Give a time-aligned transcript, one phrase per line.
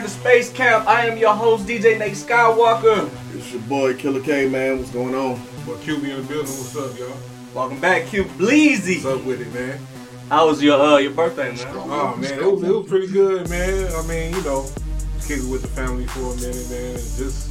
[0.00, 0.86] back to Space Camp.
[0.88, 3.10] I am your host, DJ Nate Skyywalker.
[3.34, 4.78] It's your boy Killa K, man.
[4.78, 5.38] What's going on?
[5.66, 7.12] But Cubie in the building, what's up, y'all?
[7.54, 9.04] Welcome back, Q Bleezy.
[9.04, 9.78] What's up with it, man?
[10.30, 11.66] How was your uh your birthday, man?
[11.74, 13.92] Oh man, it was, it was pretty good, man.
[13.92, 14.66] I mean, you know,
[15.26, 16.94] kicking with the family for a minute, man.
[16.94, 17.50] and Just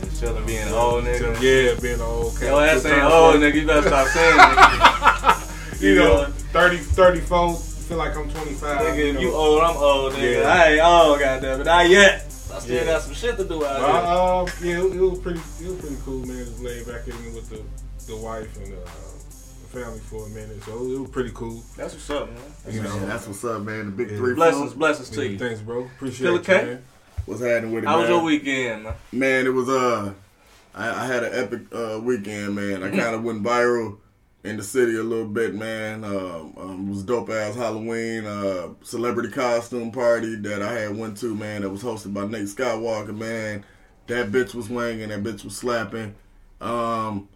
[0.00, 1.34] Just chilling, being old nigga.
[1.42, 2.42] yeah, being an old cat.
[2.44, 3.54] Your ass ain't old, nigga.
[3.54, 5.42] You better stop saying that.
[5.80, 7.54] You know, 30, 34,
[7.86, 8.78] feel like I'm 25.
[8.80, 10.40] Nigga, if you old, I'm old, nigga.
[10.42, 10.48] Yeah.
[10.48, 11.64] I ain't old, goddamn it.
[11.64, 12.24] Not yet.
[12.52, 12.84] I still Yeah.
[12.84, 13.86] got some shit to do out here.
[13.86, 16.44] Uh, uh, yeah, it, it was pretty, it was pretty cool, man.
[16.44, 17.62] Just laid back in with the,
[18.12, 21.62] the wife and uh, the family for a minute, so it was pretty cool.
[21.76, 22.38] That's what's up, man.
[22.70, 23.86] You know, Man, that's what's up, man.
[23.86, 24.16] The big Yeah.
[24.16, 24.34] three.
[24.34, 24.78] Blessings, phone.
[24.78, 25.38] blessings to yeah, you.
[25.38, 25.84] thanks, bro.
[25.84, 26.52] Appreciate it, K?
[26.64, 26.82] man.
[27.26, 28.94] What's happening with it, How was your weekend, man?
[29.12, 30.12] Man, it was uh,
[30.74, 32.82] I, I had an epic uh weekend, man.
[32.84, 33.98] I kind of went viral
[34.46, 36.04] in the city a little bit, man.
[36.04, 41.16] Um, um, it was dope ass Halloween uh celebrity costume party that I had went
[41.18, 41.62] to, man.
[41.62, 43.64] That was hosted by Nate Skyywalker, man.
[44.06, 46.14] That bitch was wanging, that bitch was slapping.
[46.60, 47.28] Um,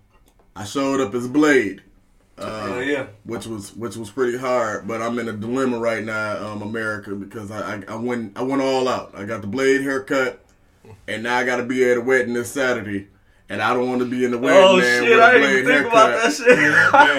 [0.55, 1.83] I showed up as Blade.
[2.39, 3.07] Uh, yeah.
[3.25, 4.89] which was which was pretty hard.
[4.89, 8.43] But I'm in a dilemma right now, um, America, because I, I I went I
[8.43, 9.13] went all out.
[9.15, 10.43] I got the blade haircut,
[11.07, 13.09] and now I got to be at a wedding this Saturday,
[13.51, 15.33] and I don't want to be in the wedding Oh man shit, with I a
[15.35, 16.11] didn't blade even think haircut.
[16.11, 16.59] about that shit.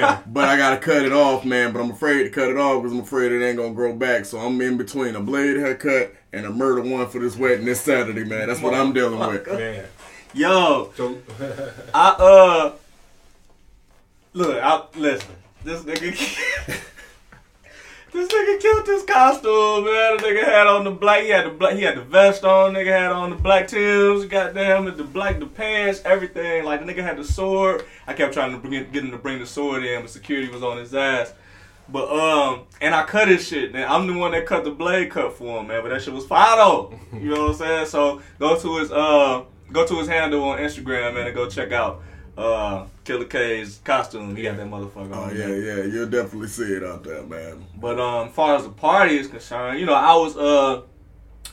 [0.10, 1.72] Man, But I gotta cut it off, man.
[1.74, 4.26] But I'm afraid to cut it off because I'm afraid it ain't gonna grow back.
[4.26, 7.82] So I'm in between a blade haircut and a murder one for this wedding this
[7.82, 8.48] Saturday, man.
[8.48, 9.46] That's what I'm dealing with.
[9.48, 9.86] man.
[10.34, 11.18] Yo, So,
[11.94, 12.72] I uh
[14.34, 15.36] look, I listen.
[15.64, 16.82] This nigga
[18.14, 20.18] This nigga killed this costume, man.
[20.18, 22.74] The nigga had on the black, he had the black, he had the vest on.
[22.74, 26.66] Nigga had on the black Timbs, goddamn, with the black, the pants, everything.
[26.66, 27.86] Like the nigga had the sword.
[28.08, 30.50] I kept trying to bring, it- get him to bring the sword in, but security
[30.52, 31.34] was on his ass.
[31.88, 33.72] But um, and I cut his shit.
[33.74, 35.82] Man, I'm the one that cut the blade cut for him, man.
[35.82, 36.98] But that shit was fire though.
[37.14, 37.86] You know what I'm saying?
[37.88, 41.72] So go to his uh, go to his handle on Instagram, man, and go check
[41.72, 42.02] out
[42.38, 44.36] uh Killa K's costume.
[44.36, 45.36] He got that motherfucker Oh on.
[45.36, 45.64] yeah, man.
[45.64, 45.84] yeah.
[45.86, 47.66] You'll definitely see it out there, man.
[47.78, 50.82] But um, as far as the party is concerned, you know, I was uh,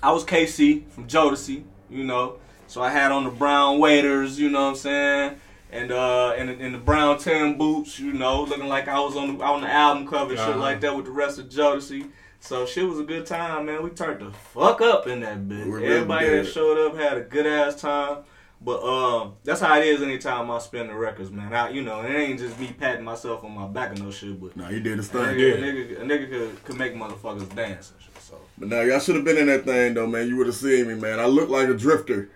[0.03, 4.49] I was K-Ci from Jodeci, you know, so I had on the brown waders, you
[4.51, 5.41] know what I'm saying,
[5.73, 9.39] and uh, and, and the brown Tim boots, you know, looking like I was on
[9.39, 10.59] the on the album cover, and shit Uh-huh.
[10.61, 12.11] like that with the rest of Jodeci.
[12.41, 13.83] So shit was a good time, man.
[13.83, 15.83] We turned the fuck up in that bitch.
[15.83, 18.19] Everybody that showed up had a good ass time.
[18.61, 21.55] But um, that's how it is anytime I spin the records, man.
[21.55, 24.41] I, you know, it ain't just me patting myself on my back or no shit,
[24.41, 25.23] but No, you did his a thing.
[25.23, 25.55] nigga, Yeah.
[25.55, 28.21] a nigga, a nigga could, could make motherfuckers dance and shit.
[28.21, 30.27] So But now y'all should have been in that thing though, man.
[30.29, 31.21] You would have seen me, man.
[31.21, 32.31] I look like a drifter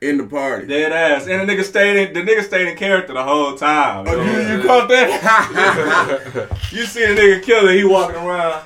[0.00, 0.66] in the party.
[0.68, 4.06] dead ass, and the nigga stayed in the nigga stayed in character the whole time.
[4.06, 6.48] Oh, you, what I'm you caught that?
[6.72, 8.64] You see the nigga killer, he walking around.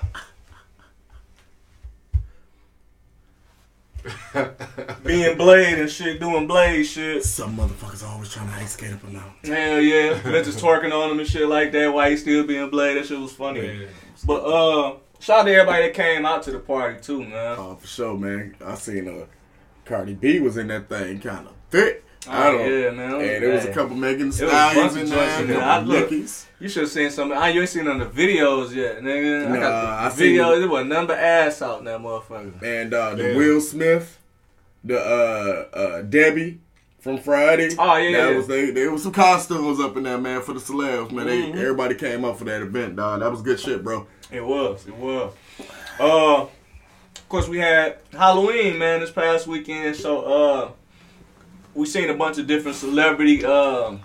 [5.04, 7.24] Being blade and shit, doing blade shit.
[7.24, 9.32] Some motherfuckers always trying to ice skate up and down.
[9.44, 11.92] Hell yeah, bitches twerking on him and shit like that.
[11.92, 13.60] While he still being blade, that shit was funny.
[13.62, 13.88] man.
[14.24, 17.56] But uh, shout out to everybody that came out to the party too, man.
[17.58, 18.54] Oh, for sure, man.
[18.64, 19.26] I seen uh,
[19.84, 22.04] Cardi B was in that thing, kind of thick.
[22.28, 22.80] I Oh, don't.
[22.82, 23.12] yeah, man.
[23.14, 25.60] And there was a couple Megan Stallions in there, in a there.
[25.60, 26.10] couple I look-
[26.60, 27.32] You should have seen some.
[27.32, 29.46] Ah, you ain't seen none of the videos yet, nigga.
[29.46, 30.52] I Nah, got I the seen video.
[30.52, 30.58] it.
[30.58, 32.62] There was number ass out in that motherfucker.
[32.62, 33.36] And uh, the Damn.
[33.36, 34.18] Will Smith,
[34.84, 36.60] the uh, uh, Debbie
[36.98, 37.70] from Friday.
[37.78, 38.36] Oh, yeah, that yeah.
[38.36, 38.70] was they.
[38.70, 41.26] There was some costumes up in there, man, for the celebs, man.
[41.26, 41.52] Mhm.
[41.54, 43.20] They everybody came up for that event, dog.
[43.20, 44.06] That was good shit, bro.
[44.30, 44.86] It was.
[44.86, 45.32] It was.
[45.98, 49.96] Uh, of course, we had Halloween, man, this past weekend.
[49.96, 50.70] So, uh,
[51.74, 54.00] we seen a bunch of different celebrity um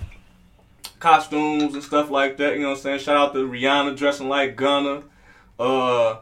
[0.99, 2.53] costumes and stuff like that.
[2.55, 2.99] You know what I'm saying?
[2.99, 5.03] Shout out to Rihanna dressing like Gunna.
[5.59, 6.17] Uh,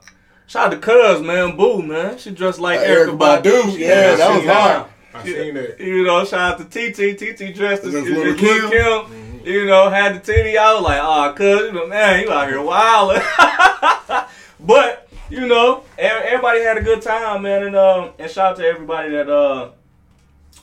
[0.48, 2.18] shout out to Cuz, man, Boo, man.
[2.18, 3.42] She dressed like Uh, Erykah Badu.
[3.44, 4.86] Badu, She yeah, that was hard.
[5.14, 5.80] I seen that.
[5.80, 7.18] You know, shout out to TT.
[7.18, 8.69] TT dressed as, That's as Lil' Lil' Kim.
[8.69, 9.42] Kim.
[9.45, 12.62] You know, had the titty out like, oh, cuz, you know, man, you out here
[12.62, 13.22] wilding.
[14.60, 17.63] but, you know, everybody had a good time, man.
[17.63, 19.72] And um, and shout out to everybody that, uh,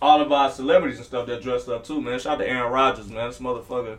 [0.00, 2.18] all of our celebrities and stuff that dressed up too, man.
[2.18, 3.28] Shout out to Aaron Rodgers, man.
[3.28, 3.98] This motherfucker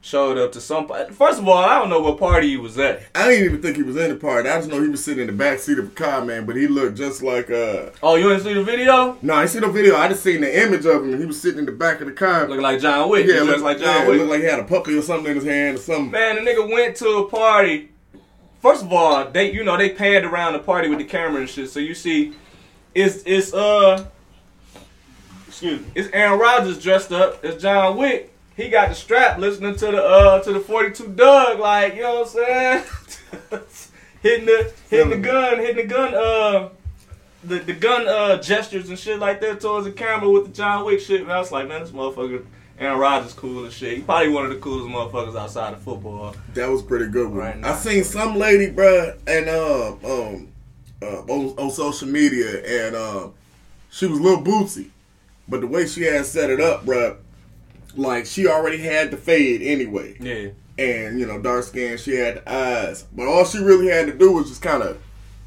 [0.00, 0.88] showed up to some.
[1.10, 3.02] First of all, I don't know what party he was at.
[3.14, 4.48] I didn't even think he was in the party.
[4.48, 6.46] I just know he was sitting in the back seat of a car, man.
[6.46, 7.90] But he looked just like uh.
[8.02, 9.18] Oh, you didn't see the video?
[9.22, 9.96] No, I ain't seen no video.
[9.96, 11.12] I just seen the image of him.
[11.12, 12.48] and He was sitting in the back of the car.
[12.48, 13.26] Looking like John Wick.
[13.26, 14.18] yeah, looks like John yeah, Wick.
[14.18, 16.10] Looked like he had a puppy or something in his hand or something.
[16.10, 17.90] Man, the nigga went to a party.
[18.60, 21.48] First of all, they you know they panned around the party with the camera and
[21.48, 21.70] shit.
[21.70, 22.34] So you see,
[22.94, 24.06] it's it's uh,
[25.58, 28.32] excuse me, it's Aaron Rodgers dressed up as John Wick.
[28.56, 32.20] He got the strap, listening to the uh to the 42 Dugg, like you know
[32.20, 32.84] what I'm saying,
[34.22, 36.68] hitting the hitting the gun, hitting the gun uh
[37.44, 40.84] the, the gun uh, gestures and shit like that towards the camera with the John
[40.84, 42.44] Wick shit, man, I was like, man, this motherfucker
[42.80, 43.96] Aaron Rodgers cool as shit.
[43.96, 46.34] He probably one of the coolest motherfuckers outside of football.
[46.54, 47.28] That was pretty good.
[47.28, 47.38] One.
[47.38, 47.64] Right.
[47.64, 50.48] I seen some lady, bruh, and um um
[51.02, 53.34] uh, on, on social media, and um
[53.90, 54.90] she was a little bootsy,
[55.48, 57.16] but the way she had set it up, bruh,
[57.96, 60.50] like she already had the fade anyway, Yeah.
[60.78, 64.12] and you know dark skin, she had the eyes, but all she really had to
[64.12, 64.98] do was just kind of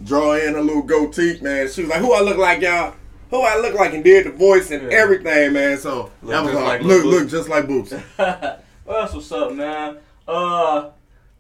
[0.04, 1.70] draw in her little goatee, man.
[1.70, 2.96] She was like, "Who I look like, y'all."
[3.30, 4.98] Who I look like and did the voice and Yeah.
[4.98, 5.78] everything, man.
[5.78, 8.02] So Look that was like look, look just like Bootsy.
[8.18, 10.00] well, that's what's up, man.
[10.28, 10.90] Uh,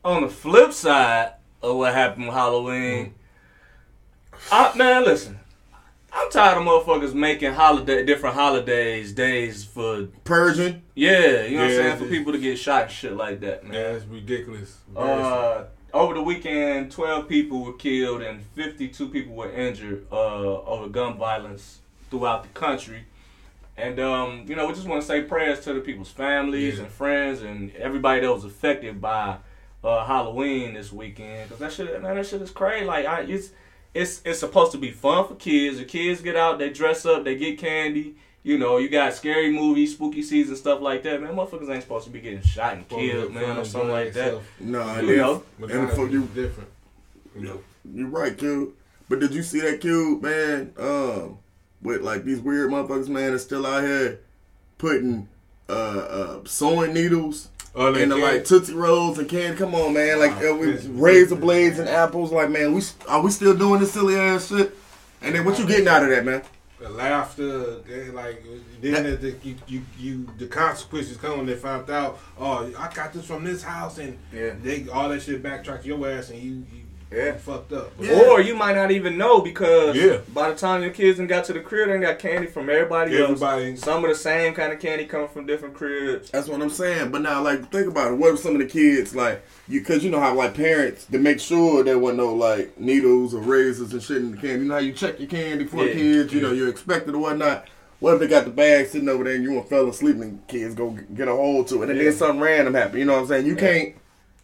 [0.05, 3.13] on the flip side of what happened with Halloween,
[4.51, 5.37] I, man, listen,
[6.13, 10.83] I'm tired of motherfuckers making holiday different holidays days for Persian.
[10.93, 13.63] yeah, you know what I'm saying for people to get shot and shit like that,
[13.63, 13.73] man.
[13.73, 14.77] Yeah, it's ridiculous.
[14.95, 20.89] Uh, over the weekend, 12 people were killed and 52 people were injured uh, over
[20.89, 21.79] gun violence
[22.09, 23.05] throughout the country.
[23.77, 26.83] And, um, you know, we just want to say prayers to the people's families Yeah.
[26.83, 29.37] and friends and everybody that was affected by
[29.83, 31.49] uh, Halloween this weekend.
[31.49, 32.85] Because that shit, man, that shit is crazy.
[32.85, 33.49] Like, I, it's,
[33.93, 35.77] it's, it's supposed to be fun for kids.
[35.77, 38.15] The kids get out, they dress up, they get candy.
[38.43, 41.21] You know, you got scary movies, spooky season, stuff like that.
[41.21, 44.39] Man, motherfuckers ain't supposed to be getting shot and killed, man, or something like that.
[44.59, 45.43] Nah, You know.
[45.59, 46.69] And for you, different.
[47.35, 47.61] You know.
[47.93, 48.75] You're right, Q.
[49.09, 50.73] But did you see that Q, man?
[50.79, 51.37] Um,
[51.83, 54.21] with like these weird motherfuckers, man, that's still out here
[54.77, 55.27] putting
[55.69, 59.57] uh, uh sewing needles Oh, in the like Tootsie Rolls and candy.
[59.57, 60.19] Come on, man.
[60.19, 62.31] Like uh, we razor blades and apples.
[62.31, 64.75] Like, man, we are we still doing this silly ass shit?
[65.21, 66.43] And then what you getting out of that, man?
[66.81, 68.43] the laughter, they like
[68.81, 72.19] then the, the, you, you you the consequences come when they found out.
[72.39, 74.53] Oh, I got this from this house, and Yeah.
[74.61, 76.81] they all that shit backtracked your ass, and you you
[77.11, 77.33] Yeah.
[77.33, 77.91] fucked up.
[77.99, 78.21] Yeah.
[78.29, 80.19] Or you might not even know because Yeah.
[80.33, 83.17] by the time your kids done got to the crib, they got candy from everybody,
[83.21, 83.81] Everybody- else.
[83.81, 86.29] Some of the same kind of candy coming from different cribs.
[86.31, 87.09] That's what I'm saying.
[87.11, 88.15] But now, like, think about it.
[88.17, 91.17] What if some of the kids, like, you, cause you know how like parents to
[91.17, 94.63] make sure there wasn't no like needles or razors and shit in the candy.
[94.63, 95.93] You know how you check your candy for the Yeah.
[95.93, 96.33] kids.
[96.33, 97.67] You know you expect it or whatnot.
[97.99, 100.39] What if they got the bag sitting over there and you and fell asleep and
[100.47, 102.05] kids go g- get a hold to it and Yeah.
[102.05, 102.97] then something random happen?
[102.97, 103.45] You know what I'm saying?
[103.45, 103.59] You Yeah.
[103.59, 103.93] can't.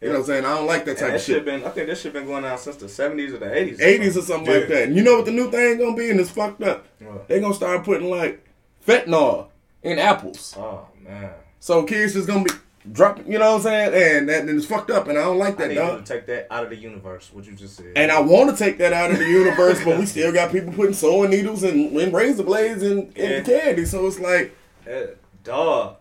[0.01, 0.45] You know what I'm saying?
[0.45, 2.45] I don't like that type that of shit been, I think this shit been going
[2.45, 3.79] on since the seventies or the eighties.
[3.79, 4.83] 80s or something like that.
[4.83, 6.11] And you know what the new thing gonna be?
[6.11, 6.85] And it's fucked up.
[6.99, 7.27] What?
[7.27, 8.45] They gonna start putting like
[8.85, 9.47] fentanyl
[9.81, 10.53] in apples.
[10.57, 12.51] Oh man, So kids just gonna be
[12.91, 14.17] dropping, you know what I'm saying?
[14.19, 16.05] And that and it's fucked up, and I don't like I that, need dog.
[16.05, 17.31] take that out of the universe.
[17.33, 17.93] What you just said.
[17.95, 20.73] And I want to take that out of the universe, but we still got people
[20.73, 23.41] putting sewing needles and, and razor blades in, in Yeah.
[23.41, 23.85] candy.
[23.85, 24.55] So it's like,
[24.85, 25.07] Eh,
[25.43, 25.95] dog.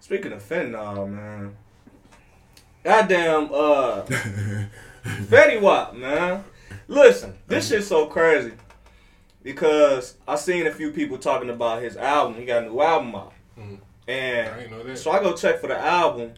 [0.00, 1.56] Speaking of fentanyl, man.
[2.84, 4.02] Goddamn, uh,
[5.04, 6.44] Fetty Wap, man.
[6.86, 8.52] Listen, this shit's so crazy
[9.42, 12.38] because I seen a few people talking about his album.
[12.38, 13.78] He got a new album out, Mhm.
[14.06, 14.96] and I know that.
[14.98, 16.32] so I go check for the album,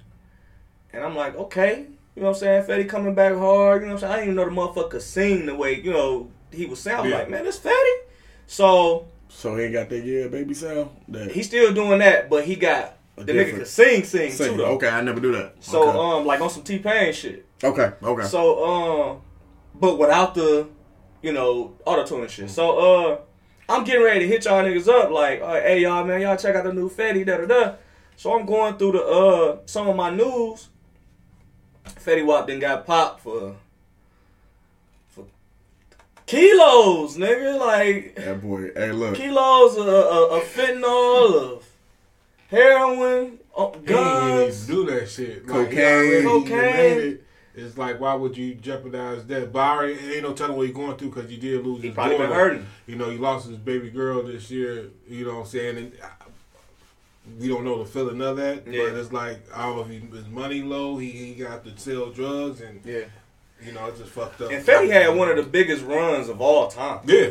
[0.93, 2.65] and I'm like, okay, you know what I'm saying?
[2.65, 3.83] Fetty coming back hard.
[3.83, 4.13] You know what I'm saying?
[4.13, 7.19] I didn't even know the motherfucker sing the way you know he was sound Yeah.
[7.19, 7.31] like.
[7.31, 7.97] Man, this Fetty.
[8.47, 10.91] So so he ain't got that yeah baby sound.
[11.09, 14.53] That he's still doing that, but he got the nigga can sing, sing, sing.
[14.53, 14.67] too though.
[14.77, 15.57] Okay, I never do that.
[15.61, 15.99] So okay.
[15.99, 17.47] um, like on some T Pain shit.
[17.63, 18.27] okay, okay.
[18.27, 19.21] So um,
[19.75, 20.69] but without the,
[21.23, 22.51] you know, auto tune shit.
[22.51, 23.21] So uh,
[23.69, 26.57] I'm getting ready to hit y'all niggas up like, uh, hey y'all man, y'all check
[26.57, 27.75] out the new Fetty da da da.
[28.17, 30.69] So I'm going through the uh some of my news.
[31.85, 33.57] Fetty Wap then got popped for
[35.09, 35.25] for
[36.27, 37.59] kilos, nigga.
[37.59, 41.70] Like that boy, hey look, kilos of, of, of fentanyl, of
[42.51, 44.71] heroin, uh, He ain't guns.
[44.71, 45.47] even do that shit.
[45.47, 46.17] Cocaine.
[46.17, 47.19] he Cocaine.
[47.55, 49.53] It's like, why would you jeopardize that?
[49.53, 51.89] But I already, ain't no telling what he's going through because you did lose He
[51.89, 52.67] his probably been hurting.
[52.87, 54.91] You know, he lost his baby girl this year.
[55.09, 55.77] You know what I'm saying?
[55.79, 55.93] And
[57.39, 58.67] we don't know the feeling of that.
[58.67, 58.85] Yeah.
[58.89, 60.97] But it's like, I don't know if he, his money low.
[60.99, 63.01] He, he got to sell drugs and, Yeah.
[63.65, 64.51] you know, it's just fucked up.
[64.53, 67.01] And Fetty had one of the biggest runs of all time.
[67.05, 67.31] Yeah.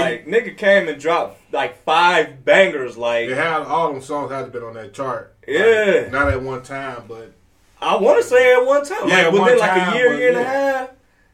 [0.00, 2.96] Like nigga came and dropped like five bangers.
[2.96, 5.34] Like It had all them songs had to been on that chart.
[5.46, 6.08] Like, Yeah.
[6.10, 7.32] not at one time, but
[7.80, 10.10] I want to say at one time, Yeah, like within one like time, a year,
[10.10, 10.90] but year and a half,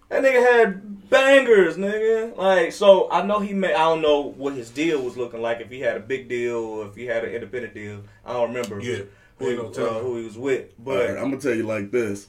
[0.09, 2.37] that nigga had bangers, nigga.
[2.37, 3.75] Like so, I know he made.
[3.75, 5.61] I don't know what his deal was looking like.
[5.61, 8.49] If he had a big deal or if he had an independent deal, I don't
[8.53, 8.81] remember.
[8.81, 9.03] Yeah.
[9.39, 9.63] who he, uh,
[10.01, 12.27] who he was with, but right, I'm gonna tell you like this.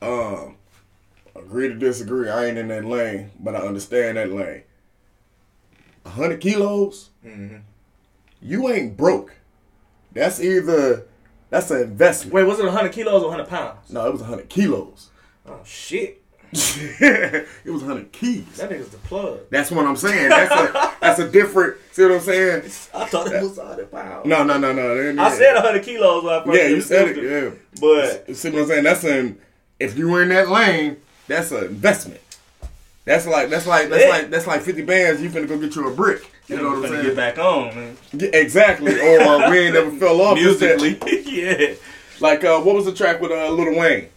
[0.00, 0.56] Um,
[1.34, 2.28] agree to disagree.
[2.28, 4.62] I ain't in that lane, but I understand that lane.
[6.04, 7.60] A hundred kilos, Mhm.
[8.42, 9.32] you ain't broke.
[10.12, 11.06] That's either
[11.50, 12.34] that's an investment.
[12.34, 13.90] wait, was it hundred kilos or hundred pounds?
[13.90, 15.10] No, it was a hundred kilos.
[15.46, 16.20] Oh shit!
[16.52, 18.44] it was 100 keys.
[18.58, 19.40] That nigga's the plug.
[19.50, 20.28] That's what I'm saying.
[20.28, 21.76] That's a that's a different.
[21.92, 22.62] See what I'm saying?
[22.94, 24.26] I thought it was 100 pounds.
[24.26, 25.20] No, no, no, no.
[25.22, 27.18] I said 100 kilos when I first Yeah, you said it.
[27.18, 27.24] it.
[27.24, 27.50] Yeah.
[27.80, 28.84] But See what I'm saying?
[28.84, 29.38] That's an
[29.80, 32.20] if you were in that lane, that's an investment.
[33.04, 34.10] That's like that's like that's Yeah.
[34.10, 35.20] like that's like 50 bands.
[35.22, 36.30] You finna go get you a brick.
[36.48, 37.02] You know what I'm saying?
[37.06, 37.96] get back on, man.
[38.12, 38.98] Yeah, exactly.
[38.98, 40.38] Or uh, we ain't never fell off.
[40.38, 41.74] Just Musically, yeah.
[42.20, 44.08] Like uh, what was the track with uh, Lil Wayne?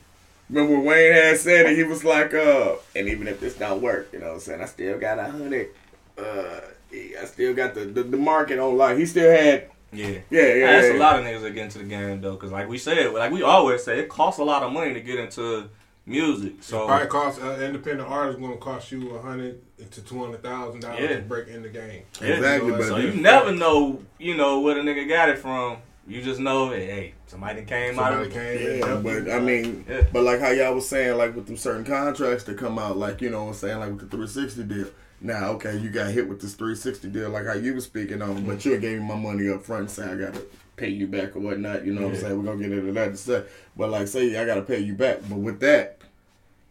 [0.50, 1.78] Remember when Wayne had said it?
[1.78, 4.62] He was like, uh, and even if this don't work, you know what I'm saying?
[4.62, 5.70] I still got a hundred.
[6.18, 6.62] Uh,
[6.94, 8.98] I still got the, the the market on lock.
[8.98, 9.70] He still had.
[9.92, 10.20] Yeah.
[10.30, 10.72] Yeah, yeah.
[10.74, 10.98] That's yeah.
[10.98, 13.32] a lot of niggas that get into the game though, because like we said, like
[13.32, 15.70] we always say, it costs a lot of money to get into
[16.08, 16.54] music.
[16.62, 19.60] So Probably cost uh, independent artist going to cost you a hundred
[19.92, 22.04] to two hundred thousand dollars to break in the game.
[22.22, 25.30] Yeah, Exactly, so but So you is- never know, you know, where the nigga got
[25.30, 25.78] it from.
[26.08, 29.30] You just know, hey, hey somebody came out Somebody of came in, Yeah, jumped but.
[29.30, 30.04] I mean, Yeah.
[30.14, 33.22] but like how y'all was saying, like with them certain contracts that come out, like
[33.22, 34.88] you know what I'm saying, like with the 360 deal.
[35.20, 38.46] Now, okay, you got hit with this 360 deal, like how you was speaking on,
[38.46, 40.44] but you gave me my money up front and say I gotta
[40.78, 41.86] pay you back or whatnot.
[41.86, 42.38] You know what I'm saying?
[42.38, 43.44] We're gonna get into that in a sec.
[43.76, 46.00] But like, say I gotta pay you back, but with that,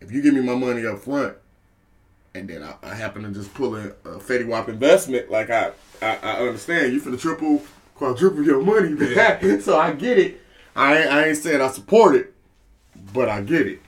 [0.01, 1.37] if you give me my money up front,
[2.35, 5.73] and then I, I happen to just pull in a Fetty Wap investment, like I,
[6.01, 7.63] I, I understand you for the triple,
[7.95, 10.41] quadruple your money back, so I get it.
[10.75, 12.35] I ain't, I ain't saying I support it,
[13.13, 13.81] but I get it.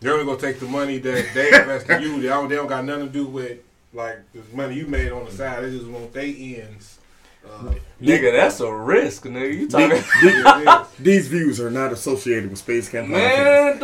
[0.00, 2.20] They're only gonna take the money that they invest in you.
[2.20, 3.58] They don't, they don't got nothing to do with
[3.94, 5.62] like the money you made on the side.
[5.62, 6.98] They just want their ends.
[7.48, 9.56] Uh, Nigga, that's a risk, nigga.
[9.56, 10.88] You talking yeah, it is.
[10.98, 13.78] These views are not associated with Space Camp Man,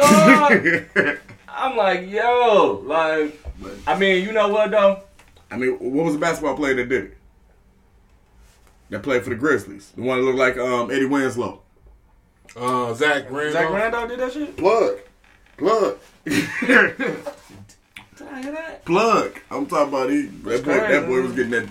[0.96, 1.18] dog.
[1.48, 3.40] I'm like, yo, like
[3.86, 5.02] I mean, you know what though?
[5.50, 7.16] I mean, what was the basketball player that did it?
[8.90, 9.92] That played for the Grizzlies.
[9.94, 11.60] The one that looked like um, Eddie Winslow.
[12.56, 13.52] Uh, Zach Randolph.
[13.52, 14.56] Zach Randolph did that shit?
[14.56, 14.98] Plug.
[15.58, 15.98] Plug.
[16.24, 16.48] Did
[18.32, 18.84] I hear that?
[18.84, 19.38] Plug.
[19.50, 20.22] I'm talking about he.
[20.22, 21.68] That boy, that boy was getting that.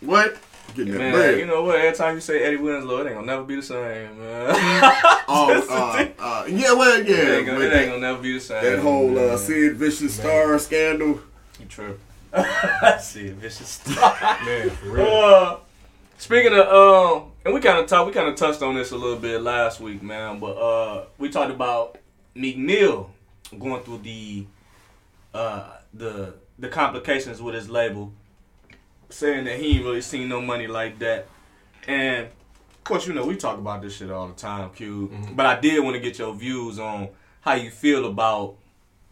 [0.00, 0.36] What?
[0.74, 1.38] Getting that Man, bread.
[1.38, 1.76] you know what?
[1.76, 4.46] Every time you say Eddie Winslow, it ain't gonna never be the same, man.
[5.28, 7.16] oh, uh, uh, yeah, well, yeah.
[7.16, 8.62] it, ain't gonna, it ain't gonna never be the same.
[8.62, 9.36] that whole uh.
[9.38, 11.20] Sid Vicious Star scandal.
[11.58, 11.98] You true.
[13.00, 14.20] See, vicious stuff.
[14.44, 15.06] Man, for real.
[15.06, 15.56] Uh,
[16.18, 18.96] speaking of, um, and we kind of talked, we kind of touched on this a
[18.96, 20.38] little bit last week, man.
[20.38, 21.96] But uh, we talked about
[22.34, 23.10] Meek Mill
[23.58, 24.46] going through the
[25.32, 28.12] uh the the complications with his label,
[29.10, 31.26] saying that he ain't really seen no money like that,
[31.86, 35.10] and of course, you know we talk about this shit all the time, Q.
[35.32, 37.08] But I did want to get your views on
[37.40, 38.54] how you feel about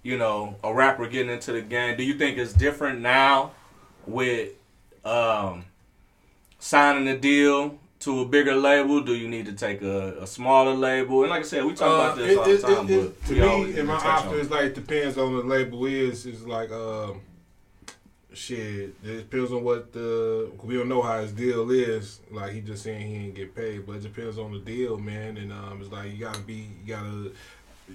[0.02, 1.96] you know a rapper getting into the game.
[1.96, 3.52] Do you think it's different now
[4.06, 4.50] with
[5.04, 5.64] um
[6.58, 9.00] signing a deal to a bigger label?
[9.00, 11.22] Do you need to take a, a smaller label?
[11.22, 12.90] And like I said, we talk about Uh, this it- all the time.
[12.90, 14.40] it- it- but to we me, in my touch on option, it.
[14.42, 16.26] it's like depends on the label is.
[16.26, 17.20] Is like um,
[18.36, 18.94] shit.
[19.04, 22.20] It depends on what the we don't know how his deal is.
[22.30, 25.36] Like he just saying he ain't get paid, but it depends on the deal, man.
[25.36, 27.32] And um, it's like you gotta be, you gotta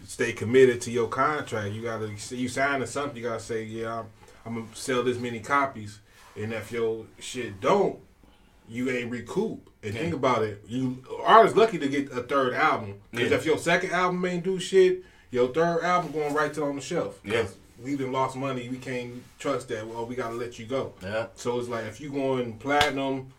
[0.05, 1.73] stay committed to your contract.
[1.73, 3.17] You gotta you signing something.
[3.17, 4.05] You gotta say, yeah, I'm,
[4.45, 5.99] I'm gonna sell this many copies.
[6.35, 7.99] And if your shit don't,
[8.69, 9.69] you ain't recoup.
[9.83, 12.95] And think about it, you artists lucky to get a third album.
[13.11, 13.37] Because Yeah.
[13.37, 16.81] if your second album ain't do shit, your third album going right to on the
[16.81, 17.19] shelf.
[17.23, 17.47] 'Cause Yeah.
[17.83, 18.69] We done lost money.
[18.69, 19.87] We can't trust that.
[19.87, 20.93] Well, we gotta let you go.
[21.01, 21.27] Yeah.
[21.35, 23.33] So it's like if you going platinum,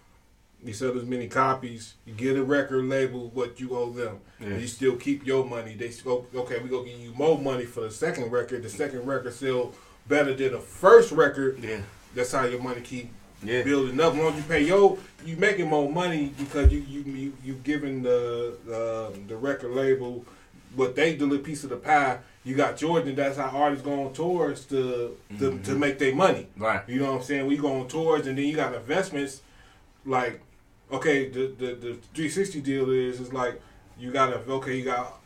[0.65, 4.19] you sell as many copies, you get a record label what you owe them.
[4.41, 4.49] Yeah.
[4.49, 5.75] And you still keep your money.
[5.75, 8.63] They go, okay, we gonna give you more money for the second record.
[8.63, 9.73] The second record sell
[10.09, 11.59] better than the first record.
[11.63, 11.81] Yeah.
[12.15, 13.11] That's how your money keep
[13.43, 13.63] Yeah.
[13.63, 14.13] building up.
[14.15, 17.55] As long as you pay yo, you making more money because you you you, you
[17.65, 20.25] giving the uh, the record label
[20.75, 22.19] what they do a piece of the pie.
[22.45, 23.15] You got Jordan.
[23.15, 25.79] That's how artists go on tours to to, to mm-hmm.
[25.79, 26.49] make their money.
[26.57, 26.83] Right.
[26.89, 27.47] You know what I'm saying?
[27.47, 29.43] We go on tours and then you got investments
[30.05, 30.41] like
[30.91, 33.61] okay, the the, the 360 deal is is like
[33.99, 35.21] you got to okay, you got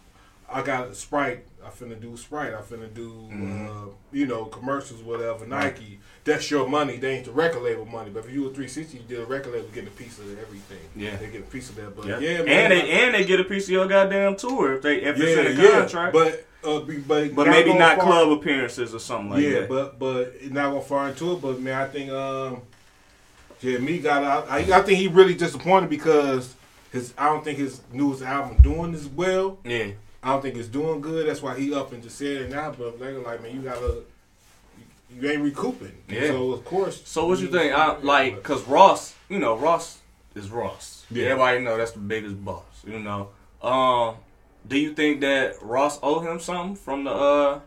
[0.51, 1.45] I got a Sprite.
[1.67, 2.55] I finna do Sprite.
[2.55, 5.47] I finna do uh, you know commercials, whatever.
[5.47, 5.99] Nike.
[6.25, 6.97] That's your money.
[6.97, 8.11] They ain't the record label money.
[8.11, 10.79] But if you were 360 you did a record label getting a piece of everything.
[10.97, 11.17] Yeah.
[11.17, 11.97] they get a piece of that.
[11.97, 12.49] But Yeah, yeah, man.
[12.49, 15.25] and they and they get a piece of your goddamn tour if they if yeah,
[15.25, 15.81] it's in yeah.
[15.81, 16.13] contract.
[16.13, 19.61] But uh, but But maybe not far- club appearances or something like yeah, that.
[19.63, 21.41] Yeah, but but not gonna far into it.
[21.43, 22.63] But man, I think um,
[23.61, 24.51] yeah, me got out.
[24.51, 26.55] I, I think he really disappointed because
[26.93, 27.15] his.
[27.17, 29.59] I don't think his newest album doing as well.
[29.65, 29.91] yeah,
[30.26, 31.28] I don't think it's doing good.
[31.28, 32.75] That's why he up and just said it now.
[32.76, 34.02] But they're like, man, you gotta.
[34.76, 35.92] You, you ain't recouping.
[36.09, 36.26] Yeah.
[36.26, 37.00] So of course.
[37.04, 37.73] So what you think?
[37.73, 40.00] I, like, cause Ross, you know, Ross
[40.35, 41.06] is Ross.
[41.12, 41.26] Yeah.
[41.26, 42.64] Everybody know that's the biggest boss.
[42.85, 43.28] You know.
[43.62, 44.16] Um,
[44.66, 47.61] do you think that Ross owe him something from the uh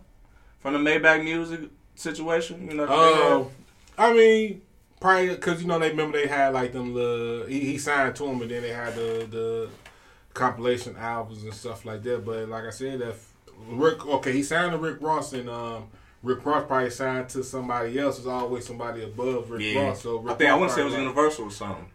[0.60, 1.62] from the Maybach Music
[1.96, 2.68] situation?
[2.70, 3.32] You know, that they had?
[3.32, 3.50] Um,
[3.98, 4.62] I mean,
[5.00, 8.24] probably because you know they remember they had like them the he, he signed to
[8.24, 9.70] them and then they had the the
[10.40, 12.26] compilation albums and stuff like that.
[12.26, 13.16] But like I said, that
[13.68, 15.88] Rick okay he signed to Rick Ross and um
[16.24, 18.16] Rick Ross probably signed to somebody else.
[18.18, 19.88] There's always somebody above Rick yeah.
[19.88, 20.02] Ross.
[20.02, 21.86] So Rick I think I Ross want to say it was probably- Universal or something.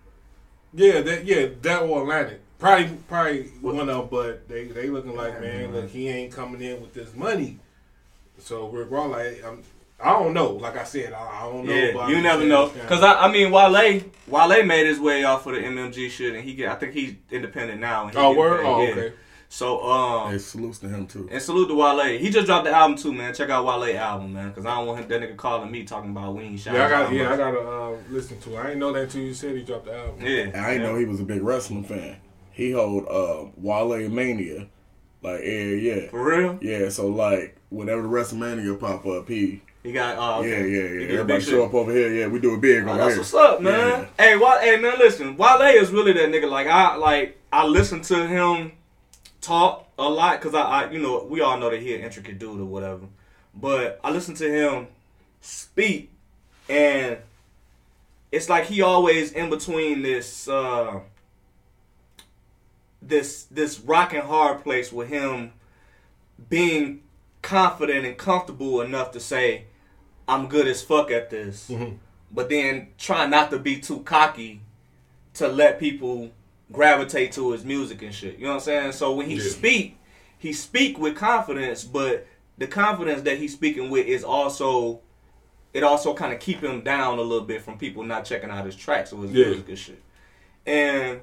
[0.75, 2.41] Yeah, that yeah that or Atlantic.
[2.59, 6.61] Probably probably one of them, but they they looking like man, look he ain't coming
[6.61, 7.59] in with this money.
[8.39, 9.63] So Rick Ross like I'm,
[10.05, 10.51] I don't know.
[10.53, 11.75] Like I said, I, I don't know.
[11.75, 12.69] Yeah, but you I'm never know.
[12.87, 16.45] Cause I, I mean, Wale, Wale made his way off of the MMG shit, and
[16.45, 18.07] he get, I think he's independent now.
[18.07, 18.61] And he Oh, get word?
[18.61, 18.89] paid, Oh, yeah.
[18.91, 19.13] okay.
[19.49, 21.29] So, um, Hey, salutes to him too.
[21.31, 22.19] and salute to Wale.
[22.19, 23.33] He just dropped the album too, man.
[23.33, 24.53] Check out Wale album, man.
[24.53, 26.75] Cause I don't want him, that nigga calling me talking about we ain't shot.
[26.75, 28.55] Yeah, I got yeah, I gotta uh, listen to.
[28.57, 28.59] it.
[28.59, 30.27] I ain't know that until you said he dropped the album.
[30.27, 32.17] Yeah, And I didn't know he was a big wrestling fan.
[32.51, 34.67] He hold uh, Wale Mania,
[35.23, 36.59] like yeah, yeah, For real?
[36.61, 36.89] yeah.
[36.89, 41.09] So like whenever the WrestleMania pop up, he He got, uh, yeah, yeah, yeah.
[41.13, 42.11] Everybody show up over here.
[42.11, 43.19] Yeah, we do it big Oh, that's here.
[43.19, 44.09] what's up, man.
[44.19, 44.25] Yeah.
[44.25, 45.37] Hey, Wale, hey, man, listen.
[45.37, 46.49] Wale is really that nigga.
[46.51, 48.73] Like I, like I listen to him
[49.43, 52.39] talk a lot because I, I, you know, we all know that he an intricate
[52.39, 53.03] dude or whatever.
[53.55, 54.87] But I listen to him
[55.43, 56.11] speak,
[56.67, 57.19] and
[58.33, 61.01] it's like he always in between this, uh
[63.03, 65.53] this, this rock and hard place with him
[66.49, 67.03] being
[67.43, 69.67] confident and comfortable enough to say,
[70.29, 71.97] "I'm good as fuck at this." Mm-hmm.
[72.33, 74.61] but then try not to be too cocky
[75.35, 76.31] to let people
[76.73, 78.39] gravitate to his music and shit.
[78.39, 78.93] You know what I'm saying?
[78.93, 79.51] So when he Yeah.
[79.51, 79.97] speak,
[80.39, 82.27] he speak with confidence, but
[82.59, 85.01] the confidence that he's speaking with is also
[85.73, 88.65] it also kind of keep him down a little bit from people not checking out
[88.65, 89.47] his tracks or his Yeah.
[89.47, 90.03] music and shit.
[90.67, 91.21] And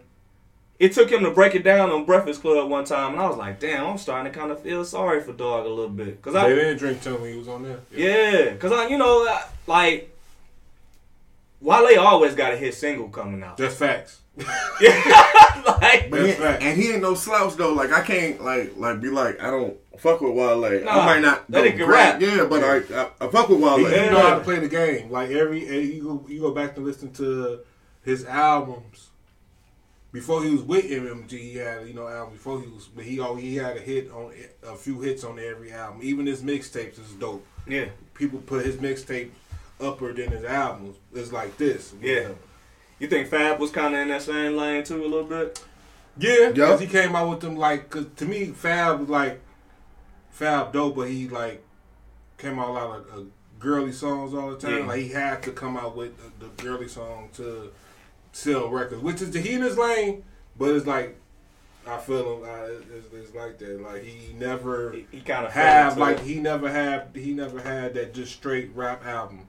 [0.82, 3.38] it took him to break it down on Breakfast Club one time, and I was
[3.38, 6.34] like, "Damn, I'm starting to kind of feel sorry for Dog a little bit." Cause
[6.36, 7.80] I, They didn't drink till when he was on there.
[7.92, 10.16] yeah, cause I, you know, I- like
[11.62, 13.58] Wale always got a hit single coming out.
[13.58, 14.22] Just facts.
[14.80, 16.62] yeah, like But he, That's right.
[16.62, 17.74] and he ain't no slouch though.
[17.74, 20.62] Like I can't like like be like I don't fuck with Wale.
[20.84, 22.20] Nah, I might not that go nigga rap.
[22.22, 23.78] yeah, but I, I I fuck with Wale.
[23.78, 24.10] He, he Yeah.
[24.10, 25.12] know how to play the game.
[25.12, 27.60] Like every eh, you go you go back and listen to
[28.04, 29.10] his albums.
[30.12, 33.20] Before he was with MMG, he had you know album before he was, but he
[33.22, 34.34] al- he had a hit on
[34.68, 36.02] a few hits on every album.
[36.04, 37.46] Even his mixtapes is dope.
[37.68, 39.30] yeah, People put his mixtape
[39.80, 40.98] upper than his albums.
[41.14, 41.94] It's like this.
[42.02, 42.30] yeah.
[43.00, 45.64] You think Fab was kind of in that same lane too a little bit?
[46.18, 46.54] Yeah, Yup.
[46.56, 49.40] because he came out with them like, cause to me Fab was like
[50.30, 51.64] Fab dope, but he like
[52.38, 53.22] came out a lot of uh,
[53.60, 54.80] girly songs all the time.
[54.80, 54.86] Yeah.
[54.88, 57.72] Like he had to come out with the, the girly song to
[58.32, 60.24] sell records, which is the he in his lane,
[60.58, 61.18] but it's like
[61.88, 62.44] I feel him.
[62.44, 63.82] Uh, it's, it's like that.
[63.82, 67.94] Like he never He, he kind of have like he never had he never had
[67.96, 69.48] that just straight rap album.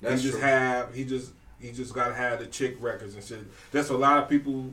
[0.00, 0.48] That's he just true.
[0.48, 3.40] have he just he just gotta have the chick records and shit.
[3.72, 4.72] That's what a lot of people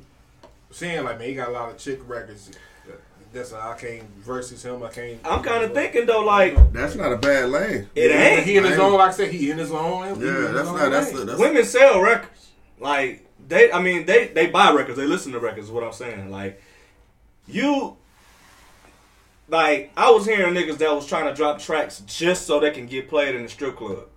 [0.71, 2.51] saying like man he got a lot of chick records.
[3.33, 4.81] That's why I can't versus him.
[4.81, 5.19] I can't.
[5.25, 7.89] I'm kind of thinking though, like That's not a bad lane.
[7.93, 8.45] it ain't.
[8.45, 8.93] He in his own.
[8.93, 10.21] Like I said, he in his own.
[10.21, 11.17] Yeah, that's own not that's lane.
[11.17, 12.51] the, that's women sell records.
[12.79, 14.97] Like they, I mean, they they buy records.
[14.97, 15.67] They listen to records.
[15.67, 16.29] Is what I'm saying.
[16.31, 16.61] Like
[17.47, 17.97] you,
[19.47, 22.85] like I was hearing niggas that was trying to drop tracks just so they can
[22.87, 24.07] get played in the strip club.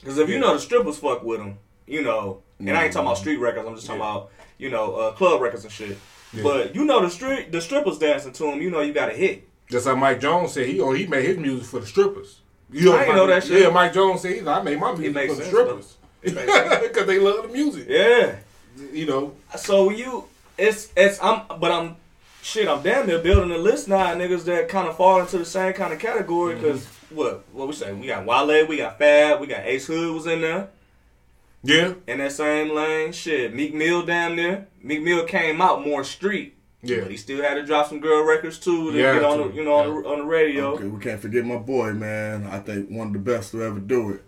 [0.00, 3.06] Because if you know the strippers fuck with them, you know, and I ain't talking
[3.06, 3.66] about street records.
[3.66, 4.10] I'm just talking Yeah.
[4.10, 5.98] about you know uh, club records and shit.
[6.32, 6.42] Yeah.
[6.42, 8.60] But you know the street the strippers dancing to them.
[8.60, 9.48] You know you got a hit.
[9.70, 12.40] Just like Mike Jones said, he oh, he made his music for the strippers.
[12.70, 13.62] You I ain't Mike- know that shit.
[13.62, 15.86] Yeah, Mike Jones said, like, I made my music for the sense, strippers It makes
[15.86, 15.96] sense.
[16.82, 17.86] because they love the music.
[17.88, 18.36] Yeah.
[18.92, 20.24] You know, So you,
[20.58, 21.96] it's it's I'm, but I'm,
[22.42, 25.44] shit, I'm damn near building a list now, niggas that kind of fall into the
[25.44, 26.54] same kind of category.
[26.54, 26.62] Mm-hmm.
[26.62, 27.92] Because what what we say?
[27.92, 30.68] We got Wale, we got Fab, we got Ace Hood was in there
[31.66, 33.12] yeah, in that same lane.
[33.12, 34.66] Shit, Meek Mill damn near.
[34.82, 36.54] Meek Mill came out more street.
[36.82, 37.00] Yeah.
[37.00, 39.54] But he still had to drop some girl records too to Yeah, get on the
[39.54, 40.74] you know on, the, on the radio.
[40.74, 42.46] Okay, we can't forget my boy, man.
[42.46, 44.22] I think one of the best to ever do it.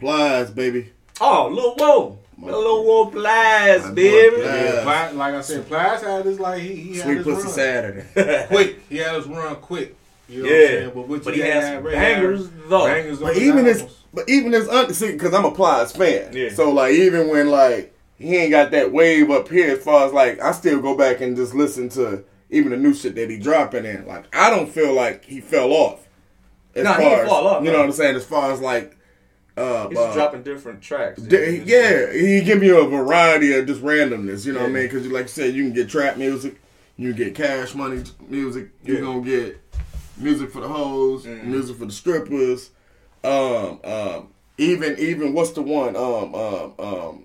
[0.00, 0.92] Plies, baby.
[1.20, 4.36] Oh, Lil Whoa, My- Lil Whoa Plies, baby.
[4.42, 4.84] Plies.
[4.84, 5.10] yeah.
[5.14, 7.52] Like I said, Plies had his like he, he had Sweet his Pussy run.
[7.52, 8.46] Saturday.
[8.48, 8.80] quick.
[8.88, 9.96] He had his run quick.
[10.28, 10.90] You know what I'm Yeah, saying?
[10.94, 12.84] But, what but you he had, has some bangers had though.
[12.86, 13.82] Bangers on But his even his,
[14.14, 16.32] but even his under, see, because I'm a Plies fan.
[16.32, 16.48] Yeah.
[16.50, 20.12] So like, even when like he ain't got that wave up here, as far as
[20.12, 23.38] like, I still go back and just listen to even the new shit that he
[23.38, 24.06] dropping in.
[24.06, 26.06] Like, I don't feel like he fell off.
[26.74, 27.72] As Nah, he didn't as, fall off, You no.
[27.74, 28.16] know what I'm saying?
[28.16, 28.96] As far as like,
[29.56, 31.22] uh, He's uh, dropping different tracks.
[31.22, 34.44] D- yeah, he give you a variety of just randomness.
[34.46, 34.84] You know what I mean?
[34.84, 36.60] Because like you said, you can get trap music,
[36.96, 39.00] you can get cash money music, you Yeah.
[39.00, 39.60] gonna get
[40.16, 41.44] music for the hoes, Mm.
[41.44, 42.70] music for the strippers.
[43.22, 45.96] Um, um, even even what's the one?
[45.96, 47.24] Um, um, um,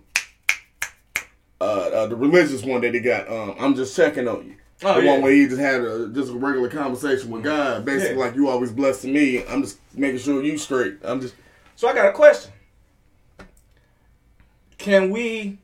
[1.61, 3.29] uh, uh, the religious one that he got.
[3.29, 4.55] Um, I'm just checking on you.
[4.81, 5.11] Oh, the yeah.
[5.11, 8.23] one where he just had a just a regular conversation with God, basically Yeah.
[8.25, 9.43] like you always blessing me.
[9.45, 10.95] I'm just making sure you straight.
[11.03, 11.33] I'm just
[11.79, 12.51] So I got a question.
[14.77, 15.59] Can we,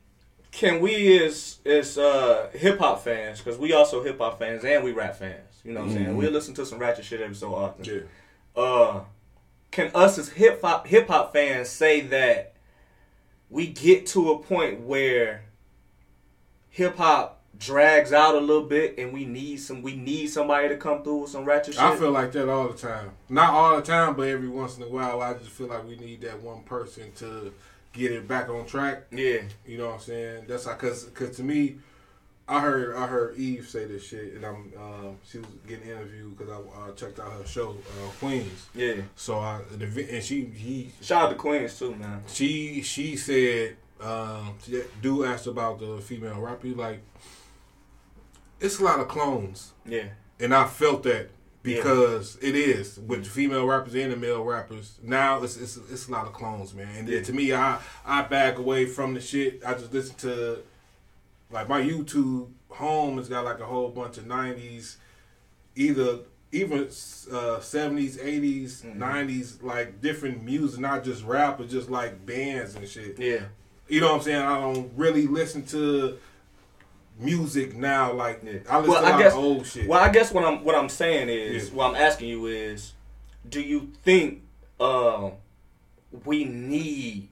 [0.49, 4.82] can we as as uh, hip hop fans, because we also hip hop fans and
[4.82, 5.60] we rap fans.
[5.65, 6.15] You know what I'm saying?
[6.15, 7.84] We listen to some ratchet shit every so often.
[7.84, 8.63] Yeah.
[8.63, 9.01] Uh,
[9.71, 12.54] can us as hip hop hip hop fans say that
[13.49, 15.43] we get to a point where
[16.69, 20.77] hip hop drags out a little bit and we need some we need somebody to
[20.77, 21.83] come through with some ratchet shit?
[21.83, 23.11] I feel like that all the time.
[23.29, 25.95] Not all the time, but every once in a while, I just feel like we
[25.95, 27.53] need that one person to
[27.93, 29.03] get it back on track.
[29.11, 29.41] yeah.
[29.65, 30.45] You know what I'm saying?
[30.47, 31.77] That's like, cause, cause to me,
[32.47, 36.37] I heard I heard Eve say this shit, and I'm um, she was getting interviewed
[36.37, 38.67] because I uh, checked out her show uh, Queens.
[38.75, 38.95] Yeah.
[39.15, 42.21] So I and she he Shout out to Queens too, man.
[42.27, 44.53] she she said um
[45.01, 46.99] dude asked about the female rapper like
[48.65, 50.10] it's a lot of clones Yeah.
[50.39, 51.30] and I felt that
[51.63, 54.99] because it is with female rappers and the male rappers.
[55.01, 56.88] Now it's it's, it's a lot of clones, man.
[56.95, 57.21] And Yeah.
[57.23, 59.62] to me, I I back away from the shit.
[59.65, 60.60] I just listen to
[61.51, 64.97] like my YouTube home has got like a whole bunch of '90s,
[65.75, 66.19] either
[66.51, 68.97] even uh, '70s, '80s, Mhm.
[68.97, 73.17] '90s, like different music, not just rap, but just like bands and shit.
[73.17, 73.45] Yeah.
[73.88, 74.41] You know what I'm saying?
[74.41, 76.17] I don't really listen to
[77.19, 78.12] music now.
[78.13, 78.60] Like Yeah.
[78.69, 79.88] I listen Well, I guess- old shit.
[79.88, 81.75] Well, I guess what I'm what I'm saying is Yeah.
[81.75, 82.93] what I'm asking you is,
[83.47, 84.41] do you think
[84.80, 85.34] um,
[86.25, 87.30] we need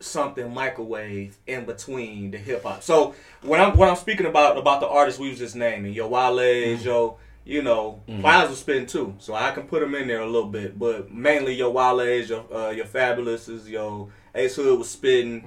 [0.00, 2.82] something microwave in between the hip hop?
[2.82, 6.08] So when I'm when I'm speaking about about the artists we was just naming, your
[6.08, 10.20] Wale's, your you know, Plies was spitting too, so I can put them in there
[10.20, 14.90] a little bit, but mainly your Wale's, your uh, your Fabolouses, your Ace Hood was
[14.90, 15.42] spitting.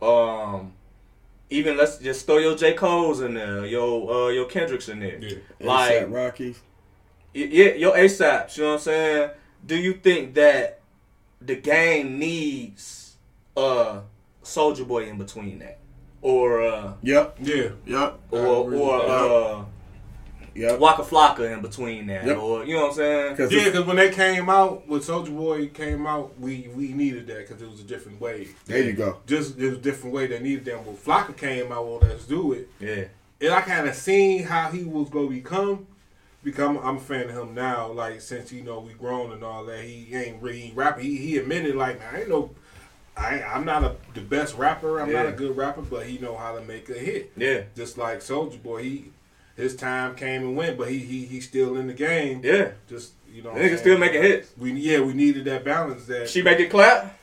[0.00, 0.72] Um,
[1.50, 5.18] even let's just throw your J Cole's in there, your uh, your Kendricks in there.
[5.18, 5.38] Yeah.
[5.60, 6.54] Like ASAP Rocky.
[7.34, 8.56] Yeah, your ASAP.
[8.56, 9.30] You know what I'm saying?
[9.66, 10.80] Do you think that
[11.40, 13.16] the game needs
[13.56, 14.00] a
[14.42, 15.78] Soulja Boy in between that,
[16.22, 17.68] or uh, Yep, yeah.
[17.86, 19.64] yep, or agree or with uh,
[20.54, 20.78] yep.
[20.78, 22.36] Waka Flocka in between that, Yep.
[22.38, 23.32] or you know what I'm saying?
[23.36, 27.26] Because Yeah, because when they came out, when Soulja Boy came out, we we needed
[27.28, 28.48] that because it was a different way.
[28.66, 29.18] there you go.
[29.26, 30.84] Just it was a different way they needed them.
[30.86, 32.68] When Flocka came out, well, let's do it.
[32.80, 33.04] Yeah,
[33.40, 35.86] And I kind of seen how he was gonna become.
[36.42, 37.92] Because I'm, I'm a fan of him now.
[37.92, 41.04] Like since you know we grown and all that, he ain't really rapping.
[41.04, 42.50] He, he admitted like, man, I ain't no,
[43.14, 45.00] I I'm not a, the best rapper.
[45.00, 47.32] I'm not a good rapper, but he know how to make a hit.
[47.36, 49.04] yeah, Just like Soulja Boy, he
[49.60, 52.40] his time came and went, but he he he's still in the game.
[52.44, 52.72] yeah.
[52.88, 53.78] Just you know, Nigga what I'm saying?
[53.78, 54.50] still making hits.
[54.58, 56.06] We yeah, we needed that balance.
[56.06, 57.16] That She make it clap.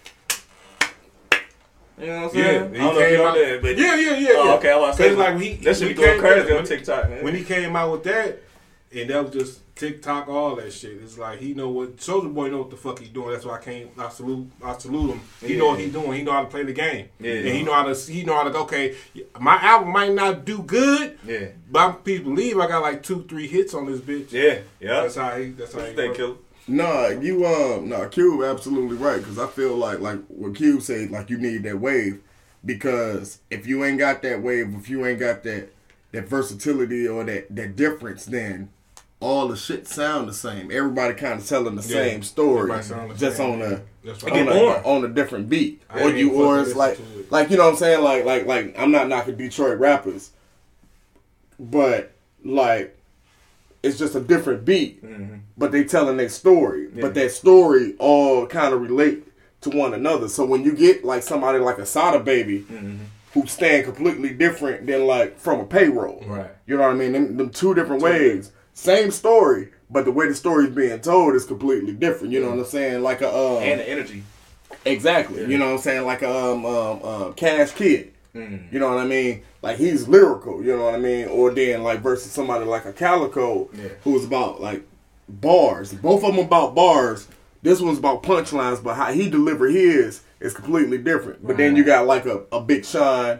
[2.00, 2.74] You know what I'm yeah, saying?
[2.76, 4.30] he I don't know if you know that, but yeah, yeah, yeah.
[4.34, 4.54] Oh, yeah.
[4.54, 7.24] okay, I was saying like he that should be going crazy on TikTok, man.
[7.24, 8.40] When he came out with that,
[8.96, 10.94] and that was just TikTok, all that shit.
[11.04, 13.32] It's like he know what Soulja Boy know what the fuck he doing.
[13.32, 13.90] That's why I came.
[13.98, 14.50] I salute.
[14.64, 15.22] I salute him.
[15.42, 15.60] He Yeah.
[15.60, 16.14] know what he doing.
[16.14, 17.08] He know how to play the game.
[17.20, 17.32] Yeah.
[17.34, 18.12] and he know how to.
[18.12, 18.58] He know how to.
[18.58, 18.96] Okay,
[19.40, 23.48] my album might not do good, yeah, but I'm believe I got like two, three
[23.48, 24.32] hits on this bitch.
[24.32, 25.02] yeah, yeah.
[25.02, 25.50] That's how he.
[25.52, 25.92] That's how What he.
[25.92, 26.38] you think, work.
[26.70, 31.12] Nah, you um, nah, Cube absolutely right because I feel like like what Cube said,
[31.12, 32.22] like you need that wave
[32.66, 35.70] because if you ain't got that wave, if you ain't got that
[36.12, 38.70] that versatility or that that difference, then
[39.20, 40.70] all the shit sound the same.
[40.72, 42.04] Everybody kind of telling the Yeah.
[42.04, 44.32] same story, the just same, on a That's right.
[44.34, 47.32] on get a, on a different beat, I or you or it's like it.
[47.32, 50.30] like you know what I'm saying, like like like I'm not knocking Detroit rappers,
[51.60, 52.12] but
[52.44, 52.96] like
[53.84, 55.40] it's just a different beat Mhm.
[55.58, 56.88] but they telling their story.
[56.94, 57.02] Yeah.
[57.02, 59.24] But that story all kind of relate
[59.62, 60.28] to one another.
[60.28, 62.98] So when you get like somebody like a Sada Baby Mhm.
[63.34, 66.24] who stand completely different than like from a payroll.
[66.28, 66.50] Right.
[66.68, 67.14] You know what I mean?
[67.14, 68.52] Them, them two different ways.
[68.78, 72.32] Same story, but the way the story's being told is completely different.
[72.32, 73.02] You know what I'm saying?
[73.02, 74.24] Like a um, And the energy.
[74.86, 75.42] exactly.
[75.42, 75.48] Yeah.
[75.48, 76.06] You know what I'm saying?
[76.06, 78.14] Like a um, um, um Cash Kidd.
[78.36, 78.72] Mm.
[78.72, 79.42] You know what I mean?
[79.64, 81.28] Like he's lyrical, you know what I mean?
[81.28, 83.88] Or then like versus somebody like a Calico Yeah.
[84.04, 84.84] who's about like
[85.28, 85.92] bars.
[85.94, 87.28] Both of them about bars.
[87.64, 91.46] This one's about punchlines, but how he deliver his is completely different.
[91.46, 93.40] But then you got like a, a Big Sean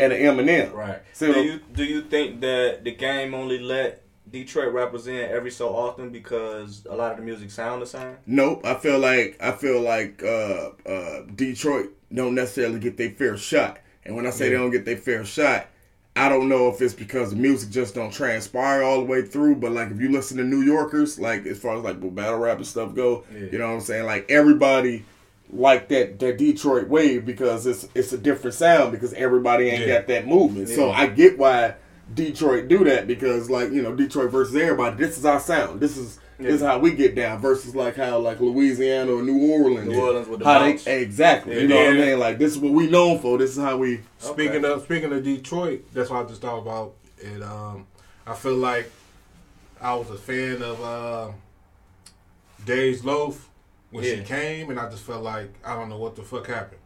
[0.00, 0.72] and an Eminem.
[0.72, 1.00] Right.
[1.12, 4.00] So- do you do you think that the game only let
[4.34, 8.16] Detroit rappers in every so often because a lot of the music sound the same?
[8.26, 8.66] Nope.
[8.66, 13.78] I feel like I feel like uh, uh, Detroit don't necessarily get their fair shot.
[14.04, 15.68] And when I say they don't get their fair shot,
[16.16, 19.56] I don't know if it's because the music just don't transpire all the way through,
[19.56, 22.56] but like if you listen to New Yorkers, like as far as like battle rap
[22.56, 23.46] and stuff go, Yeah.
[23.52, 24.04] you know what I'm saying?
[24.04, 25.04] Like everybody
[25.52, 29.98] like that that Detroit wave because it's it's a different sound because everybody ain't Yeah.
[29.98, 30.70] got that movement.
[30.70, 31.74] So I get why
[32.12, 34.96] Detroit do that because like you know Detroit versus everybody.
[34.96, 35.80] This is our sound.
[35.80, 39.50] This is this is how we get down versus like how like Louisiana or New
[39.52, 39.88] Orleans.
[39.88, 40.84] New Orleans with the how bounce.
[40.84, 41.54] they exactly.
[41.54, 41.60] Yeah.
[41.62, 42.18] You know what I mean?
[42.18, 43.38] Like this is what we known for.
[43.38, 44.00] This is how we.
[44.18, 44.72] Speaking Okay.
[44.72, 46.94] of speaking of Detroit, that's what I just thought about.
[47.24, 47.86] And um,
[48.26, 48.90] I feel like
[49.80, 51.30] I was a fan of uh,
[52.66, 53.48] Dej Loaf
[53.90, 56.80] when she came, and I just felt like I don't know what the fuck happened.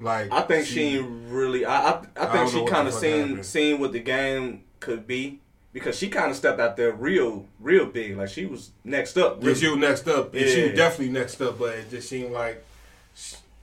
[0.00, 1.64] Like I think she, ain't really.
[1.64, 3.46] I I, I I think don't she kind of seen happened.
[3.46, 5.40] seen what the game could be
[5.72, 8.16] because she kind of stepped out there real real big.
[8.16, 9.42] Like she was next up.
[9.42, 10.34] Yeah, she was next up.
[10.34, 12.64] and She was definitely next up, but it just seemed like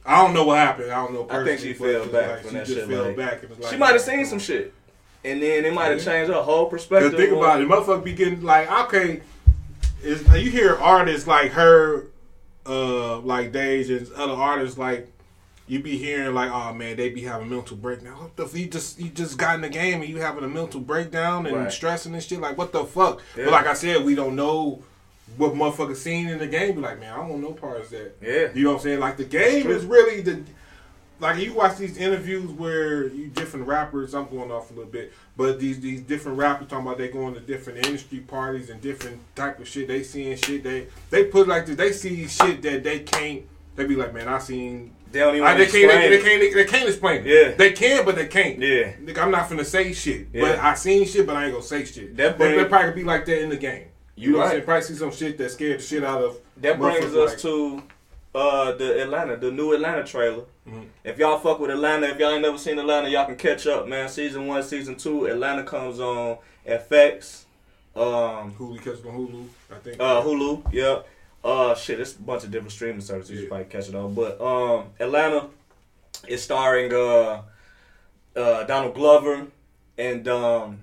[0.05, 0.91] I don't know what happened.
[0.91, 1.27] I don't know.
[1.29, 3.41] I think she fell back like, she that just shit, fell like- back.
[3.59, 4.73] like, she might have seen some shit,
[5.23, 6.03] and then it might have Yeah.
[6.05, 7.11] changed her whole perspective.
[7.13, 9.21] Cause think about it, motherfucker be getting like okay,
[10.03, 12.07] is you hear artists like her,
[12.67, 15.09] uh, like Dej and other artists like
[15.67, 18.13] you be hearing like oh man they be having mental breakdown.
[18.19, 20.47] What the f- you just you just got in the game and you having a
[20.47, 21.71] mental breakdown and Right.
[21.71, 23.21] stressing and shit like what the fuck?
[23.37, 23.45] Yeah.
[23.45, 24.83] But like I said, we don't know
[25.37, 26.75] what motherfuckers seen in the game.
[26.75, 28.15] Be like man, I don't know no parts of that.
[28.21, 28.47] Yeah.
[28.53, 28.99] You know what I'm saying?
[28.99, 30.43] Like the game is really the
[31.19, 34.13] like you watch these interviews where you different rappers.
[34.13, 37.33] I'm going off a little bit, but these these different rappers talking about they going
[37.35, 39.87] to different industry parties and different type of shit.
[39.87, 41.77] They seeing shit they they put like this.
[41.77, 43.43] They see shit that they can't.
[43.77, 44.91] They be like, man, I seen.
[45.15, 45.71] They don't even I, they can't.
[45.71, 46.53] They, explain they can't.
[46.55, 47.27] They can't explain it.
[47.27, 47.55] Yeah.
[47.55, 48.59] they can, but they can't.
[48.59, 48.91] Yeah.
[49.01, 50.41] Nigga, I'm not finna say shit, Yeah.
[50.41, 52.17] but I seen shit, but I ain't gonna say shit.
[52.17, 53.85] That That they, probably be like that in the game.
[54.17, 54.63] You, You know what I'm saying?
[54.65, 56.37] Probably see some shit that scared the shit out of.
[56.57, 57.83] That brings us like- to
[58.35, 60.43] uh, the Atlanta, the new Atlanta trailer.
[60.69, 60.87] Mhm.
[61.05, 63.87] If y'all fuck with Atlanta, if y'all ain't never seen Atlanta, y'all can catch up,
[63.87, 64.09] man.
[64.09, 67.45] Season one, season two, Atlanta comes on FX,
[67.95, 69.47] um, Hulu catch on Hulu.
[69.71, 69.95] I think.
[70.01, 70.99] uh, Hulu, yeah.
[71.45, 73.47] Uh, shit, it's a bunch of different streaming services you Yeah.
[73.49, 74.15] probably catch it on.
[74.15, 75.47] But um, Atlanta
[76.27, 77.43] is starring uh,
[78.35, 79.45] uh, Donald Glover
[79.97, 80.79] and um,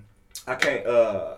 [0.47, 1.35] I can't uh,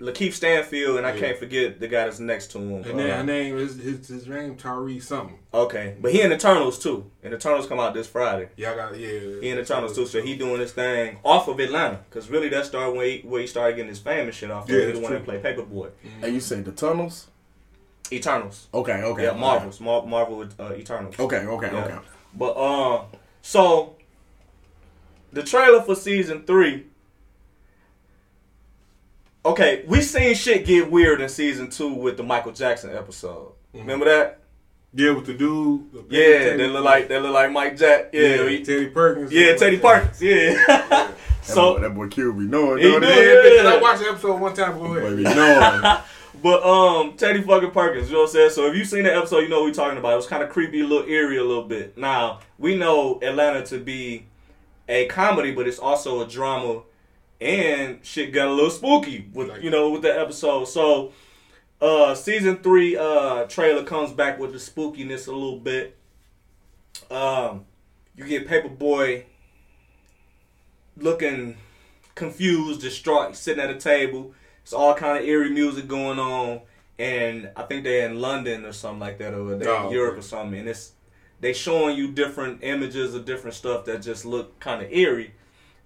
[0.00, 1.20] Lakeith Stanfield, and I Yeah.
[1.20, 2.84] can't forget the guy that's next to him.
[2.84, 5.38] And then Uh, her name is his, his name Tyree something.
[5.54, 7.10] Okay, but he in Eternals too.
[7.22, 8.48] And Eternals come out this Friday.
[8.56, 9.08] Yeah, I got yeah.
[9.42, 12.00] He in Eternals too, so he doing his thing off of Atlanta.
[12.10, 14.68] Cause really that started where he, where he started getting his fame and shit off.
[14.68, 15.90] Yeah, Yeah, he the one that played Paperboy.
[16.22, 17.28] And you say the tunnels?
[18.12, 18.68] Eternals.
[18.74, 19.22] Okay, okay.
[19.24, 19.38] yeah, okay.
[19.40, 19.80] Marvels.
[19.80, 21.18] Mar- Marvel with uh, Eternals.
[21.18, 21.84] Okay, okay, Yeah.
[21.84, 21.98] okay.
[22.34, 23.06] But um,
[23.42, 23.96] so
[25.32, 26.84] the trailer for season three.
[29.44, 33.52] Okay, we seen shit get weird in season two with the Michael Jackson episode.
[33.72, 33.78] Mm-hmm.
[33.78, 34.40] Remember that?
[34.92, 35.92] Yeah, with the dude.
[35.92, 38.10] the Yeah, Teddy- they look like they look like Mike Jack.
[38.12, 39.30] Yeah, yeah, he- Teddy Perkins.
[39.32, 40.20] yeah, Teddy Perkins.
[40.22, 40.54] Yeah.
[40.66, 43.14] That so boy, that boy Q be knowing, He don't do, he?
[43.14, 43.68] Yeah, Yeah.
[43.74, 44.72] I watched the episode one time.
[44.78, 45.16] Go Boy ahead.
[45.16, 45.96] be knowing.
[46.42, 48.50] But um, Teddy fucking Perkins, you know what I'm saying?
[48.50, 50.12] So if you've seen the episode, you know what we're talking about.
[50.12, 51.96] It was kind of creepy, a little eerie, a little bit.
[51.96, 54.26] Now we know Atlanta to be
[54.88, 56.82] a comedy, but it's also a drama,
[57.40, 60.66] and shit got a little spooky with you know with the episode.
[60.66, 61.12] So
[61.80, 65.96] uh, season three uh trailer comes back with the spookiness a little bit.
[67.10, 67.64] Um,
[68.14, 69.24] you get Paperboy
[70.96, 71.56] looking
[72.14, 74.34] confused, distraught, sitting at a table.
[74.66, 76.60] It's all kind of eerie music going on,
[76.98, 80.14] and I think they're in London or something like that, or they're Oh, in Europe
[80.14, 80.18] okay.
[80.18, 80.58] or something.
[80.58, 80.90] And it's
[81.38, 85.34] they showing you different images of different stuff that just look kind of eerie.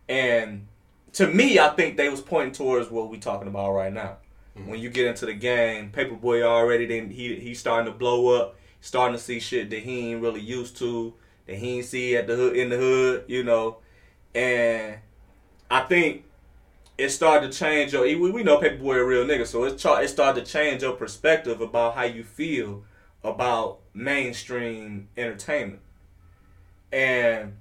[0.09, 0.67] And
[1.13, 4.17] to me, I think they was pointing towards what we talking about right now.
[4.57, 4.71] Mm-hmm.
[4.71, 8.57] When you get into the game, Paperboy already then he he's starting to blow up,
[8.81, 11.13] starting to see shit that he ain't really used to,
[11.47, 13.77] that he ain't see at the hood in the hood, you know.
[14.35, 14.95] And
[15.71, 16.25] I think
[17.01, 18.03] it started to change your.
[18.03, 21.95] We, know Paperboy a real nigga, so it it started to change your perspective about
[21.95, 22.85] how you feel
[23.25, 25.81] about mainstream entertainment.
[26.93, 27.57] And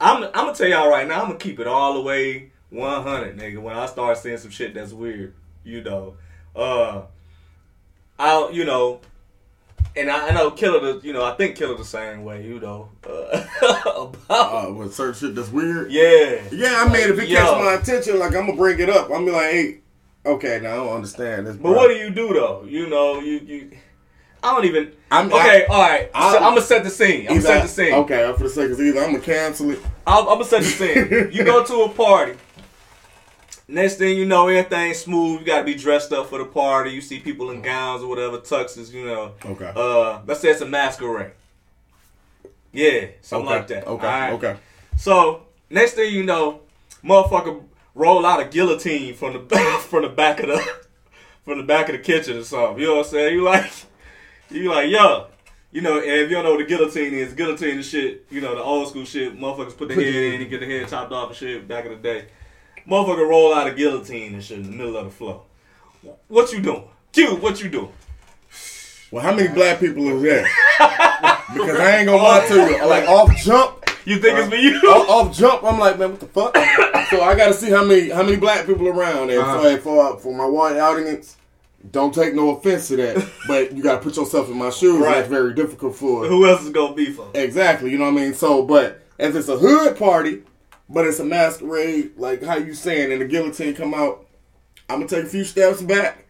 [0.00, 3.36] I'm I'm gonna tell y'all right now, I'm gonna keep it all the way 100,
[3.36, 3.60] nigga.
[3.60, 6.14] When I start seeing some shit that's weird, you know,
[6.54, 7.02] uh,
[8.18, 9.00] I'll you know.
[9.94, 12.58] And I, I know Killa, the, you know, I think Killa the same way, you
[12.60, 13.44] know, uh,
[13.82, 15.90] about Uh, with certain shit that's weird.
[15.92, 17.38] yeah, Yeah, I mean, if it Yo.
[17.38, 19.10] catch my attention, like I'm gonna bring it up.
[19.12, 19.78] I'm be like, hey,
[20.24, 21.56] okay, now I don't understand this.
[21.56, 22.64] But what do you do though?
[22.66, 23.70] You know, you you.
[24.44, 24.92] I don't even.
[25.10, 26.10] I'm- okay, all right.
[26.14, 27.22] I'm- so I'm gonna set the scene.
[27.28, 27.92] I'm gonna set the scene.
[27.92, 29.78] Okay, for the sake of either I'm gonna cancel it.
[30.06, 31.30] I'm, I'm gonna set the scene.
[31.32, 32.32] you go to a party.
[33.72, 35.40] Next thing you know, everything's smooth.
[35.40, 36.90] You gotta be dressed up for the party.
[36.90, 38.92] You see people in gowns or whatever, tuxes.
[38.92, 39.32] You know.
[39.42, 39.72] Okay.
[39.74, 41.32] Uh, let's say it's a masquerade.
[42.70, 43.56] Yeah, something okay.
[43.56, 43.86] like that.
[43.86, 44.06] Okay.
[44.06, 44.32] Right?
[44.34, 44.56] Okay.
[44.98, 46.60] So next thing you know,
[47.02, 47.62] motherfucker
[47.94, 49.56] roll out a guillotine from the
[49.88, 50.76] from the back of the
[51.42, 52.78] from the back of the kitchen or something.
[52.78, 53.34] You know what I'm saying?
[53.34, 53.72] You like
[54.50, 55.28] you like yo.
[55.70, 58.54] You know, if you don't know what a guillotine is, guillotine is shit, you know,
[58.54, 61.28] the old school shit, motherfuckers put the head in and get the head chopped off
[61.30, 62.26] and shit back in the day.
[62.88, 65.42] Motherfucker roll out a guillotine and shit in the middle of the floor.
[66.28, 66.84] What you doing?
[67.12, 67.92] Q, what you doing?
[69.10, 70.42] Well, how many black people is there?
[70.78, 72.86] because I ain't gonna lie to you.
[72.86, 74.78] Like off jump, You think it's me you?
[74.90, 76.56] off, off jump, I'm like, man, what the fuck?
[77.10, 79.30] so I gotta see how many how many black people around.
[79.30, 79.76] And Uh-huh.
[79.76, 81.36] for, for for my one audience,
[81.90, 84.98] don't take no offense to that, but you gotta put yourself in my shoes.
[84.98, 85.16] Right.
[85.16, 86.26] That's very difficult for.
[86.26, 87.28] Who else is gonna be for?
[87.34, 88.34] Exactly, you know what I mean.
[88.34, 90.42] So, but if it's a hood party,
[90.92, 94.26] but it's a masquerade, like how you saying, and the guillotine come out,
[94.88, 96.24] I'm gonna take a few steps back.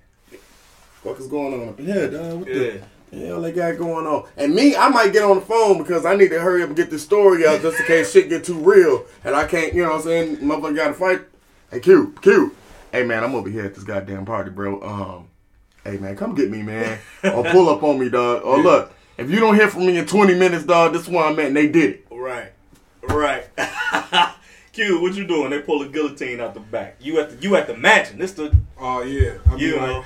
[1.02, 2.40] What is going on up in here, dog?
[2.40, 2.72] What Yeah.
[3.10, 4.24] the hell they got going on?
[4.36, 6.76] And me, I might get on the phone because I need to hurry up and
[6.76, 9.82] get this story out just in case shit get too real and I can't, you
[9.82, 10.36] know what I'm saying?
[10.36, 11.20] Motherfucker got to fight.
[11.72, 12.54] Hey, Q, Q.
[12.92, 14.80] Hey man, I'm over here at this goddamn party, bro.
[14.82, 15.28] Um,
[15.82, 18.42] hey man, come get me, man, or pull up on me, dog.
[18.44, 21.24] Or look, if you don't hear from me in 20 minutes, dog, this is where
[21.24, 22.06] I'm at, and they did it.
[22.10, 22.52] Right.
[23.02, 23.44] Right.
[24.72, 25.50] Q, what you doing?
[25.50, 26.96] They pull a guillotine out the back.
[27.00, 28.18] You at the you at the mansion.
[28.18, 30.04] This the Oh yeah, I be you like, know.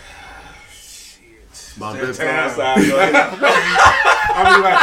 [1.77, 2.51] About That this Turn time.
[2.51, 2.81] outside.
[2.83, 4.79] you know, I be like,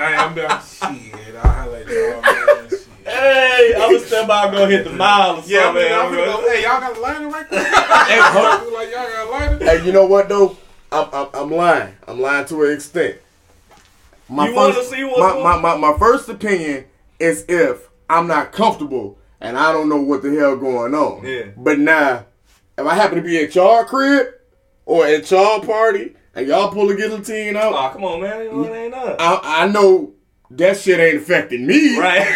[0.00, 0.60] hey, I'm down.
[0.62, 2.68] Shit, I highlight y'all, man.
[2.70, 2.86] Shit.
[3.04, 5.82] hey, I'm gonna step out and go hit the mile or Yeah, I something.
[5.82, 6.26] mean, I'm man.
[6.26, 7.64] gonna go, hey, y'all got a lighter right there?
[8.10, 9.64] Hey, like, y'all got a lighter?
[9.64, 10.56] Hey, you know what though?
[10.92, 11.94] I'm, I'm, I'm lying.
[12.08, 13.16] I'm lying to an extent.
[14.30, 16.84] My You wanna see what's my, my, my, my first opinion
[17.18, 21.24] is if I'm not comfortable and I don't know what the hell going on.
[21.24, 21.46] Yeah.
[21.56, 22.26] But now,
[22.76, 24.26] if I happen to be at y'all crib
[24.84, 28.40] or at y'all party and y'all pull a guillotine out, Oh, come on, man.
[28.42, 29.16] It ain't nothing.
[29.18, 30.12] I, I know
[30.52, 31.98] that shit ain't affecting me.
[31.98, 32.26] Right.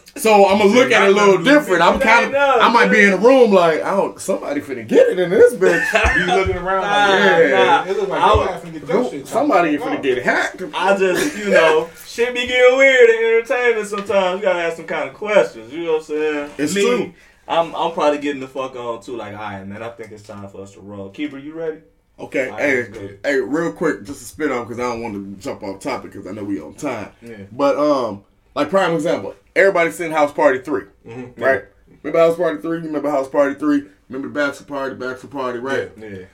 [0.18, 1.80] So I'm gonna look at it a little different.
[1.80, 4.84] I'm kind of, nothing, I might be in a room like, I don't, somebody finna
[4.84, 6.16] get it in this bitch.
[6.18, 7.64] You looking around Nah, like, yeah.
[7.64, 7.84] nah.
[7.88, 9.28] It look like I you was- laughing to get your shit.
[9.28, 10.02] Somebody finna off.
[10.02, 10.62] get hacked.
[10.74, 14.40] I just, you know, shit be getting weird in entertainment sometimes.
[14.40, 15.72] You gotta ask some kind of questions.
[15.72, 16.50] You know what I'm saying?
[16.58, 17.14] It's Me, true.
[17.46, 19.16] I'm, I'm probably getting the fuck on too.
[19.16, 19.84] Like, all right, man.
[19.84, 21.10] I think it's time for us to roll.
[21.10, 21.78] Keeper, you ready?
[22.20, 25.14] Okay, All right, hey, hey, real quick, just to spit on because I don't want
[25.14, 27.12] to jump off topic because I know we on time.
[27.22, 27.36] Yeah.
[27.52, 28.24] But um,
[28.56, 31.40] like prime example, everybody seen House Party 3 Mm-hmm.
[31.42, 31.62] right?
[32.02, 32.78] Remember House Party three?
[32.78, 33.84] You remember House Party three?
[34.08, 35.90] Remember the Bachelor Party, Bachelor Party, right?
[35.96, 36.24] Yeah.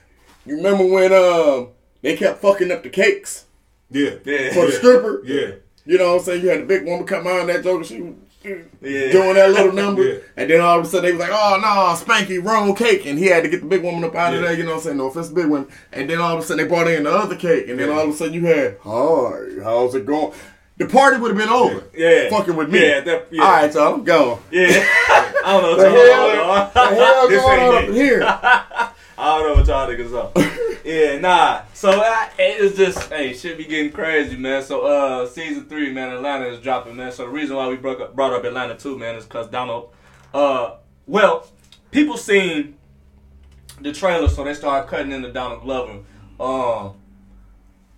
[0.46, 1.68] You remember when um
[2.02, 3.46] they kept fucking up the cakes
[3.90, 4.10] Yeah.
[4.24, 4.52] Yeah.
[4.52, 5.22] for the stripper?
[5.24, 5.52] Yeah.
[5.86, 6.42] You know what I'm saying?
[6.42, 9.10] You had the big woman come out and that joker, she she was Yeah.
[9.12, 10.04] doing that little number.
[10.04, 10.18] Yeah.
[10.36, 13.06] And then all of a sudden they was like, oh, no, Spanky, wrong cake.
[13.06, 14.76] And he had to get the big woman up out of there, you know what
[14.78, 14.96] I'm saying?
[14.98, 15.66] No offense, big one.
[15.92, 17.68] And then all of a sudden they brought in the other cake.
[17.68, 19.30] And then all of a sudden you had, hi,
[19.62, 20.32] how's it going?
[20.76, 21.84] The party would have been over.
[21.96, 22.28] Yeah.
[22.30, 22.80] Fucking with me.
[22.86, 23.42] Yeah, that- yeah.
[23.44, 24.40] All right, so I'm gone.
[24.50, 24.66] Yeah.
[25.08, 26.74] I don't know what The y'all hell, about.
[26.74, 28.90] the hell going on up here?
[29.16, 30.78] I don't know what y'all niggas are.
[30.84, 31.62] yeah, nah.
[31.72, 34.62] So I, it's just hey, shit be getting crazy, man.
[34.62, 37.12] So uh, season three, man, Atlanta is dropping, man.
[37.12, 39.90] So the reason why we broke up, brought up Atlanta too, man, is because Donald.
[40.32, 41.46] Uh, well,
[41.92, 42.76] people seen
[43.80, 46.00] the trailer, so they started cutting into Donald Glover.
[46.40, 46.94] Um,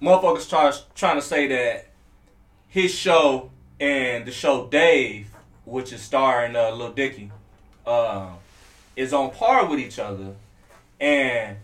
[0.03, 1.91] motherfuckers try, trying to say that
[2.69, 3.51] his show
[3.81, 5.31] and the show Dave,
[5.65, 7.31] which is starring uh, Lil Dicky,
[7.87, 8.31] uh,
[8.97, 10.35] is on par with each other.
[11.01, 11.59] And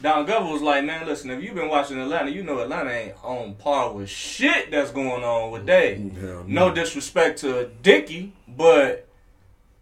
[0.00, 3.24] Don Glover was like, man, listen, if you've been watching Atlanta, you know Atlanta ain't
[3.24, 6.16] on par with shit that's going on with Dave.
[6.16, 9.08] Hell No disrespect to Dicky, but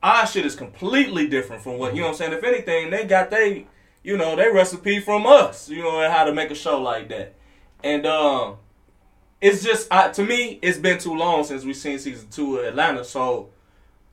[0.02, 2.32] our shit is completely different from what you know what I'm saying.
[2.32, 3.66] If anything, they got they
[4.02, 7.34] you know, they recipe from us, you know, how to make a show like that.
[7.82, 8.56] And um
[9.40, 12.64] it's just I, to me, it's been too long since we've seen season two of
[12.64, 13.04] Atlanta.
[13.04, 13.50] So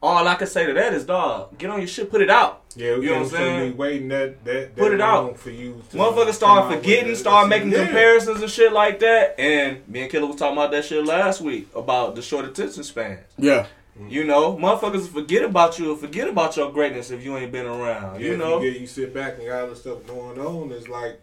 [0.04, 2.62] all I can say to that is, dog, get on your shit, put it out.
[2.76, 3.72] Yeah, we You know what I'm saying?
[3.72, 5.38] be waiting that that, that Put it long out.
[5.40, 5.82] for you.
[5.92, 7.16] To Motherfuckers start forgetting, it.
[7.16, 7.86] start making Yeah.
[7.86, 9.36] comparisons and shit like that.
[9.40, 12.84] And me and Killa was talking about that shit last week about the short attention
[12.84, 13.22] spans.
[13.38, 13.66] Yeah.
[14.10, 17.68] You know, motherfuckers forget about you or forget about your greatness if you ain't been
[17.68, 18.20] around.
[18.20, 20.72] Yeah, you know, you, get, you sit back and got other stuff going on.
[20.72, 21.22] It's like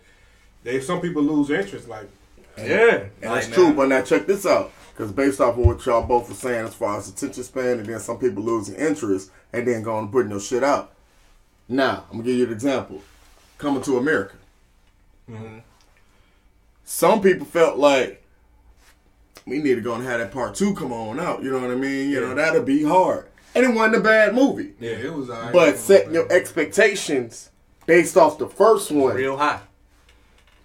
[0.62, 1.89] they some people lose interest.
[1.89, 2.09] Like
[2.57, 4.70] yeah, And that's Like, true, but now check this out.
[5.01, 7.87] Because based off of what y'all both were saying as far as attention span, and
[7.87, 10.93] then some people losing interest, and then going and putting their shit out.
[11.71, 13.01] Now, I'm going to give you an example.
[13.57, 14.37] Coming to America.
[15.27, 15.63] Mhm.
[16.85, 18.23] Some people felt like,
[19.47, 21.43] we need to go and have that part two come on out.
[21.43, 22.11] You know what I mean?
[22.11, 23.25] You know, that'll be hard.
[23.55, 24.75] And it wasn't a bad movie.
[24.81, 25.29] yeah, it was.
[25.29, 27.49] But setting your expectations
[27.87, 29.61] based off the first one real high.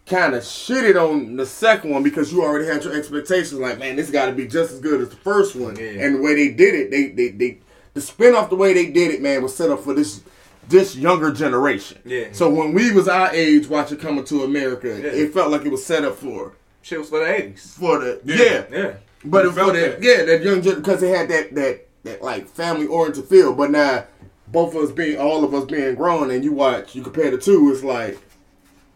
[0.05, 3.53] Kind of shitted on the second one because you already had your expectations.
[3.53, 5.75] Like, man, this got to be just as good as the first one.
[5.75, 6.05] Yeah.
[6.05, 7.57] And the way they did it, they they they
[7.93, 10.21] the spin-off the way they did it, man, was set up for this
[10.67, 11.99] this younger generation.
[12.05, 12.27] Yeah.
[12.33, 15.09] So when we was our age watching Coming to America, Yeah.
[15.11, 17.75] it felt like it was set up for Shit was for the eighties.
[17.79, 18.35] for the Yeah.
[18.35, 18.93] yeah, Yeah.
[19.23, 20.03] but for felt that that.
[20.03, 23.53] yeah that young because it had that that that like family oriented feel.
[23.53, 24.05] But now
[24.47, 27.37] both of us being all of us being grown, and you watch you compare the
[27.39, 28.19] two, it's like.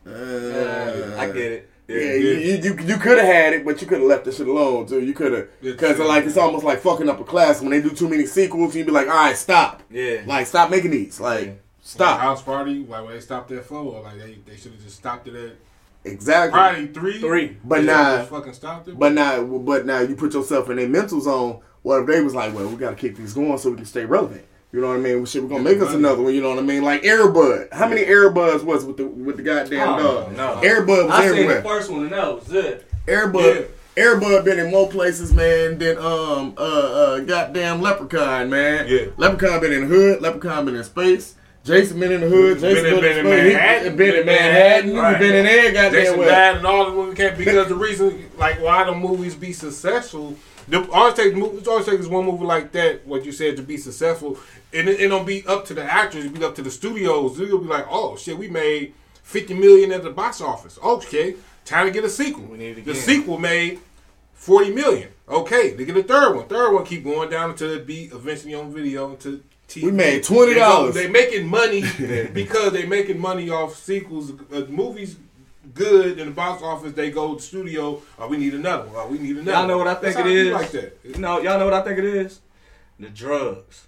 [0.05, 1.69] Uh, I get it.
[1.87, 2.13] Yeah, Yeah.
[2.13, 4.47] you you, you, you could have had it, but you could have left this shit
[4.47, 5.01] alone too.
[5.01, 7.89] You could have because like it's almost like fucking up a class when they do
[7.89, 8.75] too many sequels.
[8.75, 9.81] You'd be like, all right, stop.
[9.89, 10.21] Yeah.
[10.25, 11.19] Like stop making these.
[11.19, 11.53] Like Yeah.
[11.81, 12.19] stop.
[12.19, 14.97] House party, like when they stopped at flow, or like they, they should have just
[14.97, 15.55] stopped it at
[16.05, 16.51] Exactly.
[16.57, 17.19] probably three.
[17.19, 17.57] Three.
[17.63, 18.23] But They nah.
[18.23, 18.97] fucking stopped it.
[18.99, 21.59] But now, but now you put yourself in their mental zone.
[21.81, 23.85] What if they was like, well, we got to keep these going so we can
[23.85, 24.45] stay relevant.
[24.71, 25.25] You know what I mean?
[25.25, 26.33] Shit, we're gonna make us another one.
[26.33, 26.83] You know what I mean?
[26.83, 27.73] Like Airbud.
[27.73, 30.37] How many Airbuds was with the with the goddamn Oh, dog?
[30.37, 30.59] no.
[30.61, 32.85] Airbud was I seen the first one and that was it.
[33.07, 33.67] Airbud,
[33.97, 38.85] Airbud been in more places, man, than um uh uh goddamn Leprechaun, man.
[38.87, 39.05] Yeah.
[39.17, 40.21] Leprechaun been in the hood.
[40.21, 41.33] Leprechaun been in space.
[41.63, 42.61] Jason been in the hood.
[42.61, 43.43] Been Jason in- been, been in space.
[43.47, 43.97] He- Manhattan.
[43.97, 44.95] Been in Manhattan.
[44.95, 45.17] Right.
[45.17, 45.71] He been in there.
[45.73, 46.29] Goddamn Jason well.
[46.29, 50.35] died and all the movies can't because the reason like why the movies be successful.
[50.67, 53.75] The always take movies always takes one movie like that, what you said to be
[53.75, 54.37] successful,
[54.73, 57.37] and it, it don't be up to the actors, it be up to the studios.
[57.37, 58.93] They'll be like, oh shit, we made
[59.23, 60.77] fifty million at the box office.
[60.83, 62.45] Okay, time to get a sequel.
[62.45, 63.79] We need the sequel made
[64.33, 65.09] forty million.
[65.27, 66.47] Okay, they get a third one.
[66.47, 69.83] Third one keep going down until it be eventually on video to TV.
[69.83, 70.47] We made $20.
[70.47, 71.83] They, go- they making money
[72.33, 74.31] because they making money off sequels.
[74.51, 75.17] Uh, movies
[75.73, 76.93] good in the box office.
[76.93, 78.01] They go to the studio.
[78.17, 78.95] Oh, we need another one.
[78.97, 79.51] Oh, we need another.
[79.51, 80.59] Y'all know what I think That's it how?
[80.59, 80.97] Like that.
[81.03, 82.39] You know, y'all know what I think it is?
[82.99, 83.87] The drugs.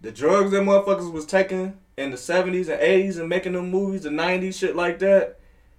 [0.00, 4.02] The drugs that motherfuckers was taking in the 70s and 80s and making them movies,
[4.02, 5.38] the 90s, shit like that,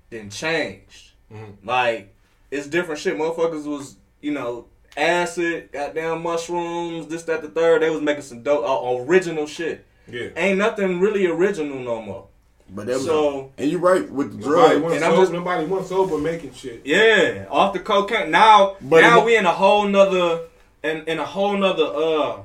[0.09, 1.11] then changed.
[1.33, 1.53] Mhm.
[1.63, 2.13] Like,
[2.51, 3.17] it's different shit.
[3.17, 4.65] Motherfuckers was, you know,
[4.97, 7.81] acid, goddamn mushrooms, this, that, the third.
[7.81, 9.85] They was making some dope, uh, original shit.
[10.11, 10.29] Yeah.
[10.35, 12.25] Ain't nothing really original no more.
[12.71, 14.81] But that was So- and you're right with the Nobody drugs.
[14.81, 16.81] wants And I'm sober, just- nobody wants sober making shit.
[16.83, 18.29] Yeah, off the cocaine.
[18.31, 20.41] Now, But now it- we in a whole nother,
[20.83, 22.41] in, in a whole nother uh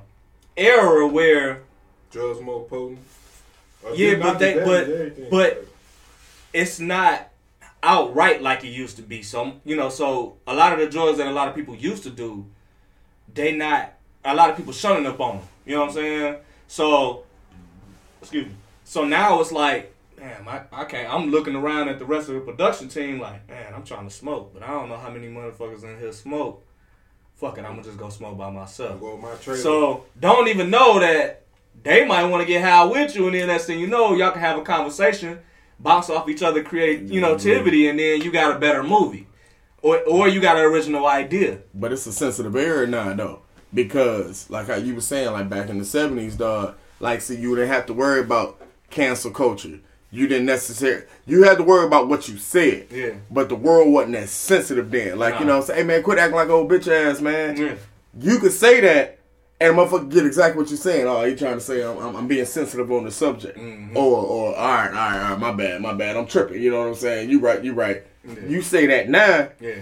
[0.57, 1.63] era where
[2.15, 3.01] Drugs more potent.
[3.85, 5.67] Uh, Yeah, but they- but- but
[6.53, 7.29] it's not
[7.83, 9.23] outright like it used to be.
[9.23, 12.03] So you know, so a lot of the drugs that a lot of people used
[12.05, 12.47] to do,
[13.35, 13.93] they not
[14.25, 15.47] a lot of people shunning up on them.
[15.67, 16.37] You know what I'm saying?
[16.69, 17.25] So,
[18.23, 18.53] excuse me.
[18.85, 21.13] So now it's like, damn, I, I can't.
[21.13, 24.15] I'm looking around at the rest of the production team like, man, I'm trying to
[24.15, 26.63] smoke, but I don't know how many motherfuckers in here smoke.
[27.37, 29.01] Fuck it, I'm gonna just go smoke by myself.
[29.01, 29.35] go my.
[29.57, 31.43] So don't even know that
[31.83, 34.31] they might want to get high with you, and then next thing you know, y'all
[34.31, 35.39] can have a conversation,
[35.79, 37.49] bounce off each other, create you know mm-hmm.
[37.49, 39.27] activity, and then you got a better movie,
[39.83, 41.59] or or you got an original idea.
[41.75, 45.69] But it's a sensitive area now, though, because like how you were saying, like back
[45.69, 46.77] in the seventies, dog.
[47.01, 49.81] Like, see, you didn't have to worry about cancel culture.
[50.11, 51.05] You didn't necessarily.
[51.27, 52.87] You had to worry about what you said.
[52.91, 53.15] Yeah.
[53.31, 55.19] But the world wasn't as sensitive then.
[55.19, 55.57] Like, you Nah.
[55.57, 57.57] know, say, hey man, quit acting like old bitch ass, man.
[57.57, 57.75] Yeah.
[58.19, 59.19] You could say that,
[59.71, 61.07] and motherfucker get exactly what you're saying.
[61.07, 63.95] Oh, you trying to say I'm, I'm, I'm being sensitive on the subject, Mhm.
[63.95, 66.63] or or all right, all right, all right, my bad, my bad, I'm tripping.
[66.63, 67.31] You know what I'm saying?
[67.31, 68.03] You right, you right.
[68.27, 68.35] Yeah.
[68.49, 69.75] You say that now Yeah.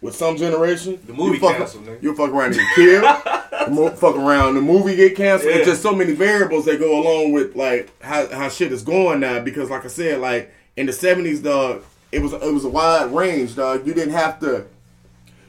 [0.00, 2.02] with some generation, The movie you fuck, canceled, nigga.
[2.02, 3.04] You fuck around and get killed.
[3.92, 5.52] the fuck around, the movie get canceled.
[5.52, 5.58] Yeah.
[5.58, 9.20] It's just so many variables that go along with like how how shit is going
[9.20, 9.40] now.
[9.40, 13.12] Because like I said, like in the seventies, dog, it was it was a wide
[13.14, 13.86] range, dog.
[13.86, 14.66] You didn't have to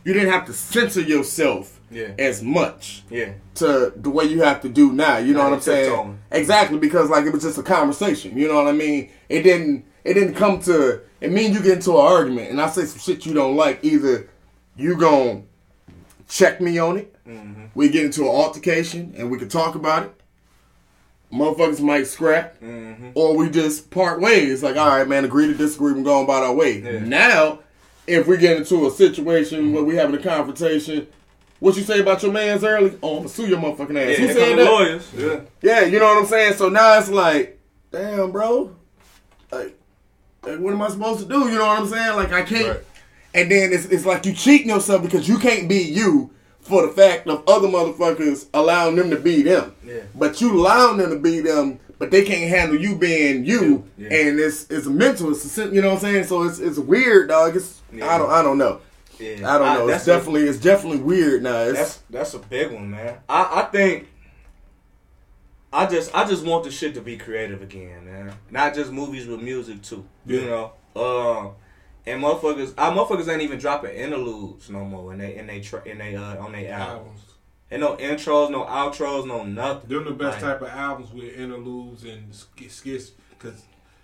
[0.06, 2.10] you didn't have to censor yourself Yeah.
[2.20, 3.34] as much Yeah.
[3.56, 5.18] to the way you have to do now.
[5.18, 6.20] You know Now what I'm saying?
[6.32, 8.38] Exactly, because like it was just a conversation.
[8.38, 9.10] You know what I mean?
[9.30, 12.68] It didn't it didn't come to it mean you get into an argument and I
[12.70, 14.28] say some shit you don't like, either
[14.76, 15.46] you gon'
[16.28, 17.66] check me on it, Mm-hmm.
[17.74, 20.12] we get into an altercation and we can talk about it.
[21.32, 23.10] Motherfuckers might scrap, Mm-hmm.
[23.16, 24.62] or we just part ways.
[24.62, 25.94] Like, all right, man, agree to disagree.
[25.94, 26.80] We're going about our way.
[26.82, 27.00] Yeah.
[27.00, 27.60] Now,
[28.06, 31.08] if we get into a situation where we having a confrontation,
[31.64, 32.98] what you say about your man's early?
[33.02, 34.20] Oh, I'm gonna sue your motherfucking ass.
[34.20, 34.28] Yeah.
[34.28, 34.66] Who said that?
[34.66, 35.10] lawyers.
[35.16, 35.40] Yeah.
[35.62, 36.56] Yeah, you know what I'm saying.
[36.56, 37.58] So now it's like,
[37.90, 38.76] damn, bro,
[39.50, 39.80] like,
[40.44, 41.48] like, what am I supposed to do?
[41.48, 42.18] You know what I'm saying?
[42.18, 42.68] Like, I can't.
[42.68, 42.86] Right.
[43.34, 46.92] And then it's, it's like you cheating yourself because you can't be you for the
[46.92, 49.74] fact of other motherfuckers allowing them to be them.
[49.86, 50.02] Yeah.
[50.14, 53.86] But you allowing them to be them, but they can't handle you being you.
[53.98, 54.14] Yeah.
[54.14, 56.24] And it's it's a mental, it's you know what I'm saying.
[56.26, 57.56] So it's it's weird, dog.
[57.56, 58.14] It's Yeah.
[58.14, 58.82] I don't I don't know.
[59.24, 59.56] Yeah.
[59.56, 59.88] I don't know.
[59.88, 61.60] that's it's a- definitely it's definitely weird now.
[61.62, 63.18] It's That's that's a big one, man.
[63.30, 64.08] I, I think
[65.72, 68.34] I just I just want the shit to be creative again, man.
[68.52, 70.06] Not just movies with music too.
[70.26, 70.46] You Yeah.
[70.46, 70.74] know.
[70.96, 71.50] Uh,
[72.06, 75.84] and motherfuckers, our motherfuckers ain't even dropping interludes no more in they in they tra-
[75.86, 77.00] in they uh on their albums.
[77.00, 77.22] Albums.
[77.72, 79.90] And no intros, no outros, no nothing.
[79.90, 83.64] Them the best Like, type of albums with interludes and skits because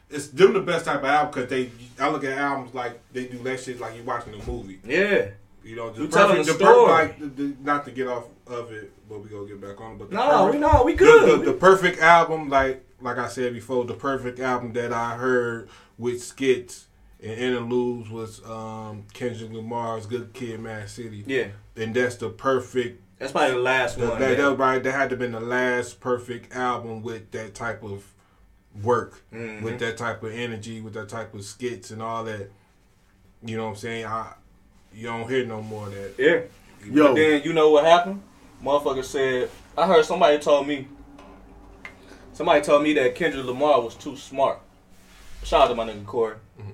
[0.10, 1.72] it's them the best type of album because they.
[2.00, 4.80] I look at albums like they do that shit like you're watching a movie.
[4.86, 5.30] Yeah.
[5.64, 6.92] You know, the You telling perfect, the per- story.
[6.92, 9.94] like the, the, not to get off of it, but we gonna get back on.
[9.94, 10.00] it.
[10.00, 11.42] But the No, perfect, we know we good.
[11.42, 15.70] the, the perfect album, like like I said before, the perfect album that I heard
[15.98, 16.88] with skits
[17.22, 21.48] and interludes was um, Kendrick Lamar's "Good Kid, Mad City," yeah.
[21.76, 23.04] and that's the perfect.
[23.20, 24.18] That's probably the last one.
[24.18, 24.36] that, yeah.
[24.36, 28.14] that, right, that had to been the last perfect album with that type of
[28.84, 29.62] work, Mhm.
[29.62, 32.50] with that type of energy, with that type of skits and all that.
[33.44, 34.06] You know what I'm saying?
[34.06, 34.34] I,
[34.94, 36.14] you don't hear no more of that.
[36.18, 36.42] Yeah.
[36.90, 37.08] Yo.
[37.10, 38.22] But then you know what happened?
[38.64, 40.88] Motherfucker said I heard somebody told me
[42.34, 44.60] somebody told me that Kendrick Lamar was too smart.
[45.44, 46.36] Shout out to my nigga Corey.
[46.60, 46.70] Mm-hmm.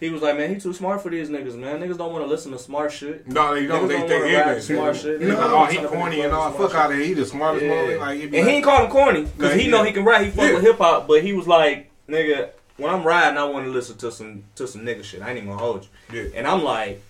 [0.00, 1.78] He was like, man, he too smart for these niggas, man.
[1.78, 3.28] Niggas don't want to listen to smart shit.
[3.28, 3.84] No, they don't.
[3.84, 4.62] Niggas They don't think ignorant.
[4.62, 5.20] smart shit.
[5.20, 6.50] They Niggas oh, he corny and all.
[6.52, 7.06] Fuck out of here.
[7.06, 7.72] He the smartest Yeah.
[7.72, 7.98] motherfucker.
[8.00, 10.22] Like, he And he like- ain't call him corny because he know he can rap.
[10.22, 10.54] He fuck Yeah.
[10.54, 12.48] with hip hop, but he was like, nigga,
[12.78, 15.20] when I'm riding, I want to listen to some to some nigga shit.
[15.20, 16.22] I ain't even gonna hold you.
[16.22, 16.28] Yeah.
[16.34, 17.02] And I'm like,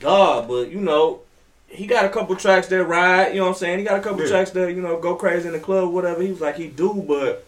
[0.00, 1.20] God, but you know,
[1.68, 3.28] he got a couple tracks that ride.
[3.28, 3.78] You know what I'm saying?
[3.78, 4.28] He got a couple Yeah.
[4.28, 6.20] tracks that you know go crazy in the club, whatever.
[6.20, 7.46] He was like, he do, but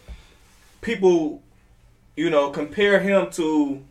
[0.81, 1.41] people,
[2.15, 3.81] you know, compare him to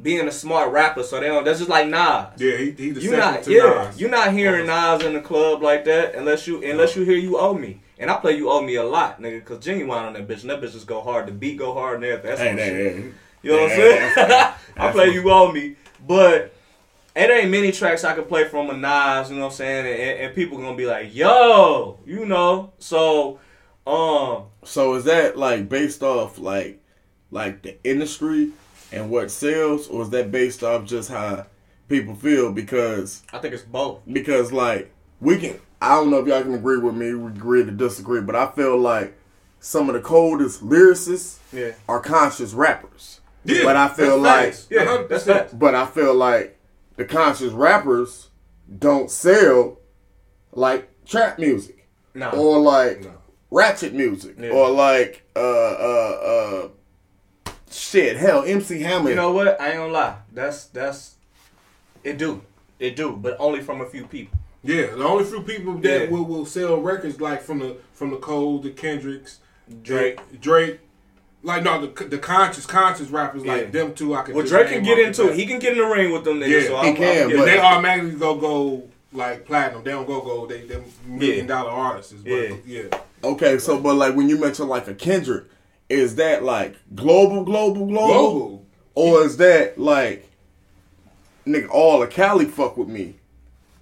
[0.00, 1.02] being a smart rapper.
[1.02, 1.44] So they don't.
[1.44, 2.26] That's just like Nas.
[2.38, 4.00] Yeah, he, he the You second not, to yeah, Nas.
[4.00, 7.38] you're not hearing Nas in the club like that unless you unless you hear you
[7.38, 7.80] owe me.
[7.98, 10.50] And I play you owe me a lot, nigga, because Ginuwine on that bitch, and
[10.50, 11.26] that bitch just go hard.
[11.28, 12.28] The beat go hard and everything.
[12.28, 12.96] That's Hey, my hey, shit.
[12.96, 13.12] hey.
[13.42, 14.12] You know what I'm Yeah, saying?
[14.16, 15.76] that's- I play you owe me,
[16.06, 16.52] but
[17.14, 19.30] it ain't many tracks I can play from a Nas.
[19.30, 19.86] You know what I'm saying?
[19.86, 22.72] And, and people gonna be like, yo, you know.
[22.78, 23.38] So,
[23.86, 26.82] um, So is that like based off like
[27.30, 28.50] like the industry
[28.92, 31.46] and what sells, or is that based off just how
[31.88, 32.52] people feel?
[32.52, 34.00] Because I think it's both.
[34.10, 37.64] because like we can I don't know if y'all can agree with me, we agree
[37.64, 39.16] to disagree, but I feel like
[39.60, 43.20] some of the coldest lyricists Yeah, are conscious rappers.
[43.44, 44.66] Yeah, but I feel that's like facts.
[44.70, 45.08] yeah, 100%.
[45.08, 45.58] that's that.
[45.58, 46.58] but I feel like
[46.96, 48.30] the conscious rappers
[48.78, 49.78] don't sell
[50.52, 53.12] like trap music Nah, or like No.
[53.50, 54.50] ratchet music Yeah.
[54.50, 56.18] or like uh uh
[56.64, 56.68] uh
[57.70, 59.10] shit hell MC Hammer.
[59.10, 59.60] you know what?
[59.60, 60.16] I ain't gonna lie.
[60.32, 61.14] That's that's
[62.04, 62.18] it.
[62.18, 62.42] Do
[62.78, 64.38] it do, but only from a few people.
[64.62, 66.10] Yeah, the only few people that Yeah.
[66.10, 69.38] will, will sell records like from the from the Cole, the Kendricks,
[69.82, 70.18] Drake.
[70.40, 70.80] Drake.
[71.42, 73.52] Like no, the the conscious conscious rappers Yeah.
[73.54, 74.14] like them two.
[74.14, 74.34] I can.
[74.34, 75.36] Well, Drake can get into it.
[75.36, 76.62] He can get in the ring with them niggas.
[76.62, 79.84] Yeah, so he I'm, can, I'm, but- they automatically go go like platinum.
[79.84, 80.46] They don't go go.
[80.46, 81.54] They them million Yeah.
[81.54, 82.12] dollar artists.
[82.14, 82.54] But Yeah.
[82.66, 82.82] yeah.
[83.22, 85.44] Okay, so but like when you mention like a Kendrick,
[85.88, 88.66] is that like global, global, global, Global.
[88.94, 90.28] or is that like
[91.46, 93.16] nigga all of Cali fuck with me?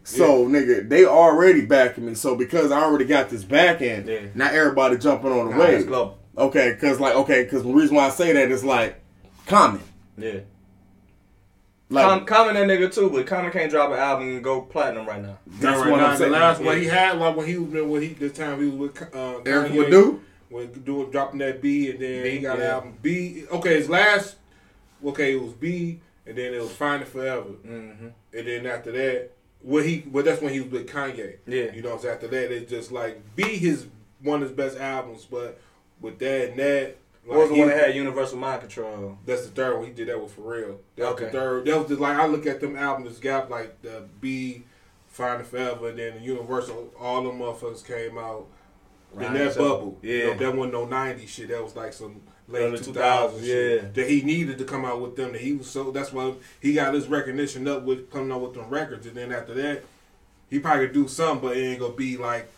[0.06, 2.14] So nigga, they already backing me.
[2.14, 4.20] So because I already got this back end, Yeah.
[4.34, 5.86] now everybody jumping on the Nah, wave.
[5.86, 6.18] global.
[6.36, 9.00] Okay, because like okay, because the reason why I say that is like
[9.46, 9.80] common.
[10.18, 10.40] Yeah.
[11.90, 15.06] Like Com- Common that nigga too, but Common can't drop an album and go platinum
[15.06, 15.38] right now.
[15.46, 16.32] that's Right what now, I'm saying.
[16.32, 16.66] The last Yeah.
[16.66, 19.40] one he had, like when he was when he this time he was with uh,
[19.44, 20.18] Erykah Kanye, Badu?
[20.48, 23.44] When doing dropping that Be, and then he Be, got an album Be.
[23.50, 24.36] Okay, his last,
[25.04, 28.08] okay, it was Be, and then it was Finding Forever, Mm-hmm.
[28.36, 29.30] and then after that,
[29.62, 31.36] well he, well that's when he was with Kanye.
[31.46, 31.72] Yeah.
[31.72, 33.86] you know, what after that it's just like Be his
[34.22, 35.58] one of his best albums, but
[36.00, 39.18] with that and that, What was the he- one that had Universal Mind Control?
[39.26, 39.86] That's the third one.
[39.86, 40.80] He did that with for real.
[40.96, 41.24] That was Okay.
[41.26, 41.64] the third.
[41.66, 44.64] That was the, like I look at them albums gap like the Be,
[45.08, 46.92] Find It Forever, and then the Universal.
[47.00, 48.46] All them motherfuckers came out
[49.20, 49.98] in that so- bubble.
[50.02, 50.12] yeah.
[50.14, 51.48] you know, that wasn't no '90s shit.
[51.48, 53.88] That was like some late 2000s 2000s, shit yeah.
[53.94, 55.32] that he needed to come out with them.
[55.32, 55.90] That he was so.
[55.90, 59.32] That's why he got his recognition up with coming out with them records, and then
[59.32, 59.82] after that,
[60.50, 62.50] he probably could do something, but it ain't gonna be like.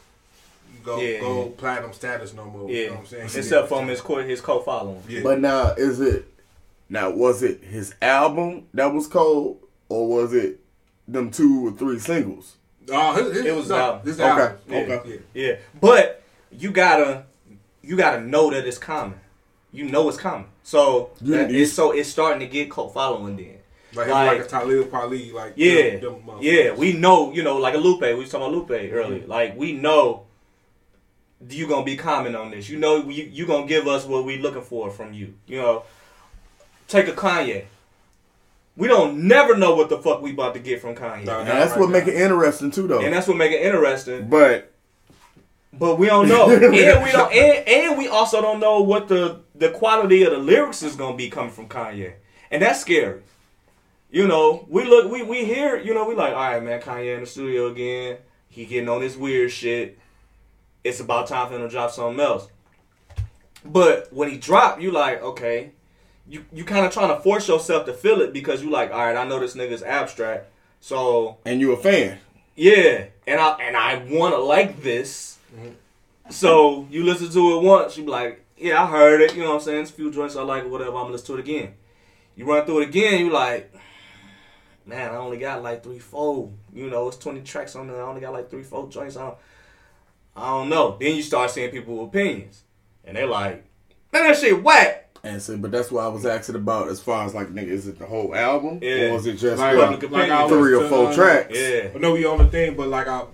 [0.84, 2.68] Go Yeah, go platinum status no more.
[2.70, 3.24] You Yeah, know what I'm saying?
[3.24, 5.02] except from his co- his co-following.
[5.09, 5.20] Yeah.
[5.22, 6.26] But now is it
[6.88, 10.61] now was it his album that was cold or was it
[11.09, 12.57] them two or three singles?
[12.92, 14.07] Oh, his, his, It was no, album.
[14.07, 14.59] his Okay, album.
[14.68, 15.20] Yeah, okay.
[15.34, 15.46] yeah.
[15.48, 17.24] Yeah, but you gotta
[17.82, 19.20] you gotta know that it's coming.
[19.72, 20.49] You know it's coming.
[20.62, 23.59] So You- that it's so it's starting to get cult following then.
[23.94, 26.72] Like, Like- like, a Talib Kweli, like Yeah, them, them yeah.
[26.74, 28.03] We know, you know, like a Lupe.
[28.03, 29.20] We was talking about Lupe earlier.
[29.20, 29.30] Mm-hmm.
[29.30, 30.24] Like we know
[31.49, 32.68] you gonna be common on this.
[32.68, 35.34] You know, you you gonna give us what we looking for from you.
[35.47, 35.82] You know,
[36.88, 37.64] take a Kanye.
[38.76, 41.38] We don't never know what the fuck we about to get from Kanye, Nah.
[41.40, 41.92] And that's right what now.
[41.99, 43.01] make it interesting too though.
[43.01, 44.28] and that's what make it interesting.
[44.28, 44.72] but
[45.79, 46.72] But we don't know, and
[47.05, 50.83] we don't, and, and we also don't know what the the quality of the lyrics
[50.83, 52.14] is gonna be coming from Kanye,
[52.51, 53.20] and that's scary.
[54.11, 57.14] You know, we look, we we hear, you know, we like, all right, man, Kanye
[57.14, 58.18] in the studio again.
[58.49, 59.99] He getting on this weird shit.
[60.83, 62.49] It's about time for him to drop something else.
[63.64, 65.72] But when he dropped, you like, okay,
[66.29, 68.99] you you kind of trying to force yourself to feel it because you like, all
[68.99, 70.47] right, I know this nigga's abstract,
[70.81, 72.18] so And you a fan.
[72.55, 75.36] yeah, and I and I want to like this.
[76.30, 79.34] So you listen to it once, you be like, yeah, I heard it.
[79.34, 79.82] You know what I'm saying?
[79.82, 80.90] It's a few joints I like or whatever.
[80.92, 81.74] I'm gonna listen to it again.
[82.34, 83.72] You run through it again, you like,
[84.84, 86.50] man, I only got like three, four.
[86.74, 88.02] You know, it's 20 tracks on there.
[88.02, 89.16] I only got like three, four joints.
[89.16, 89.38] I don't,
[90.36, 90.96] I don't know.
[91.00, 92.62] Then you start seeing people with opinions,
[93.04, 93.64] and they're like,
[94.12, 95.04] man, that shit whack.
[95.22, 97.88] And so, but that's what I was asking about as far as like, nigga, is
[97.88, 98.78] it the whole album?
[98.82, 99.11] Yeah.
[99.11, 100.62] Or is it just Like, what, Public like I opinion.
[100.62, 101.59] three or four tracks?
[101.59, 103.24] Yeah, I know we on the thing, but like I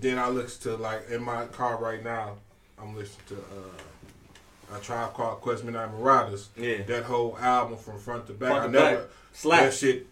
[0.00, 2.36] then I listen to like in my car right now.
[2.80, 6.48] I'm listening to uh, a tribe called Quest Midnight Marauders.
[6.56, 6.82] Yeah.
[6.82, 8.50] that whole album from front to back.
[8.50, 9.10] Front I to never back.
[9.32, 9.60] Slap.
[9.60, 10.06] that shit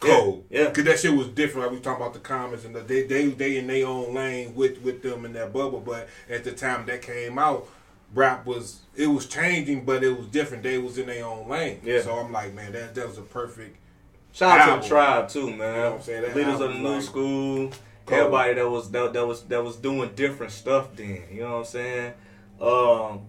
[0.00, 0.44] cold.
[0.50, 0.70] Yeah, yeah.
[0.70, 1.66] Cause that shit was different.
[1.66, 4.54] Like we talking about the comments and the, they they they in their own lane
[4.54, 5.80] with with them in that bubble.
[5.80, 7.68] But at the time that came out,
[8.14, 10.62] rap was it was changing, but it was different.
[10.62, 11.80] They was in their own lane.
[11.82, 12.02] Yeah.
[12.02, 13.76] So I'm like, man, that that was a perfect.
[14.32, 15.52] Shout out to the tribe too, man.
[15.52, 16.22] You know what I'm saying?
[16.22, 17.70] That Leaders of the new like school.
[18.08, 21.22] Everybody that was that, that was that was doing different stuff then.
[21.32, 22.12] You know what I'm saying?
[22.60, 23.20] Um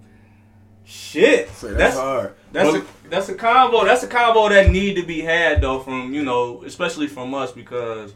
[0.84, 1.50] shit.
[1.50, 2.36] So that's, that's hard.
[2.52, 3.86] that's But- a that's a combo.
[3.86, 7.52] That's a combo that need to be had though from, you know, especially from us
[7.52, 8.14] because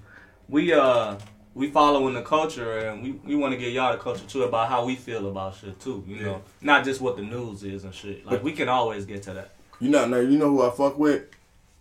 [0.47, 1.15] we uh
[1.55, 4.69] we following the culture and we, we want to get y'all the culture too about
[4.69, 6.41] how we feel about shit too, you know.
[6.61, 8.25] Not just what the news is and shit.
[8.25, 9.51] Like we can always get to that.
[9.79, 11.23] You know, now you know who I fuck with,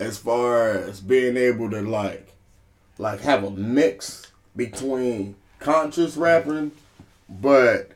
[0.01, 2.33] as far as being able to like,
[2.97, 4.28] like have a mix
[4.59, 6.73] between conscious rapping,
[7.29, 7.93] but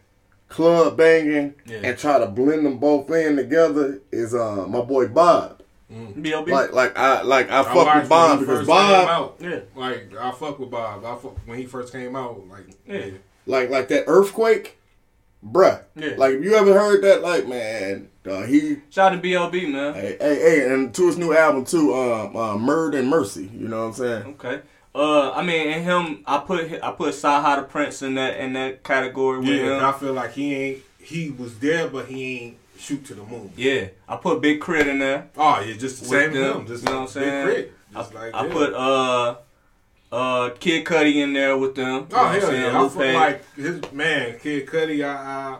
[0.48, 1.80] club banging, Yeah.
[1.84, 5.58] and try to blend them both in together is uh my boy Bob.
[6.22, 6.50] B.O.B.
[6.50, 9.36] Like, like I like I I fuck with Bob because first Bob, out.
[9.40, 9.60] Yeah.
[9.76, 11.04] Like I fuck with Bob.
[11.04, 12.42] I fuck when he first came out.
[12.48, 13.18] Like Yeah.
[13.44, 14.78] like like that earthquake,
[15.46, 15.82] bruh.
[15.94, 16.14] Yeah.
[16.16, 19.92] Like if you ever heard that, like man, uh, he Shout to B.O.B man.
[19.92, 23.50] Hey, hey, hey, and to his new album too, um, uh, Murder and Mercy.
[23.52, 24.22] You know what I'm saying?
[24.40, 24.60] Okay.
[24.94, 28.52] Uh, I mean, and him, I put I put Saha the Prince in that in
[28.52, 29.84] that category with Yeah, him.
[29.84, 30.78] I feel like he ain't.
[30.98, 33.52] He was there, but he ain't shoot to the moon.
[33.56, 34.90] Yeah, I put Big K.R.I.T.
[34.90, 35.28] in there.
[35.36, 36.66] Oh, yeah, just the With same them, him.
[36.66, 37.46] Just you know what I'm saying?
[37.46, 37.72] Big Crit.
[37.94, 38.52] I, like I them.
[38.52, 39.36] put uh
[40.12, 42.06] uh Kid Cudi in there with them.
[42.12, 42.62] Oh hell saying?
[42.62, 42.82] yeah!
[42.84, 45.02] I feel like his man, Kid Cudi.
[45.04, 45.58] I, I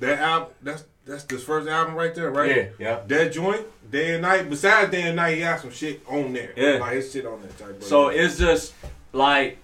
[0.00, 0.48] that album.
[0.62, 2.56] That's that's his first album right there, right?
[2.56, 3.00] Yeah, yeah.
[3.06, 4.48] That joint, day and night.
[4.48, 6.52] Besides day and night, he got some shit on there.
[6.56, 6.78] Yeah.
[6.78, 7.50] like his shit on there.
[7.52, 8.72] Type of- So it's just
[9.12, 9.58] like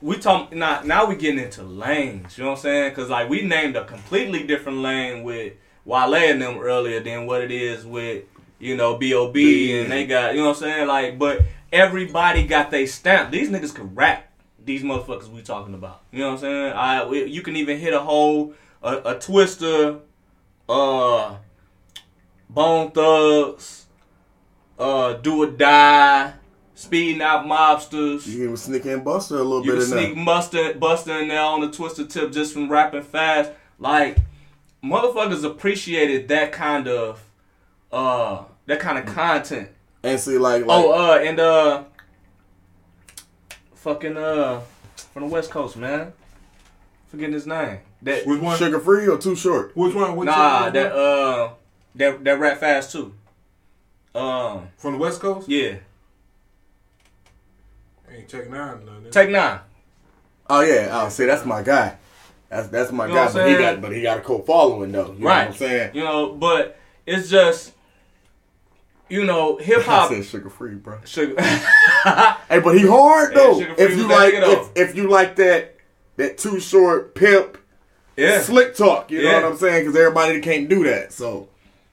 [0.00, 0.82] we talk now.
[0.84, 2.36] Now we getting into lanes.
[2.38, 2.90] You know what I'm saying?
[2.90, 7.42] Because like we named a completely different lane with Wale and them earlier than what
[7.42, 8.24] it is with
[8.58, 9.78] you know B.O.B.
[9.80, 10.86] and they got you know what I'm saying.
[10.88, 11.42] Like, but
[11.72, 13.30] everybody got they stamp.
[13.30, 14.30] These niggas can rap.
[14.64, 16.02] These motherfuckers we talking about.
[16.12, 16.72] You know what I'm saying?
[16.72, 20.00] I we- you can even hit a whole a, a Twista,
[20.68, 21.36] uh,
[22.48, 23.86] Bone Thugs,
[24.78, 26.32] uh, Do or Die,
[26.76, 28.26] Speedknot Mobstaz.
[28.26, 30.26] You can sneak in Busta a little You bit can in sneak.
[30.26, 33.50] Busta, Busta in there on the twisted tip just from rapping fast.
[33.78, 34.18] Like
[34.84, 37.22] motherfuckers appreciated that kind of
[37.92, 39.68] uh that kind of content.
[40.02, 41.84] And see, like, like Oh, uh, and uh,
[43.74, 44.60] fucking uh,
[45.12, 46.12] from the West Coast, man.
[47.08, 47.78] Forgetting his name.
[48.06, 48.58] That which one?
[48.58, 49.76] Suga Free or too short?
[49.76, 50.16] Which one?
[50.16, 50.72] Which nah, one?
[50.72, 51.50] that uh,
[51.96, 53.12] that that rap fast too.
[54.14, 55.48] Um, from the West Coast.
[55.48, 55.74] yeah,
[58.10, 58.84] Ain't Tech N9ne.
[58.86, 59.10] Nothing.
[59.10, 59.60] Take Nine.
[60.48, 61.96] Oh yeah, oh see, that's my guy.
[62.48, 65.12] That's that's my You guy, but he got but he got a cult following though.
[65.12, 65.46] You know Right.
[65.48, 65.90] what I'm saying?
[65.94, 67.72] You know, but it's just,
[69.08, 70.10] you know, hip I hop.
[70.10, 70.98] said Suga Free, bro.
[71.04, 71.34] Sugar.
[71.42, 73.58] Hey, but he hard though.
[73.58, 75.74] Suga Free if you like, if, if you like that
[76.16, 77.58] that too short pimp
[78.16, 79.84] yeah, slick talk, you know what I'm saying?
[79.84, 81.12] Because everybody can't do that.
[81.12, 81.48] So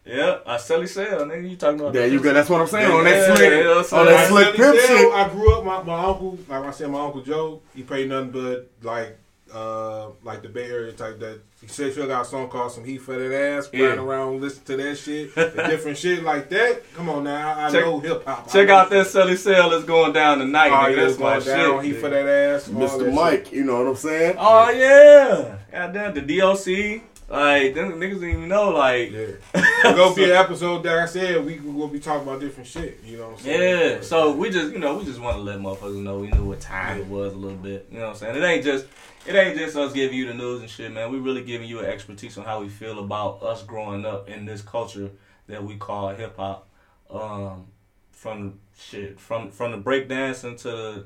[0.05, 0.39] yeah.
[0.45, 1.49] I silly sell, nigga.
[1.49, 1.93] You talking about?
[1.93, 2.23] there you that?
[2.23, 2.33] go.
[2.33, 4.79] That's what I'm saying on Yeah, that slick, yeah, that's on that I'm slick pimp
[4.79, 5.13] shit.
[5.13, 5.63] I grew up.
[5.63, 9.17] My, my uncle, like I said, my uncle Joe, he played nothing but like,
[9.53, 11.19] uh, like the Bay Area type.
[11.19, 13.85] That he said, "Phil got a song called "Some Heat for That Ass." Yeah.
[13.87, 16.81] Riding around, listen to that shit, different shit like that.
[16.95, 18.51] Come on now, I, I Check- know hip hop.
[18.51, 20.69] Check out that silly sell is going down tonight.
[20.71, 20.89] Oh, nigga.
[20.89, 21.75] yeah, That's it's my going down.
[21.81, 21.85] shit.
[21.85, 22.01] Heat nigga.
[22.01, 23.05] for that ass, all that Mr.
[23.05, 23.13] shit.
[23.13, 24.35] Mike, you know what I'm saying?
[24.39, 27.01] Oh yeah, goddamn the DLC.
[27.29, 28.69] Like them niggas didn't even know.
[28.71, 29.19] Like Yeah,
[29.55, 32.99] it's gonna be an episode that I said we will be talking about different shit.
[33.03, 33.91] You know what I'm saying?
[33.95, 36.43] Yeah, so we just you know we just want to let motherfuckers know we knew
[36.43, 37.87] what time it was a little bit.
[37.91, 38.35] You know what I'm saying?
[38.35, 38.85] It ain't just
[39.25, 41.11] it ain't just us giving you the news and shit, man.
[41.11, 44.45] We really giving you an expertise on how we feel about us growing up in
[44.45, 45.11] this culture
[45.47, 46.67] that we call hip hop.
[47.09, 47.67] Um,
[48.11, 51.05] from shit from from the breakdancing to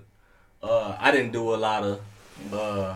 [0.61, 1.99] uh, I didn't do a lot of
[2.53, 2.95] uh,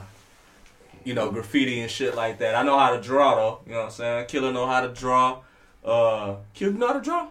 [1.04, 2.56] you know, graffiti and shit like that.
[2.56, 3.60] I know how to draw though.
[3.66, 4.26] You know what I'm saying?
[4.28, 5.42] Killa know how to draw.
[5.84, 7.28] Uh, Cube know how to draw.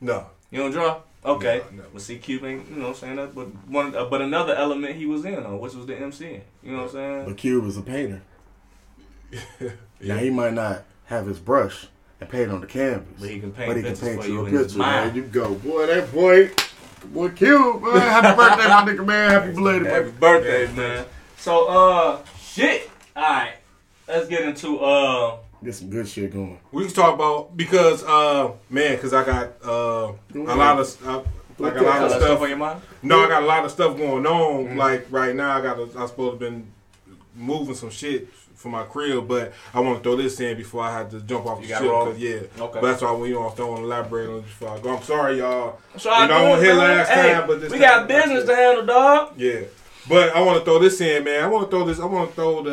[0.00, 0.26] No.
[0.50, 1.00] You don't draw?
[1.24, 1.62] Okay.
[1.72, 1.88] No, no.
[1.92, 3.16] But see, Cube ain't, you know what I'm saying?
[3.16, 6.40] That, but one, uh, but another element he was in on, which was the MC.
[6.62, 7.24] You know what I'm saying?
[7.26, 8.22] But Cube is a painter.
[9.30, 9.40] Yeah.
[10.02, 11.86] Now he might not have his brush
[12.22, 14.46] and paint on the canvas, But he can paint but he can paint for you
[14.48, 14.78] you a picture.
[14.78, 15.06] mind.
[15.08, 15.86] Man, you go, boy.
[15.88, 16.50] That boy,
[17.12, 17.96] boy, Cube, man.
[18.00, 19.30] Happy birthday, my nigga, man.
[19.30, 20.66] Happy belated Happy birthday.
[20.66, 21.04] birthday, man.
[21.36, 22.88] So, uh, shit.
[23.14, 23.52] All right.
[24.08, 26.58] Let's get into, uh, Get some good shit going.
[26.72, 31.22] We can talk about because uh man, because I got uh a lot of uh,
[31.58, 32.40] like a lot of stuff stuff.
[32.40, 32.80] on your mind?
[33.02, 34.64] No, I got a lot of stuff going on.
[34.64, 34.78] Mm-hmm.
[34.78, 36.66] Like right now, I got a, I supposed to been
[37.36, 40.96] moving some shit for my crib, but I want to throw this in before I
[40.98, 41.82] had to jump off You the ship.
[41.82, 42.06] roll?
[42.06, 42.80] 'cause, yeah, Okay.
[42.80, 44.96] but that's why we you know don't want to elaborate on it before I go.
[44.96, 45.78] I'm sorry, y'all.
[45.98, 47.78] So I You know, I do wasn't it, here last Hey, time, but this we
[47.78, 49.32] time got business said- to handle, dog.
[49.36, 49.60] Yeah.
[50.08, 51.44] But I want to throw this in, man.
[51.44, 52.00] I want to throw this.
[52.00, 52.70] I want to throw the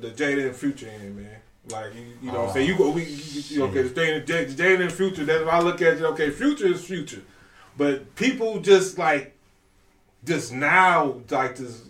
[0.00, 1.36] the, the Jada and Future in, man.
[1.72, 2.90] Like you, you know, what I'm saying you go.
[2.90, 5.24] We, you, okay, the Jada, the Jada and Future.
[5.24, 6.02] That's why I look at it.
[6.02, 7.22] Okay, Future is Future,
[7.76, 9.36] but people just like,
[10.24, 11.82] just now like this.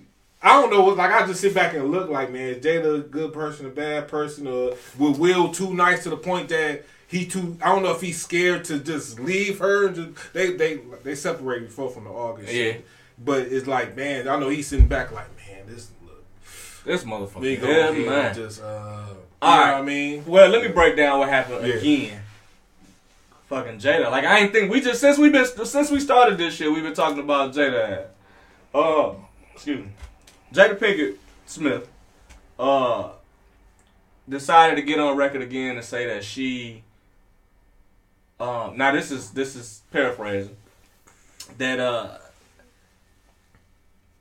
[0.42, 0.84] I don't know.
[0.84, 3.70] Like I just sit back and look like, man, is Jada a good person, a
[3.70, 7.58] bad person, or with Will too nice to the point that he too.
[7.60, 9.88] I don't know if he's scared to just leave her.
[9.88, 12.52] And just, they they they separated before from the August.
[12.52, 12.72] Yeah.
[12.72, 12.86] shit.
[13.22, 16.24] But it's like, man, I know he's sitting back like, man, this look.
[16.84, 17.60] This motherfucker.
[17.60, 18.34] Yeah, man.
[18.34, 19.08] just, uh,
[19.42, 20.24] All know what I mean?
[20.26, 21.74] Well, let me break down what happened Yeah.
[21.74, 22.22] again.
[23.48, 24.10] Fucking Jada.
[24.10, 26.82] Like I ain't think we just since we been since we started this shit, we've
[26.84, 28.04] been talking about Jada.
[28.72, 29.14] Uh,
[29.54, 29.90] excuse me,
[30.54, 31.16] Jada Pinkett
[31.46, 31.88] Smith.
[32.58, 33.08] Uh,
[34.28, 36.84] decided to get on record again and say that she.
[38.38, 40.56] Um, now this is this is paraphrasing.
[41.58, 42.18] That uh,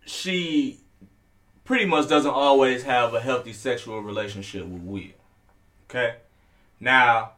[0.05, 0.78] she
[1.69, 5.03] pretty much doesn't always have a healthy sexual relationship with Will.
[5.87, 6.15] Okay.
[6.79, 7.33] Now,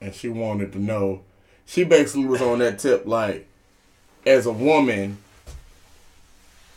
[0.00, 1.22] and she wanted to know.
[1.66, 3.48] She basically was on that tip, like,
[4.24, 5.18] as a woman,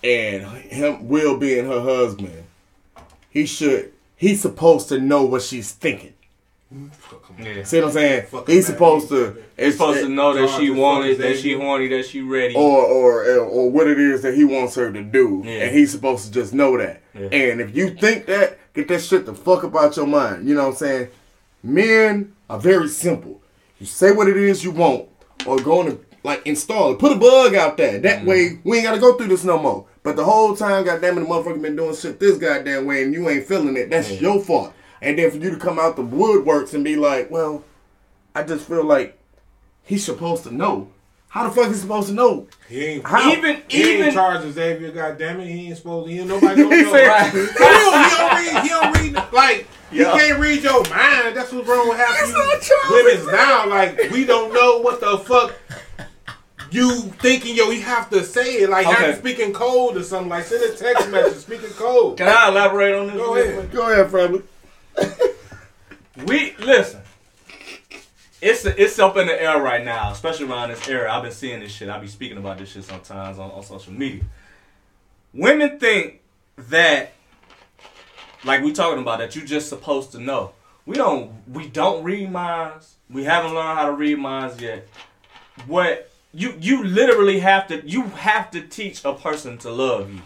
[0.03, 2.45] and him Will being her husband,
[3.29, 3.93] he should.
[4.15, 6.15] He's supposed to know what she's thinking.
[6.73, 7.16] Mm-hmm.
[7.39, 7.63] Yeah.
[7.63, 8.25] See what I'm saying?
[8.27, 9.43] Fucking He's supposed he's to.
[9.57, 12.55] He's supposed to know that she the wanted, that she horny, that she ready.
[12.55, 15.63] or or or what it is that he wants her to do, Yeah.
[15.65, 17.01] and he's supposed to just know that.
[17.13, 17.27] Yeah.
[17.31, 20.47] And if you think that, get that shit the fuck up out your mind.
[20.47, 21.07] You know what I'm saying?
[21.63, 23.41] Men are very simple.
[23.79, 25.07] You say what it is you want,
[25.45, 26.99] or go on and like install it.
[26.99, 27.99] Put a bug out there.
[27.99, 28.27] That Mm-hmm.
[28.27, 29.85] way we ain't gotta go through this no more.
[30.03, 33.13] But the whole time, goddamn it, the motherfucker been doing shit this goddamn way, and
[33.13, 33.89] you ain't feeling it.
[33.89, 34.73] That's your fault.
[35.01, 37.63] And then for you to come out the woodworks and be like, well,
[38.35, 39.17] I just feel like
[39.83, 40.89] he's supposed to know.
[41.29, 42.47] How the fuck is he supposed to know?
[42.69, 43.31] He ain't, How?
[43.31, 45.45] even, he ain't even, in charge of Xavier, goddammit.
[45.45, 46.13] He ain't supposed to.
[46.13, 46.91] He ain't nobody don't He know.
[46.93, 47.31] said- right?
[47.33, 48.63] he, don't, he don't read.
[48.63, 49.33] He don't read.
[49.33, 50.13] Like Yeah.
[50.13, 51.35] he can't read your mind.
[51.35, 53.67] That's what's wrong with half It's you not Charles, women's now.
[53.69, 55.53] Like we don't know what the fuck.
[56.71, 57.69] You thinking yo?
[57.71, 59.11] You have to say it like Okay.
[59.11, 60.29] I'm speaking code or something.
[60.29, 62.17] Like send a text message speaking code.
[62.17, 63.15] can I elaborate on this?
[63.15, 63.55] Go ahead.
[63.57, 63.71] quick?
[63.71, 64.43] Go ahead, family.
[66.25, 67.01] We listen.
[68.41, 71.11] It's it's up in the air right now, especially around this era.
[71.11, 71.89] I've been seeing this shit.
[71.89, 74.23] I be speaking about this shit sometimes on, on social media.
[75.33, 76.21] Women think
[76.57, 77.13] that,
[78.43, 80.53] like we talking about, that you just supposed to know.
[80.85, 81.31] We don't.
[81.47, 82.95] We don't read minds.
[83.09, 84.87] We haven't learned how to read minds yet.
[85.65, 90.21] What you you literally have to you have to teach a person to love you.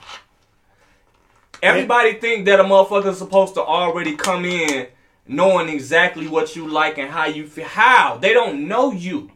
[1.61, 4.87] Everybody think that a motherfucker's supposed to already come in
[5.27, 7.65] knowing exactly what you like and how you feel.
[7.65, 8.17] How?
[8.17, 9.31] They don't know you.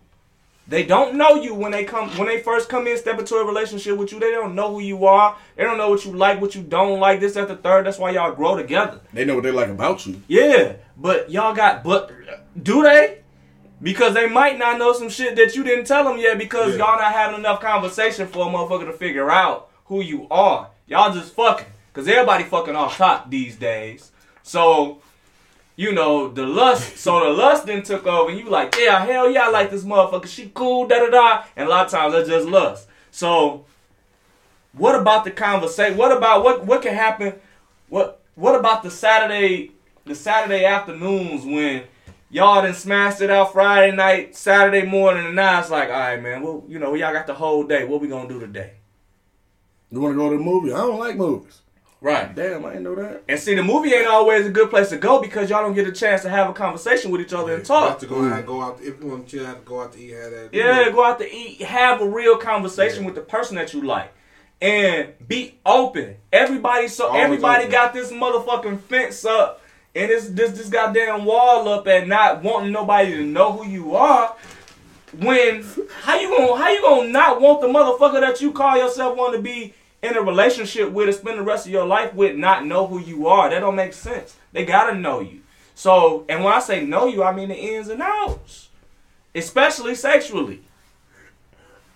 [0.67, 3.45] They don't know you when they come when they first come in, step into a
[3.45, 4.19] relationship with you.
[4.19, 5.37] They don't know who you are.
[5.55, 7.19] They don't know what you like, what you don't like.
[7.19, 7.85] This, at the third.
[7.85, 8.99] That's why y'all grow together.
[9.13, 10.19] They know what they like about you.
[10.27, 12.11] Yeah, but y'all got but
[12.59, 13.19] do they?
[13.79, 16.85] Because they might not know some shit that you didn't tell them yet because Yeah.
[16.85, 20.69] y'all not having enough conversation for a motherfucker to figure out who you are.
[20.87, 21.67] Y'all just fucking.
[21.95, 24.11] Cause everybody fucking off top these days.
[24.43, 25.01] So,
[25.77, 29.29] you know, the lust so the lust then took over and you like, yeah, hell
[29.31, 30.27] yeah, I like this motherfucker.
[30.27, 31.43] She cool, da da da.
[31.55, 32.89] And a lot of times that's just lust.
[33.11, 33.65] So
[34.73, 35.97] what about the conversation?
[35.97, 37.33] What about what what can happen?
[37.87, 39.71] What what about the Saturday
[40.03, 41.83] the Saturday afternoons when
[42.29, 46.21] y'all done smashed it out Friday night, Saturday morning, and now it's like, all right,
[46.21, 47.85] man, well, you know, y'all got the whole day.
[47.85, 48.73] What we gonna do today?
[49.89, 50.73] You want to go to the movie?
[50.73, 51.61] I don't like movies.
[52.01, 52.35] Right.
[52.35, 53.23] Damn, I didn't know that.
[53.27, 55.87] And see, the movie ain't always a good place to go because y'all don't get
[55.87, 57.89] a chance to have a conversation with each other and You talk.
[57.89, 58.79] have to go out, go out.
[58.81, 60.11] If you want to chill, have to go out to eat.
[60.11, 60.49] Have that.
[60.53, 64.11] Yeah, go out to eat, have a real conversation with the person that you like.
[64.61, 66.15] and be open.
[66.31, 67.71] Everybody so Always everybody open.
[67.71, 69.61] got this motherfucking fence up
[69.95, 73.95] and this this this goddamn wall up and not wanting nobody to know who you
[73.95, 74.35] are.
[75.17, 75.63] When
[76.03, 79.35] how you gonna how you gonna not want the motherfucker that you call yourself want
[79.35, 79.73] to be
[80.05, 82.99] in a relationship with and spend the rest of your life with not know who
[82.99, 83.49] you are?
[83.49, 84.35] That don't make sense.
[84.51, 85.41] They gotta know you.
[85.73, 88.69] So and when I say know you, I mean the ins and outs,
[89.33, 90.61] especially sexually.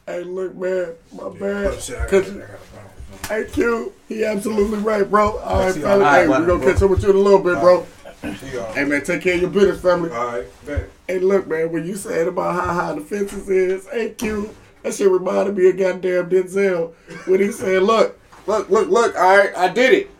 [0.06, 1.82] Hey, look, man, my bad.
[1.82, 5.38] shit, I got Cause I got it, I got hey, Q, he absolutely right, bro.
[5.38, 6.10] All right, see, fella.
[6.10, 6.58] Hey, we bro.
[6.58, 7.86] gonna catch up with you in a little bit, bro.
[8.24, 8.38] it.
[8.38, 8.74] See y'all.
[8.74, 10.12] Hey, man, take care of your business, family.
[10.12, 10.90] All right, bet.
[11.08, 14.54] Hey, look, man, when you said about how high the fences is, hey, Q,
[14.84, 16.94] that shit reminded me of goddamn Denzel
[17.26, 20.12] when he said, look, look, look, look, all right, I did it.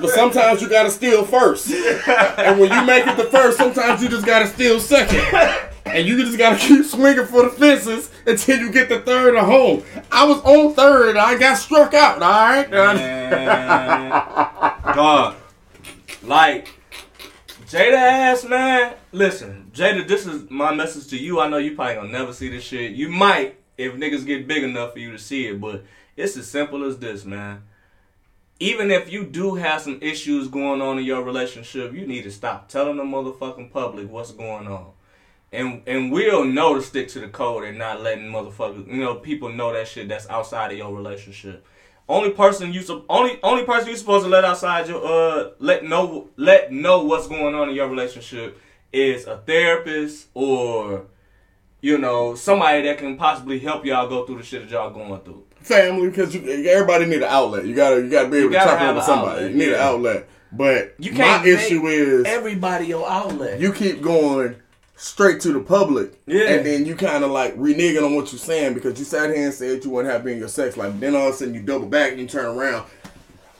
[0.00, 1.70] But sometimes you gotta steal first.
[1.70, 5.20] And when you make it the first, sometimes you just gotta steal second.
[5.84, 9.44] And you just gotta keep swinging for the fences until you get the third or
[9.44, 9.82] home.
[10.10, 12.70] I was on third and I got struck out, all right?
[12.70, 14.10] Man.
[16.22, 16.68] Like
[17.66, 18.94] Jada ass man.
[19.10, 21.40] Listen, Jada, this is my message to you.
[21.40, 22.92] I know you probably gonna never see this shit.
[22.92, 25.84] You might if niggas get big enough for you to see it, but
[26.16, 27.62] it's as simple as this, man.
[28.60, 32.30] Even if you do have some issues going on in your relationship, you need to
[32.30, 34.90] stop telling the motherfucking public what's going on.
[35.50, 39.16] And and we'll know to stick to the code and not letting motherfuckers, you know,
[39.16, 41.66] people know that shit that's outside of your relationship.
[42.08, 46.28] Only person you only only person you supposed to let outside your uh let know
[46.36, 48.60] let know what's going on in your relationship
[48.92, 51.06] is a therapist or
[51.82, 55.20] you know somebody that can possibly help y'all go through the shit that y'all going
[55.20, 55.44] through.
[55.60, 57.66] family because everybody need an outlet.
[57.66, 59.30] You gotta you gotta be able to talk with somebody.
[59.36, 60.28] outlet, you need an outlet.
[60.54, 63.58] But You my can't make issue is Everybody your outlet.
[63.60, 64.56] you keep going
[64.96, 66.50] straight to the public, Yeah.
[66.50, 69.44] and then you kind of like reneging on what you're saying because you sat here
[69.46, 70.92] and said you weren't happy in your sex life.
[71.00, 72.84] Then all of a sudden you double back and you turn around.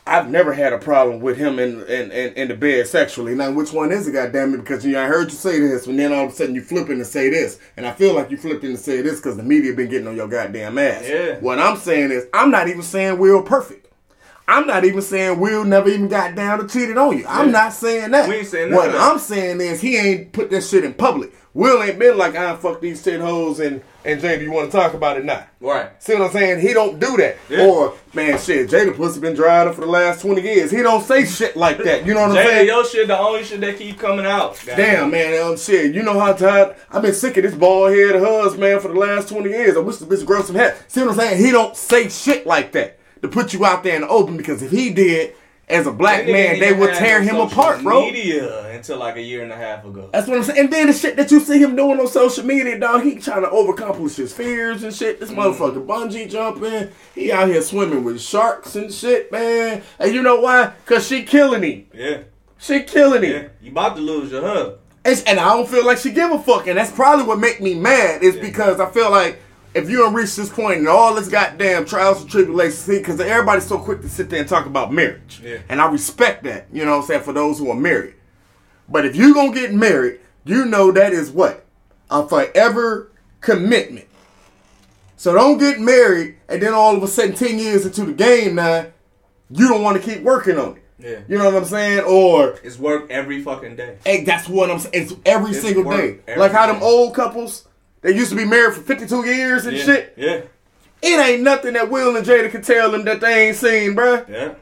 [0.04, 3.34] I've never had a problem with him in in, in, in the bed sexually.
[3.34, 4.58] Now, which one is it, goddamn it?
[4.58, 6.62] Because you, know, I heard you say this, and then all of a sudden you
[6.62, 9.36] flipping to say this, and I feel like you flipped in to say this because
[9.36, 11.08] the media been getting on your goddamn ass.
[11.08, 11.38] Yeah.
[11.38, 13.81] What I'm saying is, I'm not even saying we're perfect.
[14.48, 17.24] I'm not even saying Will never even got down or cheated on you.
[17.28, 17.52] I'm Yeah.
[17.52, 18.28] not saying that.
[18.28, 18.96] We ain't saying What of.
[18.96, 21.32] I'm saying is he ain't put that shit in public.
[21.54, 24.76] Will ain't been like I fuck these ten hoes and and Jada, you want to
[24.76, 25.44] talk about it now?
[25.60, 25.90] right.
[26.02, 26.58] See what I'm saying?
[26.60, 27.36] He don't do that.
[27.48, 27.66] Yeah.
[27.66, 30.70] Or man, shit, Jada pussy been dried up for the last twenty years.
[30.72, 32.04] He don't say shit like that.
[32.04, 32.66] You know what I'm Jada, saying?
[32.66, 34.58] your shit the only shit that keep coming out.
[34.66, 35.94] Damn, man, um, shit.
[35.94, 38.94] You know how tired I've been sick of this bald head hus man for the
[38.98, 39.76] last twenty years.
[39.76, 40.74] I wish the bitch grow some hair.
[40.88, 41.44] See what I'm saying?
[41.44, 44.62] He don't say shit like that to put you out there in the open because
[44.62, 45.34] if he did,
[45.68, 48.02] as a black nigga man, they would tear him apart, bro.
[48.10, 50.10] Media until like a year and a half ago.
[50.12, 50.58] That's what I'm saying.
[50.58, 53.42] And then the shit that you see him doing on social media, dog, he trying
[53.42, 55.18] to overcomplish his fears and shit.
[55.20, 55.36] This Mm.
[55.36, 56.88] motherfucker bungee jumping.
[57.14, 59.82] He out here swimming with sharks and shit, man.
[59.98, 60.72] And you know why?
[60.84, 61.86] Cause she killing him.
[61.94, 62.18] Yeah,
[62.58, 63.32] She killing him.
[63.32, 63.48] yeah.
[63.62, 64.78] You about to lose your hub.
[65.04, 66.66] And, and I don't feel like she give a fuck.
[66.66, 69.40] And that's probably what make me mad is because I feel like
[69.74, 73.20] if you don't reach this point and all this goddamn trials and tribulations, see, because
[73.20, 75.40] everybody's so quick to sit there and talk about marriage.
[75.42, 75.58] Yeah.
[75.68, 78.14] And I respect that, you know what I'm saying, for those who are married.
[78.88, 81.64] But if you're going to get married, you know that is what?
[82.10, 83.10] A forever
[83.40, 84.06] commitment.
[85.16, 88.56] So don't get married and then all of a sudden 10 years into the game
[88.56, 88.86] now,
[89.50, 90.82] you don't want to keep working on it.
[90.98, 91.18] Yeah.
[91.28, 92.00] You know what I'm saying?
[92.04, 93.98] Or It's work every fucking day.
[94.04, 94.94] Hey, that's what I'm saying.
[94.94, 96.18] It's every It's single day.
[96.26, 96.84] every like how them day.
[96.84, 97.66] old couples,
[98.02, 99.84] they used to be married for 52 years and Yeah.
[99.84, 100.14] shit.
[100.16, 100.40] Yeah.
[101.02, 104.28] It ain't nothing that Will and Jada can tell them that they ain't seen, bruh.
[104.28, 104.54] Yeah.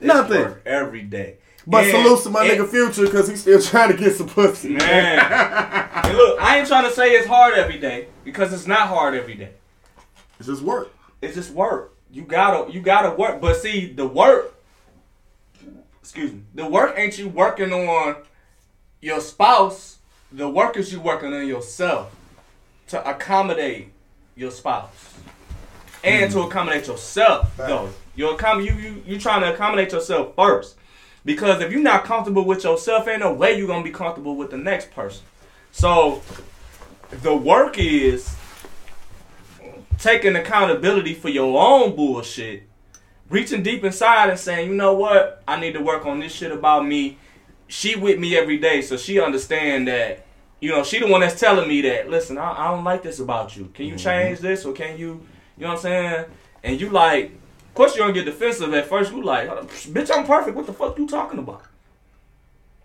[0.00, 0.54] Nothing.
[0.64, 1.36] every day.
[1.66, 4.28] But And- salute to my and- nigga Future because he's still trying to get some
[4.28, 4.70] pussy.
[4.70, 5.18] Man.
[5.18, 9.14] and look, I ain't trying to say it's hard every day because it's not hard
[9.14, 9.50] every day.
[10.38, 10.90] It's just work.
[11.20, 11.94] It's just work.
[12.10, 13.40] You gotta you gotta work.
[13.40, 14.54] But see, the work
[16.00, 16.42] excuse me.
[16.54, 18.16] The work ain't you working on
[19.02, 19.98] your spouse.
[20.32, 22.14] The work is you working on yourself
[22.88, 23.92] to accommodate
[24.36, 25.14] your spouse.
[26.04, 26.48] And to hmm.
[26.48, 27.90] accommodate yourself though.
[28.14, 30.76] You accom- you you you trying to accommodate yourself first.
[31.24, 34.50] Because if you're not comfortable with yourself, ain't no way you're gonna be comfortable with
[34.50, 35.24] the next person.
[35.72, 36.22] So
[37.10, 38.34] the work is
[39.98, 42.62] taking accountability for your own bullshit,
[43.28, 46.52] reaching deep inside and saying, you know what, I need to work on this shit
[46.52, 47.18] about me.
[47.66, 50.24] She with me every day, so she understand that,
[50.60, 53.20] you know, she the one that's telling me that, listen, I, I don't like this
[53.20, 53.70] about you.
[53.74, 54.04] Can you mm-hmm.
[54.04, 55.20] change this or can you,
[55.56, 56.24] you know what I'm saying?
[56.62, 59.12] And you like, of course you're gonna get defensive at first.
[59.12, 60.56] You like, bitch, I'm perfect.
[60.56, 61.62] What the fuck you talking about?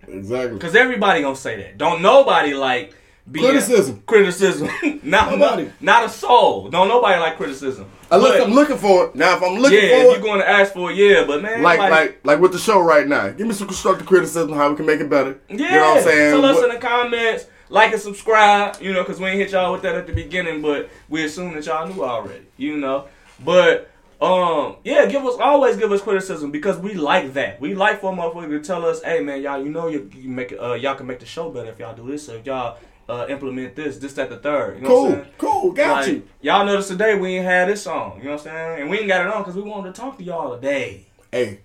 [0.07, 0.59] Exactly.
[0.59, 1.77] Cause everybody gonna say that.
[1.77, 2.93] Don't nobody like
[3.31, 4.03] Criticism.
[4.05, 4.67] criticism.
[5.03, 5.71] not Nobody.
[5.79, 6.69] not a soul.
[6.69, 7.89] Don't nobody like criticism.
[8.11, 9.15] Unless But, I'm looking for it.
[9.15, 11.23] Now, if I'm looking yeah, for if it, you're going to ask for it, yeah,
[11.25, 14.51] but man, like, like, like with the show right now, give me some constructive criticism
[14.51, 15.39] how we can make it better.
[15.49, 16.31] Yeah, you know what I'm saying?
[16.31, 18.81] Tell us What- in the comments, like and subscribe.
[18.81, 21.53] You know, because we ain't hit y'all with that at the beginning, but we assume
[21.55, 22.45] that y'all knew already.
[22.55, 23.07] You know,
[23.43, 23.89] but
[24.21, 27.59] um, yeah, give us always give us criticism because we like that.
[27.59, 30.29] We like for a motherfucker to tell us, hey man, y'all, you know, you, you
[30.29, 32.29] make uh, y'all can make the show better if y'all do this.
[32.29, 32.77] Or if y'all
[33.09, 34.77] uh, implement this, this, that, the third.
[34.77, 35.33] You know what I'm cool, saying?
[35.37, 36.27] cool, got Like, you.
[36.41, 38.17] Y'all notice today we ain't had this song.
[38.19, 38.81] You know what I'm saying?
[38.81, 41.05] And we ain't got it on because we wanted to talk to y'all today.
[41.31, 41.59] Hey,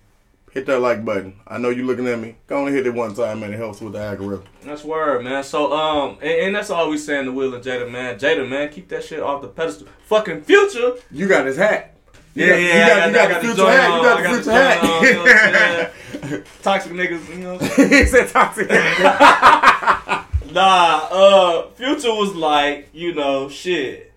[0.51, 1.35] hit that like button.
[1.47, 2.35] I know you looking at me.
[2.47, 3.53] Go on and hit it one time, man.
[3.53, 4.45] It helps with the algorithm.
[4.63, 5.43] That's word, man.
[5.43, 8.17] So, um, and, and that's all we saying to Will and Jada, man.
[8.19, 9.87] Jada, man, keep that shit off the pedestal.
[10.07, 10.93] Fucking future.
[11.11, 11.95] You got his hat.
[12.35, 14.83] You Yeah, got, yeah, you I got, got- you got the got the future hat.
[14.83, 16.45] You got the future the on, you know hat.
[16.63, 17.89] Toxic niggas, you know what I'm saying?
[17.89, 18.69] he said toxic.
[20.51, 24.11] Nah, uh, Future was like, you know, shit.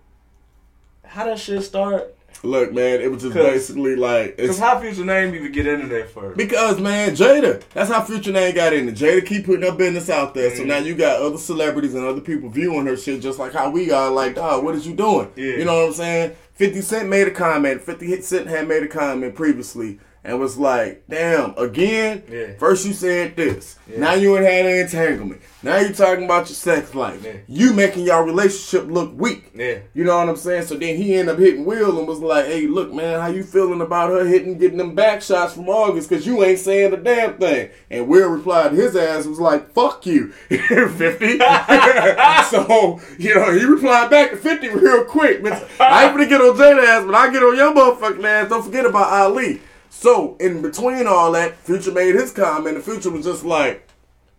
[1.05, 2.15] How that shit start?
[2.45, 6.05] Look, man, it was just basically like Because how Future name even get into there
[6.07, 6.37] first?
[6.37, 7.63] because man, Jada.
[7.73, 8.95] That's how Future name got in it.
[8.95, 10.57] Jada keep putting her business out there, Mm.
[10.57, 13.69] so now you got other celebrities and other people viewing her shit just like how
[13.69, 14.11] we are.
[14.11, 15.29] Like, dog, what is you doing?
[15.37, 15.55] Yeah.
[15.57, 16.35] You know what I'm saying?
[16.53, 17.81] Fifty Cent made a comment.
[17.81, 19.99] Fifty Cent had made a comment previously.
[20.25, 22.23] And was like, damn, again?
[22.29, 22.53] Yeah.
[22.57, 23.77] First you said this.
[23.89, 23.99] Yeah.
[23.99, 25.41] Now you ain't had an entanglement.
[25.61, 27.21] Now you talking about your sex life.
[27.25, 27.33] Yeah.
[27.47, 29.51] You making your relationship look weak.
[29.53, 29.79] Yeah.
[29.93, 30.67] You know what I'm saying?
[30.67, 33.43] So then he ended up hitting Will and was like, hey, look, man, how you
[33.43, 36.07] feeling about her hitting, getting them back shots from August?
[36.07, 37.69] Because you ain't saying a damn thing.
[37.89, 41.37] And Will replied, his ass was like, fuck you, 50.
[42.49, 45.43] so, you know, he replied back to 50 real quick.
[45.81, 48.49] I ain't gonna get on Jada ass, but I get on your motherfucking ass.
[48.49, 49.59] Don't forget about Ali.
[49.95, 52.75] So, in between all that, Future made his comment.
[52.75, 53.87] and Future was just like,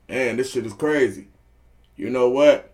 [0.09, 1.29] man, this shit is crazy.
[1.97, 2.73] You know what?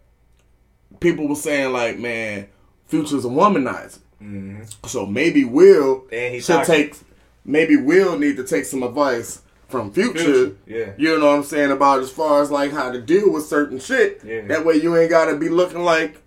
[0.98, 2.48] People were saying like, man,
[2.86, 4.00] Future's a womanizer.
[4.20, 4.62] Mm-hmm.
[4.86, 6.92] So maybe Will should toxic.
[6.94, 7.00] take,
[7.44, 10.18] maybe Will need to take some advice from Future.
[10.18, 10.92] Future, yeah.
[10.96, 13.78] You know what I'm saying about as far as like how to deal with certain
[13.78, 14.20] shit.
[14.24, 14.40] Yeah.
[14.48, 16.20] That way you ain't gotta be looking like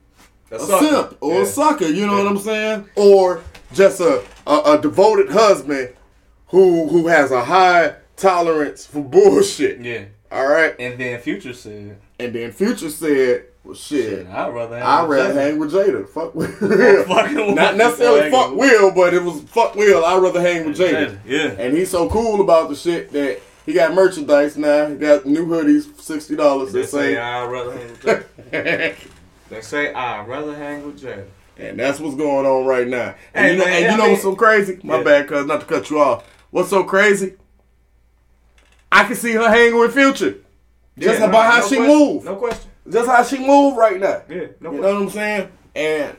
[0.49, 0.85] a sucker.
[0.85, 1.41] simp or Yeah.
[1.41, 1.87] a sucker.
[1.87, 2.23] You know Yeah.
[2.23, 2.89] what I'm saying?
[2.95, 3.41] Or
[3.73, 5.89] just a, a a devoted husband
[6.53, 9.79] who who has a high tolerance for bullshit.
[9.81, 10.05] Yeah.
[10.31, 10.73] All right.
[10.79, 15.33] And then Future said, And then Future said, "Well, shit, I'd rather have I'd rather
[15.33, 16.07] Jada." hang with Jada.
[16.07, 16.57] Fuck with
[17.07, 20.05] fucking Not necessarily fuck Will, but it was fuck Will.
[20.05, 21.09] I'd rather hang with Jada.
[21.09, 21.51] Jada, yeah.
[21.63, 24.87] And he's so cool about the shit that he got merchandise now.
[24.87, 26.71] He got new hoodies, for sixty dollars.
[26.71, 28.95] They They say say, I'd rather hang with Jada.
[29.49, 31.25] they say I'd rather hang with Jada.
[31.57, 33.13] and that's what's going on right now.
[33.35, 34.79] And Hey, you know, man, and you know mean- what's so crazy?
[34.83, 35.03] My Yeah.
[35.03, 36.23] bad, cuz not to cut you off.
[36.53, 37.33] What's so crazy?
[38.91, 40.35] I can see her hanging with Future.
[40.99, 41.97] Just Yeah, about how no she question.
[41.97, 42.23] move.
[42.25, 42.69] No question.
[42.87, 44.21] Just how she move right now.
[44.29, 44.81] Yeah, no You question.
[44.81, 45.49] know what I'm saying?
[45.73, 46.15] And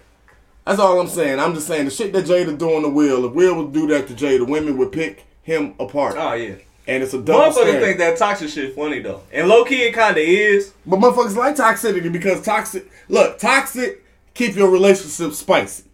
[0.66, 1.38] that's all I'm saying.
[1.38, 4.08] I'm just saying the shit that Jada doing to Will, if Will would do that
[4.08, 6.16] to Jada, women would pick him apart.
[6.18, 6.56] Oh yeah.
[6.88, 7.80] and it's a double Motherfuckers standard.
[7.82, 10.72] think that toxic shit funny though, and low key it kind of is.
[10.84, 12.90] But motherfuckers like toxicity because toxic.
[13.08, 14.04] Look, toxic
[14.34, 15.84] keep your relationship spicy.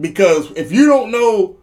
[0.00, 1.56] Because if you don't know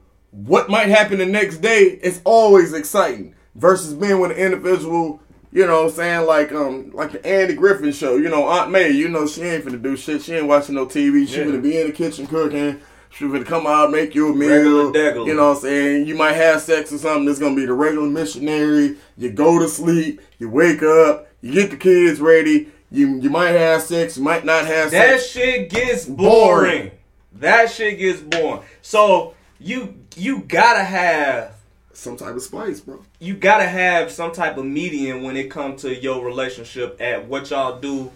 [0.46, 3.34] what might happen the next day, it's always exciting.
[3.56, 5.20] Versus being with an individual,
[5.52, 8.18] you know, what I'm saying like um like the Andy Griffin show.
[8.18, 10.22] You know, Aunt May, you know she ain't finna do shit.
[10.22, 11.28] She ain't watching no TV.
[11.28, 11.46] She Yeah.
[11.46, 12.80] finna be in the kitchen cooking.
[13.10, 14.92] She finna come out make you a meal.
[15.26, 16.06] You know what I'm saying?
[16.06, 17.28] You might have sex or something.
[17.28, 18.98] It's gonna be the regular missionary.
[19.18, 20.22] You go to sleep.
[20.38, 21.28] You wake up.
[21.42, 22.70] You get the kids ready.
[22.92, 24.18] You you might have sex.
[24.18, 25.34] You might not have That sex.
[25.34, 26.20] That shit gets Boring.
[26.30, 26.92] boring.
[27.40, 28.62] That shit gets boring.
[28.84, 31.54] So you you gotta have
[31.94, 33.04] Some type of spice, bro.
[33.20, 37.50] you gotta have some type of median when it comes to your relationship at what
[37.50, 38.12] y'all do,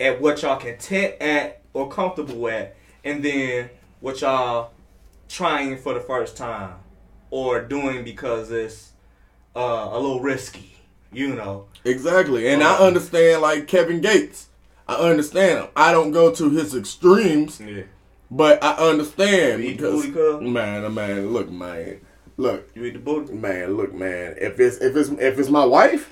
[0.00, 4.70] at what y'all content at or comfortable at, and then what y'all
[5.28, 6.74] trying for the first time
[7.30, 8.92] or doing because it's
[9.56, 10.74] uh, a little risky,
[11.12, 11.66] you know.
[11.84, 12.48] Exactly.
[12.48, 14.48] And I understand like Kevin Gates.
[14.86, 15.68] I understand him.
[15.76, 17.84] I don't go to his extremes, Yeah.
[18.36, 20.02] But I understand You eat the because
[20.38, 22.00] booty, man, man, look, man,
[22.36, 23.34] look, You eat the booty.
[23.34, 24.36] man, look, man.
[24.40, 26.10] If it's if it's if it's my wife,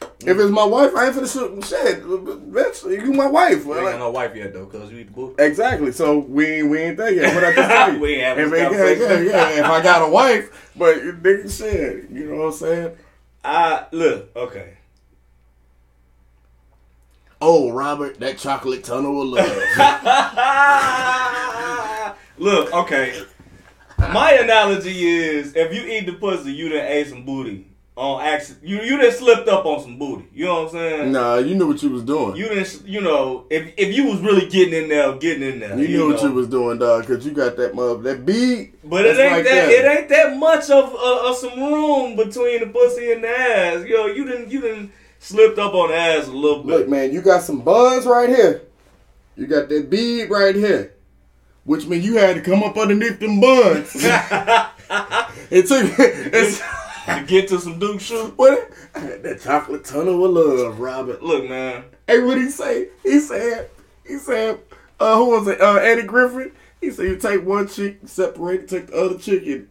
[0.00, 0.08] mm.
[0.26, 2.02] if it's my wife, I ain't for the shit.
[2.02, 3.64] Bitch, you my wife.
[3.66, 5.42] You ain't Like, got no wife yet though, cause you eat the booty.
[5.42, 5.92] Exactly.
[5.92, 7.34] So we ain't, we ain't there yet.
[7.34, 8.00] What I just tell you.
[8.00, 9.60] We ain't having if, yeah, yeah, yeah.
[9.60, 12.96] If I got a wife, but nigga shit, you know what I'm saying?
[13.44, 14.74] I look okay.
[17.42, 19.46] Oh, Robert, that chocolate tunnel of love.
[22.38, 23.22] Look, okay.
[23.98, 27.66] My analogy is if you eat the pussy, you done ate some booty.
[27.96, 28.66] on accident.
[28.66, 30.26] You you didn't slipped up on some booty.
[30.34, 31.12] You know what I'm saying?
[31.12, 32.36] Nah, you knew what you was doing.
[32.36, 32.82] You didn't.
[32.86, 36.08] You know, if if you was really getting in there, getting in there, You knew
[36.12, 38.74] what you was doing, dog, because you got that mother, that beat.
[38.88, 39.70] But it ain't like that, that.
[39.70, 43.84] It ain't that much of uh, of some room between the pussy and the ass.
[43.86, 44.50] Yo, you didn't.
[44.50, 46.66] You didn't slipped up on ass a little bit.
[46.66, 48.62] Look, man, you got some buns right here.
[49.36, 50.94] You got that bead right here.
[51.64, 53.92] Which means you had to come up underneath them buns.
[55.50, 56.60] it took it's
[57.06, 58.32] to get to some Duke shoe.
[58.36, 61.22] what that chocolate tunnel of love, Robert.
[61.22, 61.84] Look, man.
[62.06, 62.88] Hey, what he say?
[63.02, 63.70] He said,
[64.06, 64.58] he said,
[64.98, 65.60] uh, who was it?
[65.60, 66.52] Uh, Eddie Griffin.
[66.80, 69.68] He said, you take one chick, separate, it, take the other chicken.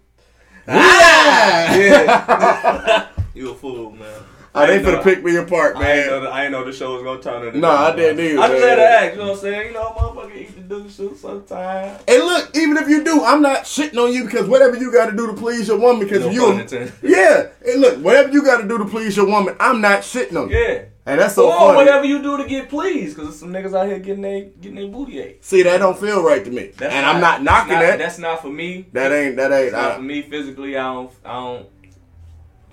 [0.68, 1.76] Ah!
[1.76, 3.08] Yeah.
[3.34, 4.22] you a fool, man.
[4.64, 6.24] Oh, they ain't know- finna pick me apart, I ain't, know man.
[6.24, 7.60] the, I ain't know the show was gonna turn into.
[7.60, 8.26] Nah, I didn't man.
[8.26, 8.70] either, I just man.
[8.70, 9.12] had to ask.
[9.14, 9.68] You know what I'm saying?
[9.68, 12.03] You know, motherfucker eat the Duke shoe sometimes.
[12.07, 15.10] And look, even if you do, I'm not shitting on you because whatever you got
[15.10, 17.47] to do to please your woman, because No you, yeah.
[17.66, 20.49] And look, whatever you got to do to please your woman, I'm not shitting on
[20.49, 20.57] you.
[20.57, 20.84] Yeah.
[21.05, 21.78] And that's so or funny.
[21.78, 24.88] whatever you do to get pleased, because some niggas out here getting they getting their
[24.89, 25.43] booty ate.
[25.43, 27.97] See, that don't feel right to me, That's and I'm not knocking not, that.
[27.97, 28.86] That's not for me.
[28.93, 29.72] That ain't that ain't.
[29.72, 30.78] That's not for me physically.
[30.78, 31.12] I don't.
[31.26, 31.68] I don't.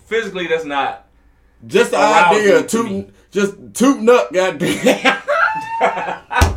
[0.05, 1.06] Physically, that's not.
[1.67, 5.23] Just the idea of to tooting, just tooting up, goddamn.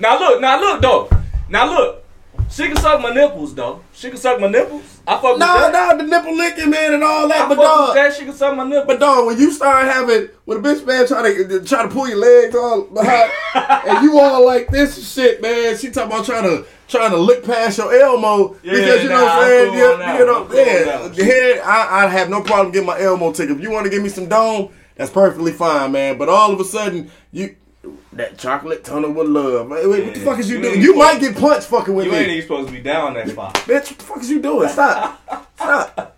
[0.00, 0.40] Now look.
[0.40, 1.10] Now look though.
[1.48, 2.04] Now look.
[2.58, 3.84] She can suck my nipples though.
[3.92, 5.00] She can suck my nipples.
[5.06, 5.96] I fuck with no, that.
[5.96, 7.38] no, the nipple licking, man, and all I that.
[7.38, 8.14] fuck But with dog, that.
[8.14, 8.86] She can suck my nipples.
[8.88, 12.08] but dog, when you start having when a bitch man try to try to pull
[12.08, 15.76] your legs all behind, and you all like this shit, man.
[15.76, 19.22] She talking about trying to trying to lick past your elmo Yeah, because you know
[19.22, 19.68] what I'm saying.
[19.68, 21.24] cool You, you know, cool yeah.
[21.24, 23.56] Head, I, I have no problem getting my elmo ticket.
[23.56, 26.18] If you want to give me some dome, that's perfectly fine, man.
[26.18, 27.54] But all of a sudden, you.
[28.12, 29.68] That chocolate tunnel with love.
[29.68, 30.80] Wait, wait, what the fuck is you, You doing?
[30.82, 32.18] You might get punched fucking with you me.
[32.18, 33.54] ain't even supposed to be down that spot.
[33.66, 34.68] Bitch, what the fuck is you doing?
[34.68, 35.20] Stop.
[35.56, 36.16] Stop.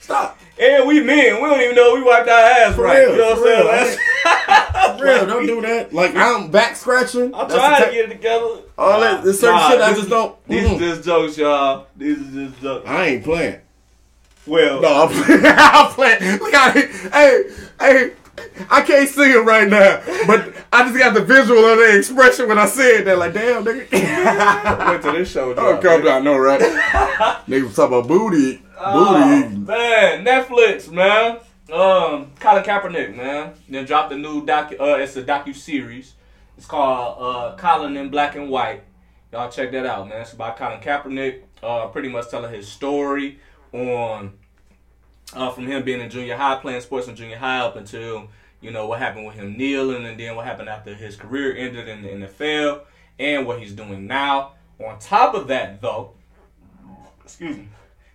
[0.00, 0.38] Stop.
[0.60, 2.98] And we men, we don't even know we wiped our ass For right.
[2.98, 3.56] real, you know what I'm real.
[3.56, 3.98] saying?
[4.24, 5.92] That's- real, don't do that.
[5.92, 7.34] Like I'm back scratching.
[7.34, 8.60] I'm That's trying to get it together.
[8.78, 10.76] All that- there's certain shit I just don't- These mm.
[10.76, 11.86] are just jokes, y'all.
[11.96, 12.88] These are just jokes.
[12.88, 13.60] I ain't playing.
[14.46, 15.42] Well, No, I'm playing.
[15.46, 16.38] I'm playing.
[16.40, 16.90] Look at it.
[17.12, 17.42] Hey,
[17.80, 18.12] hey.
[18.70, 22.48] I can't see it right now, but I just got the visual of the expression
[22.48, 23.18] when I said that.
[23.18, 23.90] Like, damn, nigga.
[24.92, 25.82] wait till this show oh, drop.
[25.82, 26.04] come man.
[26.04, 26.60] down, no right?
[27.46, 29.56] Niggas was talking about booty, Oh, booty.
[29.58, 31.38] man, Netflix, man.
[31.72, 33.52] Um, Colin Kaepernick, man.
[33.68, 34.72] Then dropped a new doc.
[34.80, 36.14] Uh, it's a docu series.
[36.56, 38.82] It's called uh, Colin in Black and White.
[39.32, 40.22] Y'all check that out, man.
[40.22, 41.42] It's about Colin Kaepernick.
[41.62, 43.38] Uh, pretty much telling his story
[43.72, 44.32] on
[45.34, 48.28] uh, from him being in junior high, playing sports in junior high, up until
[48.60, 51.88] you know what happened with him kneeling, and then what happened after his career ended
[51.88, 52.82] in the NFL,
[53.18, 54.52] and what he's doing now.
[54.78, 56.12] On top of that, though,
[57.24, 57.68] excuse me,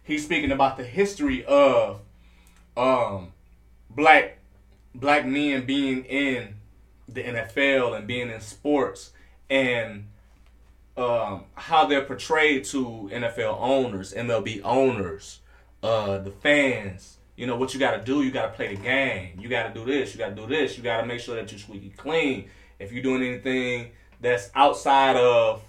[0.04, 2.02] he's speaking about the history of
[2.76, 3.34] um
[3.90, 4.38] black
[4.94, 6.56] black men being in
[7.08, 9.12] the NFL and being in sports
[9.50, 10.06] and
[10.98, 15.40] um how they're portrayed to NFL owners, MLB owners,
[15.84, 17.18] uh the fans.
[17.36, 18.24] You know what you got to do?
[18.24, 19.40] You got to play the game.
[19.40, 20.14] You got to do this.
[20.14, 20.76] You got to do this.
[20.76, 22.50] You got to make sure that you're squeaky clean.
[22.80, 25.64] If you're doing anything that's outside of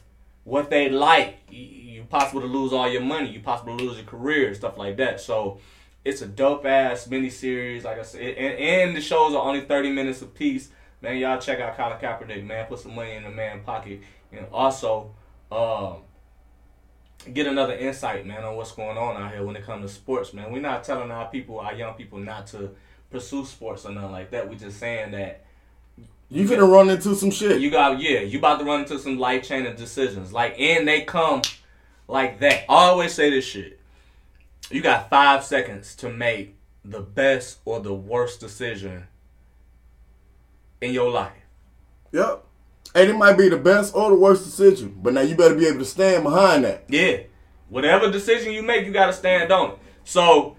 [0.44, 1.78] what they like, you,
[2.08, 3.30] possible to lose all your money.
[3.30, 5.20] You possible to lose your career, stuff like that.
[5.20, 5.60] So
[6.04, 9.90] it's a dope ass miniseries, like I said, and, and the shows are only thirty
[9.90, 10.70] minutes apiece.
[11.00, 12.66] Man, y'all check out Colin Kaepernick, man.
[12.66, 14.00] Put some money in the man pocket,
[14.32, 15.14] and also
[15.52, 16.02] um,
[17.32, 20.32] get another insight, man, on what's going on out here when it comes to sports,
[20.32, 20.52] man.
[20.52, 22.70] We're not telling our people, our young people, not to
[23.10, 24.48] pursue sports or nothing like that.
[24.48, 25.44] We're just saying that
[26.30, 27.60] You finna run into some shit.
[27.60, 30.32] you got yeah, you about to run into some life changing decisions.
[30.32, 31.42] Like and they come
[32.06, 32.64] like that.
[32.68, 33.78] I always say this shit.
[34.70, 36.54] You got five seconds to make
[36.84, 39.08] the best or the worst decision
[40.80, 41.32] in your life.
[42.12, 42.44] Yep.
[42.94, 45.66] And it might be the best or the worst decision, but now you better be
[45.66, 46.84] able to stand behind that.
[46.88, 47.18] Yeah.
[47.68, 49.78] Whatever decision you make, you gotta stand on it.
[50.04, 50.56] So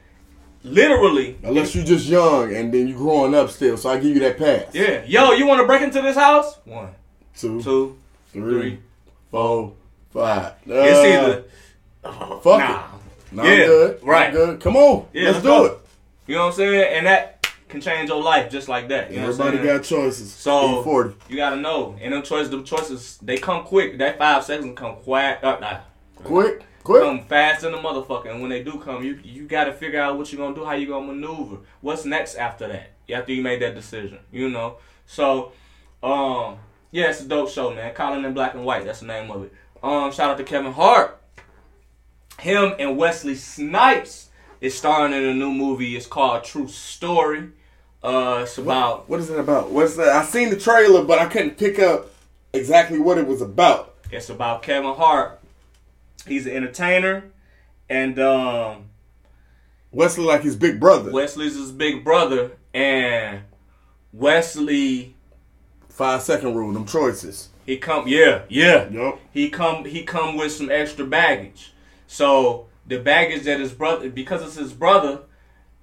[0.63, 4.19] literally Unless you're just young and then you're growing up still, so I give you
[4.19, 4.73] that pass.
[4.73, 5.03] Yeah.
[5.05, 6.59] Yo, you wanna break into this house?
[6.65, 6.89] One,
[7.35, 7.97] Two, two,
[8.31, 8.79] three, three.
[9.31, 9.73] four,
[10.11, 10.53] five.
[10.65, 11.43] It's Uh, either
[12.41, 12.79] fuck nah.
[12.79, 12.85] it.
[13.31, 13.99] No, Yeah, I'm good.
[14.03, 14.27] right.
[14.27, 14.59] I'm good.
[14.61, 15.05] Come on.
[15.13, 15.65] Yeah, let's let's do go.
[15.65, 15.77] it.
[16.27, 16.93] You know what I'm saying?
[16.97, 17.38] And that
[17.69, 19.11] can change your life just like that.
[19.11, 20.33] You know Everybody got choices.
[20.33, 21.15] So forty.
[21.29, 23.97] you gotta know, and them choices, them choices, they come quick.
[23.99, 25.79] That five seconds come quick, uh, nah,
[26.23, 27.03] Quick, quick.
[27.03, 28.31] come fast in the motherfucker.
[28.31, 30.73] And when they do come, you you gotta figure out what you're gonna do, how
[30.73, 31.57] you gonna maneuver.
[31.81, 32.91] What's next after that?
[33.13, 34.77] After you made that decision, you know.
[35.05, 35.53] So,
[36.03, 36.57] um,
[36.91, 37.93] yeah, it's a dope show, man.
[37.93, 39.53] Colin in Black and White, that's the name of it.
[39.81, 41.19] Um, shout out to Kevin Hart.
[42.39, 44.29] Him and Wesley Snipes
[44.61, 45.95] is starring in a new movie.
[45.95, 47.49] It's called True Story.
[48.01, 49.71] Uh, it's about What is it about?
[49.71, 50.09] What's that?
[50.09, 52.07] I seen the trailer, but I couldn't pick up
[52.53, 53.95] exactly what it was about.
[54.11, 55.39] it's about Kevin Hart.
[56.25, 57.25] He's an entertainer,
[57.89, 58.85] and um,
[59.91, 61.11] Wesley like his big brother.
[61.11, 63.41] Wesley's his big brother, and
[64.13, 65.15] Wesley
[65.89, 67.49] Five second rule, them choices.
[67.65, 69.19] he come yeah yeah Yup.
[69.33, 71.73] he come he come with some extra baggage.
[72.07, 75.19] So the baggage that his brother because it's his brother,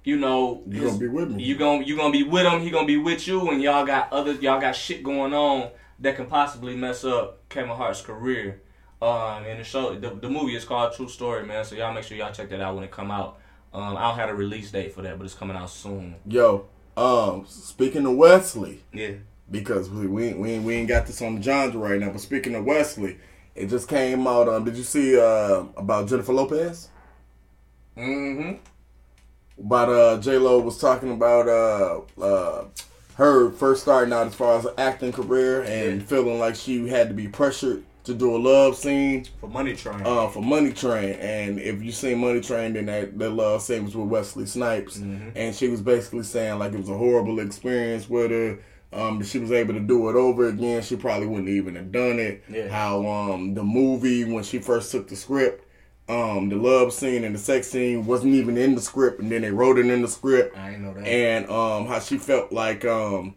[0.07, 1.43] you know, You gonna be with me.
[1.43, 2.61] You gonna you gonna be with him.
[2.61, 5.69] He gonna be with you, and y'all got other y'all got shit going on
[5.99, 8.61] that can possibly mess up Kevin Hart's career.
[9.01, 11.65] Um, and the show the, the movie is called True Story, man.
[11.65, 13.37] So y'all make sure y'all check that out when it come out.
[13.73, 16.15] Um, I don't have a release date for that, but it's coming out soon.
[16.25, 19.11] Yo, um, speaking of Wesley, Yeah.
[19.51, 22.11] because we we ain't, we ain't, we ain't got this on the genre right now.
[22.11, 23.17] But speaking of Wesley,
[23.55, 24.47] it just came out.
[24.47, 26.87] Um, did you see uh about Jennifer Lopez?
[27.97, 28.57] Mm-hmm.
[29.59, 32.65] About uh J Lo was talking about uh uh
[33.15, 36.07] her first starting out as far as acting career and Yeah.
[36.07, 40.01] feeling like she had to be pressured to do a love scene For Money Train.
[40.05, 43.83] uh, for Money Train, and if you seen Money Train, then that, that love scene
[43.83, 45.29] was with Wesley Snipes, Mm-hmm.
[45.35, 48.59] and she was basically saying like it was a horrible experience with her.
[48.93, 50.81] Um, she was able to do it over again.
[50.83, 52.43] She probably wouldn't even have done it.
[52.49, 52.69] Yeah.
[52.69, 55.66] How um the movie when she first took the script,
[56.09, 59.41] um the love scene and the sex scene wasn't even in the script, and then
[59.41, 61.05] they wrote it in the script I know that.
[61.07, 63.35] and um how she felt like um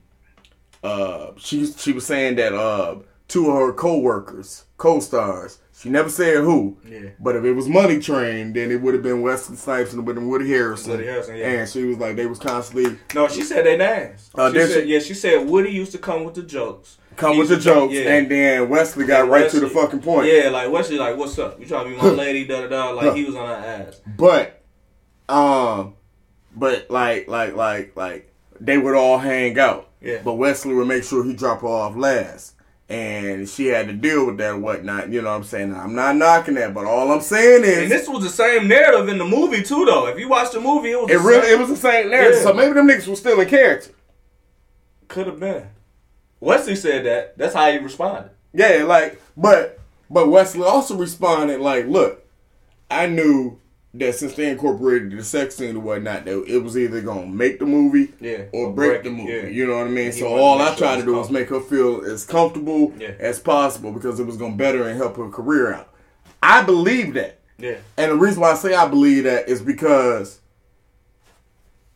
[0.82, 2.96] uh she she was saying that uh
[3.28, 7.10] two of her co-workers co-stars she never said who Yeah.
[7.20, 10.26] but if it was money train then it would have been wesley snipes and been
[10.28, 11.48] woody harrison Woody Harrelson, yeah.
[11.50, 14.30] and she was like they was constantly No, she said they names.
[14.34, 14.92] Oh, she said, she?
[14.92, 16.96] yeah, she said Woody used to come with the jokes.
[17.16, 18.14] Come with the jokes yeah.
[18.14, 21.38] and then wesley got Yeah, right to the fucking point Yeah, like Wesley, like, what's
[21.38, 21.60] up?
[21.60, 22.44] You trying to be my lady?
[22.46, 22.90] Da da da.
[22.90, 24.00] Like he was on her ass.
[24.16, 24.62] But,
[25.28, 25.94] um,
[26.56, 29.88] but like, like, like, like, they would all hang out.
[30.00, 30.20] Yeah.
[30.24, 32.54] But Wesley would make sure he drop her off last.
[32.88, 35.10] And she had to deal with that and whatnot.
[35.12, 35.72] You know what I'm saying?
[35.74, 39.08] I'm not knocking that, but all I'm saying is And this was the same narrative
[39.08, 40.08] in the movie too, though.
[40.08, 42.10] If you watch the movie, it was it the really same- it was the same
[42.10, 42.38] narrative.
[42.38, 42.42] Yeah.
[42.42, 43.92] So maybe them niggas was still in character.
[45.06, 45.68] could have been.
[46.40, 47.36] Wesley said that.
[47.38, 48.30] That's how he responded.
[48.52, 52.26] Yeah, like, but but Wesley also responded like, look,
[52.90, 53.58] I knew
[53.94, 57.58] that since they incorporated the sex scene and whatnot, that it was either gonna make
[57.58, 59.32] the movie Yeah, or break break the movie.
[59.32, 59.42] yeah.
[59.46, 60.06] You know what I mean?
[60.06, 63.12] He So all I tried to do was was make her feel as comfortable Yeah.
[63.18, 65.88] as possible because it was gonna better and help her career out.
[66.42, 67.40] I believe that.
[67.58, 67.76] Yeah.
[67.96, 70.38] And the reason why I say I believe that is because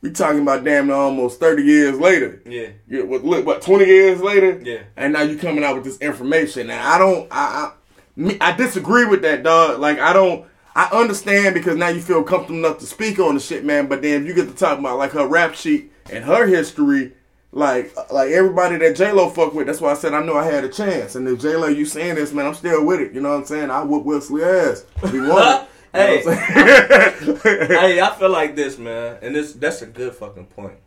[0.05, 2.43] we talking about damn near almost 30 years later.
[2.45, 2.69] Yeah.
[2.87, 4.61] Yeah, what, look, what, 20 years later?
[4.63, 4.83] Yeah.
[4.99, 6.69] And now you coming out with this information.
[6.69, 7.73] And I don't, I,
[8.19, 9.81] I, I disagree with that, dog.
[9.81, 13.41] Like, I don't, I understand because now you feel comfortable enough to speak on the
[13.41, 13.87] shit, man.
[13.87, 17.15] But then if you get to talk about, like, her rap sheet and her history,
[17.53, 20.65] like, like everybody that J-Lo fuck with, that's why I said I know I had
[20.65, 21.15] a chance.
[21.15, 23.15] And if J-Lo, you saying this, man, I'm still with it.
[23.15, 23.71] You know what I'm saying?
[23.71, 24.85] I whoop Wesley ass.
[25.11, 26.25] We want it.
[26.25, 30.47] You know I'm hey, I feel like this, man, and this that's a good fucking
[30.47, 30.79] point.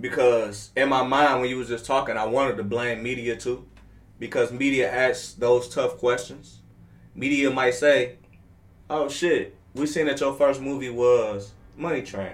[0.00, 3.66] Because in my mind, when you was just talking, I wanted to blame media too,
[4.18, 6.60] because media asks those tough questions.
[7.14, 8.16] Media might say,
[8.90, 12.32] "Oh shit, we seen that your first movie was Money Train.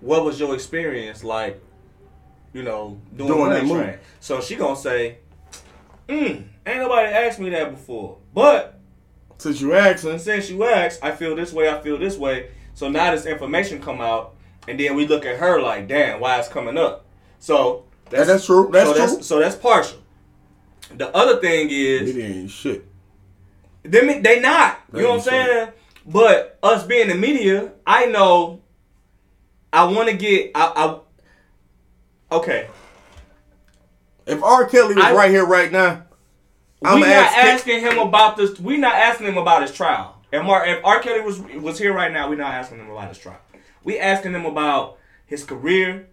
[0.00, 1.60] What was your experience like?
[2.52, 3.84] You know, doing, Doing that Money movie.
[3.84, 5.18] Train?" So she gonna say,
[6.08, 8.75] "Mm, ain't nobody asked me that before, but."
[9.38, 12.50] Since you asking, since you asked, I feel this way, I feel this way.
[12.74, 14.34] So now this information come out,
[14.68, 17.04] and then we look at her like, damn, why it's coming up?
[17.38, 18.70] So Yeah, that's true.
[18.72, 19.06] That's so true.
[19.06, 19.98] That's, so that's partial.
[20.94, 22.86] The other thing is, it ain't shit.
[23.82, 24.80] they, they not.
[24.94, 25.68] You know what I'm saying?
[26.06, 28.62] But us being the media, I know.
[29.72, 30.52] I want to get.
[30.54, 31.00] I,
[32.30, 32.68] I okay.
[34.26, 34.66] If R.
[34.66, 36.04] Kelly was I- right here right now,
[36.80, 37.80] we I'm not asking.
[37.80, 38.58] him about this.
[38.60, 40.20] We not asking him about his trial.
[40.32, 41.00] If Mar, if R.
[41.00, 43.40] Kelly was was here right now, we not asking him about his trial.
[43.84, 46.08] We asking him about his career.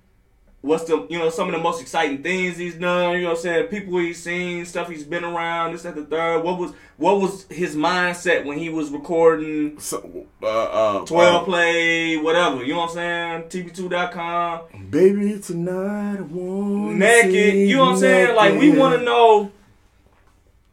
[0.62, 3.16] What's the you know some of the most exciting things he's done?
[3.16, 3.68] You know what I'm saying?
[3.68, 5.74] People he's seen, stuff he's been around.
[5.74, 6.42] This, at the third.
[6.42, 11.46] What was what was his mindset when he was recording So, uh, uh, twelve uh,
[11.46, 12.64] play, whatever?
[12.64, 13.66] You know what I'm saying?
[13.66, 17.56] TP-2.com, Baby, tonight I want naked.
[17.56, 18.36] You know what I'm saying?
[18.38, 19.52] Like we want to know.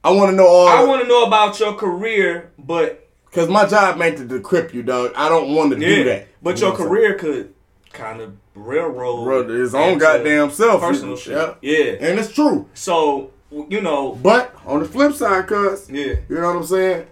[0.02, 0.68] I want to know all.
[0.68, 4.82] I want to know about your career, but because my job ain't to decrypt you,
[4.82, 5.12] dog.
[5.14, 6.28] I don't want to Yeah, do that.
[6.42, 7.54] but You your career could
[7.92, 9.24] kind of railroad saying?
[9.24, 11.20] Bro, his own goddamn self, personal Yeah.
[11.20, 11.56] shit.
[11.62, 12.08] Yeah.
[12.08, 12.66] and it's true.
[12.74, 13.30] So
[13.68, 17.06] you know, But on the flip side, cuz yeah, you know what I'm saying?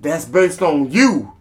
[0.00, 1.32] That's based on you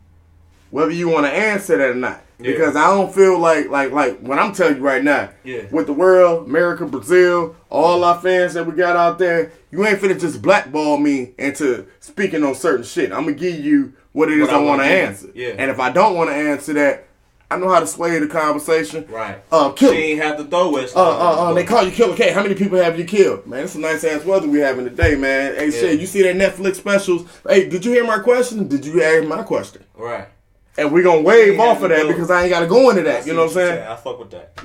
[0.69, 2.21] whether you want to answer that or not.
[2.39, 2.51] Yeah.
[2.51, 5.29] Because I don't feel like like like what I'm telling you right now.
[5.43, 5.63] Yeah.
[5.71, 9.99] With the world, America, Brazil, all our fans that we got out there, you ain't
[9.99, 13.11] finna just blackball me into speaking on certain shit.
[13.11, 15.05] I'm gonna give you what it is What I I want to wanna give you.
[15.07, 15.27] answer.
[15.33, 15.55] Yeah.
[15.57, 17.07] And if I don't want to answer that,
[17.51, 19.05] I know how to sway the conversation.
[19.07, 19.37] Right.
[19.51, 19.93] Uh, kill.
[19.93, 20.91] She ain't have to throw it.
[20.95, 22.31] Uh, uh, uh, they call you Killa K.
[22.33, 23.45] How many people have you killed?
[23.45, 25.55] Man, it's a nice ass weather we having today, man.
[25.55, 25.71] Hey, Yeah.
[25.79, 27.23] shit, you see that Netflix specials?
[27.47, 28.67] Hey, did you hear my question?
[28.67, 29.83] Did you hear my question?
[29.95, 30.27] Right.
[30.77, 33.25] And we gonna wave off of that go- because I ain't gotta go into that.
[33.25, 33.87] You know what I'm you're saying?
[33.87, 34.59] I fuck with that.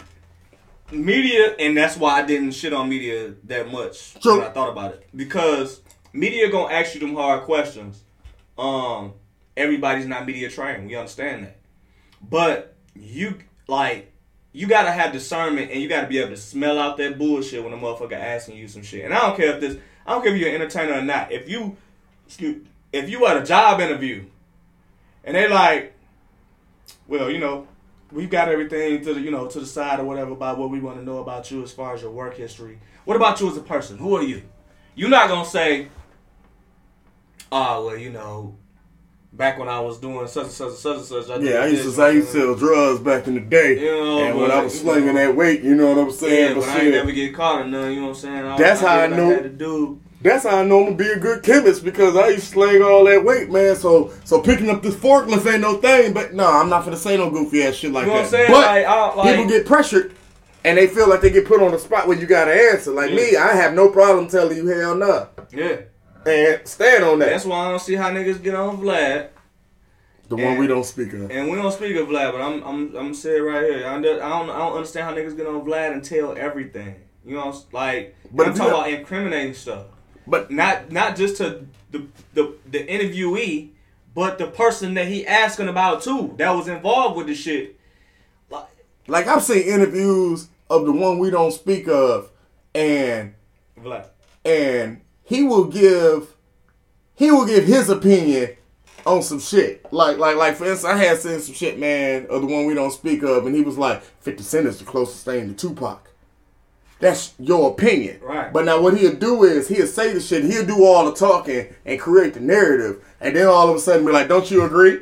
[0.91, 4.39] Media, and that's why I didn't shit on media that much True.
[4.39, 5.07] when I thought about it.
[5.15, 5.82] Because
[6.12, 8.03] media gonna ask you them hard questions.
[8.59, 9.12] Um,
[9.57, 10.89] everybody's not media trained.
[10.89, 11.59] We understand that.
[12.20, 13.39] But you
[13.69, 14.12] like
[14.53, 17.73] you gotta have discernment and you gotta be able to smell out that bullshit when
[17.73, 19.05] a motherfucker asking you some shit.
[19.05, 21.31] And I don't care if this I don't care if you're an entertainer or not.
[21.31, 21.77] If you
[22.27, 24.24] excuse if you at a job interview
[25.23, 25.95] and they like,
[27.11, 27.66] well, you know,
[28.12, 30.81] we've got everything to the you know to the side or whatever about what we
[30.81, 32.78] want to know about you as far as your work history.
[33.05, 33.99] What about you as a person?
[33.99, 34.43] Who are you?
[34.95, 35.89] You're not gonna say,
[37.53, 38.57] oh well, you know,
[39.32, 41.31] back when I was doing such and such and such and such.
[41.31, 43.81] I Yeah, I used this, to I used to sell drugs back in the day,
[43.81, 46.11] You know, and when I was you slinging know, that weight, you know what I'm
[46.12, 46.49] saying?
[46.49, 47.93] Yeah, but but I ain't shit, never get caught or none.
[47.93, 48.45] You know what I'm saying?
[48.47, 50.01] I, That's how I did what knew- had to do.
[50.23, 52.83] That's how I know I'm gonna be a good chemist because I used to sling
[52.83, 53.75] all that weight, man.
[53.75, 56.13] So so picking up this forklift ain't no thing.
[56.13, 58.41] But no, I'm not gonna say no goofy ass shit like You know what that.
[58.41, 58.51] I'm saying?
[58.53, 60.15] But Like, I, like people get pressured
[60.65, 62.91] and they feel like they get put on the spot where you gotta answer.
[62.91, 63.17] Like Yeah.
[63.17, 65.29] me, I have no problem telling you hell no.
[65.53, 65.77] yeah.
[66.27, 67.31] And stand on that.
[67.31, 69.29] That's why I don't see how niggas get on Vlad.
[70.29, 71.31] the one we don't speak of.
[71.31, 73.87] And we don't speak of Vlad, but I'm I'm I'm saying right here.
[73.87, 74.29] I don't I
[74.59, 76.97] don't, understand how niggas get on Vlad and tell everything.
[77.25, 79.87] You know, like But I'm talking about incriminating stuff.
[80.31, 83.70] But Not not just to the the the interviewee,
[84.15, 87.78] but the person that he asking about too that was involved with the shit.
[88.48, 88.69] Like,
[89.09, 92.31] like I've seen interviews of the one we don't speak of,
[92.74, 93.35] and
[93.78, 94.07] Vlad.
[94.44, 96.35] and he will give
[97.16, 98.51] he will give his opinion
[99.05, 99.93] on some shit.
[99.93, 102.74] Like like like for instance, I had seen some shit, man, of the one we
[102.74, 106.10] don't speak of, and he was like, 50 Cent is the closest thing to Tupac.
[107.01, 108.21] That's your opinion.
[108.23, 108.53] Right.
[108.53, 111.67] But now what he'll do is he'll say the shit, he'll do all the talking
[111.87, 115.01] and create the narrative, and then all of a sudden be like, Don't you agree?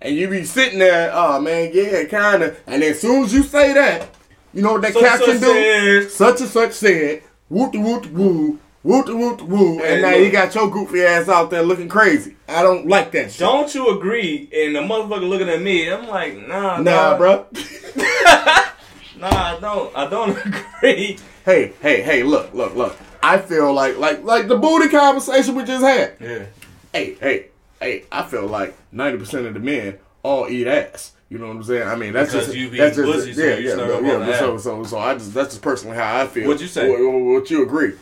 [0.00, 2.56] And you be sitting there, oh man, yeah, kinda.
[2.66, 4.08] And then as soon as you say that,
[4.54, 6.08] you know what that Such and caption such do?
[6.08, 10.20] Such and such said, whoop woot woot woo, woot woot woo, Hey, and now look.
[10.20, 12.36] you got your goofy ass out there looking crazy.
[12.48, 13.40] I don't like that shit.
[13.40, 14.48] Don't you agree?
[14.54, 17.18] And the motherfucker looking at me, I'm like, nah, Nah, dog.
[17.18, 17.46] bro.
[19.18, 19.96] Nah, I don't.
[19.96, 21.18] I don't agree.
[21.44, 22.96] hey, hey, hey, look, look, look.
[23.22, 26.14] I feel like, like, like the booty conversation we just had.
[26.20, 26.46] Yeah.
[26.92, 27.46] Hey, hey,
[27.80, 28.04] hey.
[28.12, 31.12] I feel like ninety percent of the men all eat ass.
[31.28, 31.86] You know what I'm saying?
[31.86, 34.18] I mean, that's Because just you be that's just pussy, so yeah, you yeah, yeah.
[34.18, 36.46] the but so, so, so I just that's just personally how I feel.
[36.46, 36.88] What'd you say?
[36.88, 37.94] What, what, what you agree?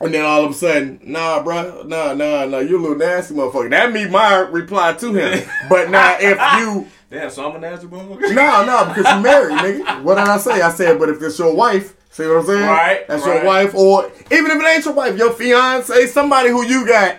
[0.00, 3.34] And then all of a sudden, nah, bro, nah, nah, nah, you a little nasty
[3.34, 3.70] motherfucker.
[3.70, 5.48] That me my reply to him.
[5.68, 8.20] but now if you Damn, so I'm a nasty motherfucker.
[8.34, 10.02] no, no, because you married, nigga.
[10.02, 10.60] What did I say?
[10.60, 12.68] I said, but if it's your wife, see what I'm saying?
[12.68, 13.36] Right, That's right.
[13.36, 17.18] your wife, or even if it ain't your wife, your fiance, somebody who you got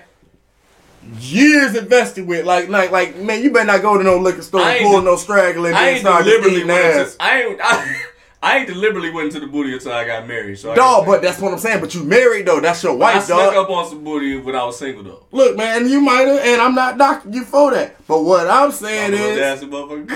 [1.17, 2.45] years invested with.
[2.45, 5.15] Like, like, like, man, you better not go to no liquor store and pull no
[5.15, 7.15] straggler and I then ain't start deliberately eating ass.
[7.17, 8.01] I ain't I,
[8.45, 10.59] I ain't deliberately went into the booty until I got married.
[10.59, 11.79] So I Dog, but that's what I'm saying.
[11.79, 12.59] But you married though.
[12.59, 13.65] That's your I wife, snuck dog.
[13.65, 15.23] up on some booty when I was single though.
[15.31, 18.05] Look, man, you might have, and I'm not knocking you for that.
[18.07, 20.07] But what I'm saying I'm a is, nasty motherfucker.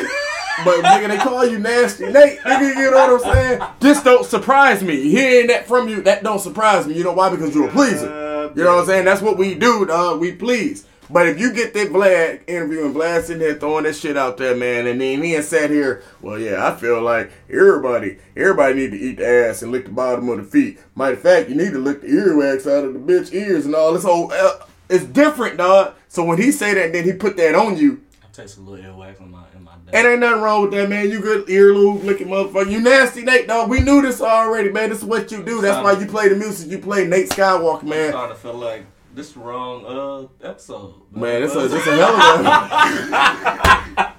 [0.64, 2.39] But nigga, they call you nasty Nate.
[2.39, 3.61] Nigga, you know what I'm saying?
[3.80, 5.10] This don't surprise me.
[5.10, 6.95] Hearing that from you, that don't surprise me.
[6.95, 7.30] You know why?
[7.30, 8.51] Because you're a pleaser.
[8.56, 9.06] You know what I'm saying?
[9.06, 10.19] That's what we do, dog.
[10.19, 10.85] We please.
[11.11, 14.38] But if you get that Vlad interview and Vlad sitting there throwing that shit out
[14.38, 18.76] there, man, and then he and sat here, well, yeah, I feel like everybody, everybody
[18.76, 20.80] need to eat the ass and lick the bottom of the feet.
[20.95, 23.73] Matter of fact, you need to lick the earwax out of the bitch ears and
[23.73, 24.31] all this whole.
[24.31, 25.95] Uh, it's different, dog.
[26.10, 28.02] So when he say that, then he put that on you.
[28.23, 30.90] I taste a little earwax in my in my And ain't nothing wrong with that,
[30.90, 31.10] man.
[31.10, 32.72] You good earlobe licking motherfucker.
[32.72, 33.69] You nasty, Nate, dog.
[33.69, 34.90] We knew this already, man.
[34.90, 35.61] This is what you do.
[35.61, 36.69] That's why you play the music.
[36.69, 38.11] You play Nate Skyywalker, I'm man.
[38.11, 40.94] starting to feel like this wrong uh episode.
[41.11, 44.10] Man, this a, this a hell of a.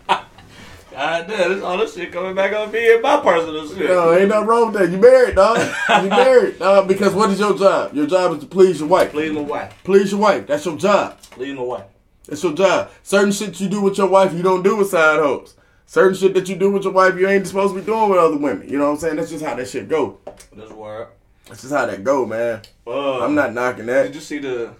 [0.91, 3.89] God damn, this all this shit coming back on me and my personal shit.
[3.89, 4.91] No, ain't nothing wrong with that.
[4.91, 5.59] You married, dog.
[6.03, 6.89] You married, dog.
[6.89, 7.95] Because what is your job?
[7.95, 9.11] Your job is to please your wife.
[9.13, 9.75] Please my wife.
[9.85, 10.47] Please your wife.
[10.47, 11.19] That's your job.
[11.23, 11.85] Please my wife.
[12.27, 12.91] That's your job.
[13.03, 15.55] Certain shit you do with your wife, you don't do with side hoes.
[15.87, 18.19] Certain shit that you do with your wife, you ain't supposed to be doing with
[18.19, 18.69] other women.
[18.69, 19.17] You know what I'm saying?
[19.17, 20.19] That's just how that shit go.
[20.55, 21.09] This word.
[21.51, 22.63] That's just how that go, man.
[22.87, 24.05] Uh, I'm not knocking that.
[24.05, 24.73] Did you see the?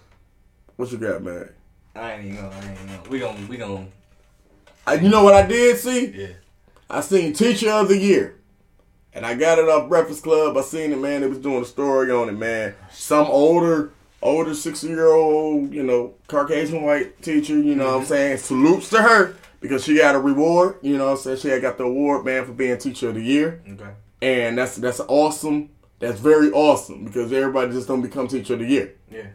[0.77, 1.51] What you got, man?
[1.97, 2.49] I ain't even gonna.
[2.49, 3.09] I ain't even gonna.
[3.11, 3.47] We gonna.
[3.49, 3.87] We gonna.
[4.87, 6.07] I, you know what I did see?
[6.07, 6.29] Yeah.
[6.89, 8.37] I seen Teacher of the Year.
[9.13, 10.57] And I got it off Breakfast Club.
[10.57, 11.23] I seen it, man.
[11.23, 12.77] They was doing a story on it, man.
[12.93, 13.93] Some older,
[14.23, 18.39] older 60 year old, you know, Caucasian white teacher, you know what I'm saying?
[18.39, 21.39] Salutes to her because she got a reward, you know what I'm saying?
[21.39, 23.61] She had got the award, man, for being Teacher of the Year.
[23.69, 23.91] Okay.
[24.23, 25.71] And that's that's awesome.
[26.01, 28.95] That's very awesome because everybody just don't become Teacher of the Year.
[29.11, 29.27] Yeah.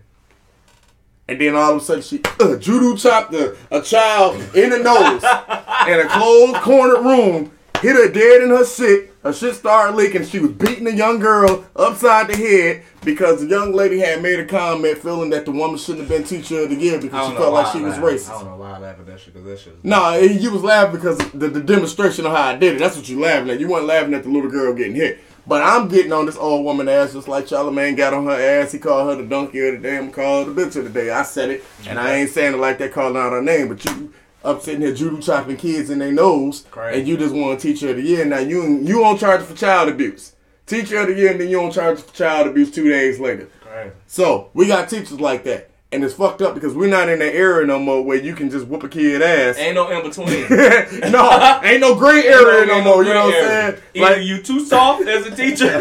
[1.27, 4.79] And then all of a sudden she uh, judo chopped a, a child in the
[4.79, 5.23] nose
[5.87, 7.51] in a closed cornered room,
[7.81, 9.11] hit her dead in her shit.
[9.23, 10.23] Her shit started leaking.
[10.25, 14.39] She was beating a young girl upside the head because the young lady had made
[14.39, 17.35] a comment feeling that the woman shouldn't have been teacher of the year because she
[17.35, 18.29] felt like she was racist.
[18.29, 19.83] I don't know why I laugh at that shit because that shit.
[19.83, 22.79] No, you was laughing because the, the demonstration of how I did it.
[22.79, 23.59] That's what you laughing at.
[23.59, 25.19] You weren't laughing at the little girl getting hit.
[25.47, 28.71] But I'm getting on this old woman ass just like Charlamagne got on her ass.
[28.71, 29.97] He called her the donkey of the day.
[29.97, 31.11] I'm calling the bitch of the day.
[31.11, 33.67] I said it, and I ain't saying it like that, calling out her name.
[33.67, 34.13] But you
[34.43, 36.99] up sitting here judo chopping kids in their nose, Crazy.
[36.99, 38.25] and you just want teacher of the year.
[38.25, 40.33] Now you you on charge for child abuse.
[40.65, 43.47] Teacher of the year, and then you on charge for child abuse two days later.
[43.67, 43.93] Right.
[44.07, 45.69] So we got teachers like that.
[45.95, 48.49] And it's fucked up because we're not in that era no more where you can
[48.49, 49.57] just whoop a kid ass.
[49.57, 50.41] Ain't no in between.
[51.09, 53.01] no, ain't no gray area no Ain't more.
[53.01, 53.81] You know what I'm saying?
[53.93, 55.73] Either Like, you too soft as a teacher,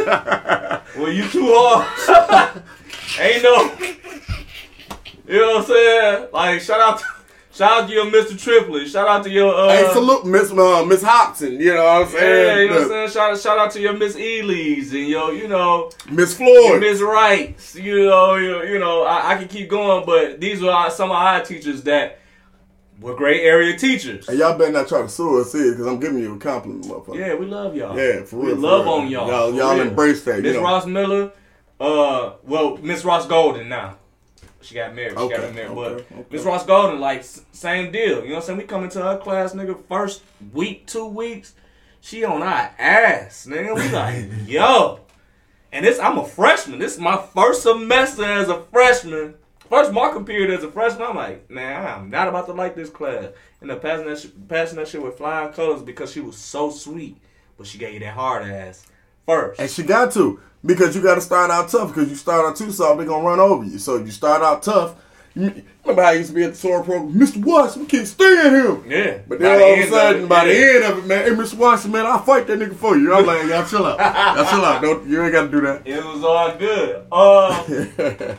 [1.00, 2.62] or you too hard.
[3.18, 3.72] Ain't no.
[5.26, 6.28] You know what I'm saying?
[6.32, 7.04] Like shout out, to,
[7.54, 8.38] shout out to your Mr.
[8.38, 8.88] Triplet.
[8.88, 9.54] Shout out to your.
[9.54, 11.60] Uh, hey, salute Miss uh, Miss Hobson.
[11.60, 12.46] You know what I'm saying?
[12.46, 13.08] Yeah, you know what I'm saying?
[13.10, 16.80] Shout, shout out to your Miss Ely's and your, you know, Miss Floyd.
[16.80, 17.74] Miss Wrights.
[17.74, 21.10] You know, you, you know, I, I can keep going, but these were our, some
[21.10, 22.18] of our teachers that
[23.00, 24.26] were great area teachers.
[24.26, 26.84] Hey, y'all better not try to sue us here because I'm giving you a compliment,
[26.84, 27.18] motherfucker.
[27.18, 27.96] Yeah, we love y'all.
[27.98, 28.56] Yeah, for we real.
[28.56, 28.94] for love real.
[28.94, 29.28] on y'all.
[29.28, 30.42] Y'all, y'all embrace that.
[30.42, 30.64] Miss you know.
[30.64, 31.32] Ross Miller,
[31.80, 33.98] uh, well, Miss Ross Golden now.
[34.64, 35.12] She got married.
[35.12, 35.70] She Okay, got married.
[35.70, 35.74] okay,
[36.10, 36.26] but okay.
[36.30, 37.22] Miss Ross Golden, like,
[37.52, 38.22] same deal.
[38.22, 38.58] You know what I'm saying?
[38.58, 40.22] We come into her class, nigga, first
[40.52, 41.54] week, two weeks,
[42.00, 43.74] she on our ass, nigga.
[43.74, 45.00] We like, yo.
[45.72, 46.78] And this, I'm a freshman.
[46.78, 49.34] This is my first semester as a freshman.
[49.68, 51.08] First marking period as a freshman.
[51.08, 53.26] I'm like, man, I'm not about to like this class.
[53.60, 56.70] And the passing that, sh- passing that shit with flying colors because she was so
[56.70, 57.16] sweet.
[57.56, 58.86] But she gave you that hard ass
[59.26, 59.58] first.
[59.60, 62.56] And she got to because you got to start out tough because you start out
[62.56, 63.78] too soft, they're gonna run over you.
[63.78, 64.96] So if you start out tough.
[65.36, 67.44] You- Remember how I used to be at the SOAR program, Mr.
[67.44, 68.90] Watson, we can't stand him.
[68.90, 69.18] Yeah.
[69.28, 71.54] But then the all of a sudden, by the end of it, man, hey, Mr.
[71.58, 73.12] Watson, man, I'll fight that nigga for you.
[73.12, 73.98] I'm like, y'all chill out.
[73.98, 74.80] Y'all chill out.
[74.80, 75.86] Don't, you ain't got to do that.
[75.86, 77.06] It was all good.
[77.12, 77.64] Uh,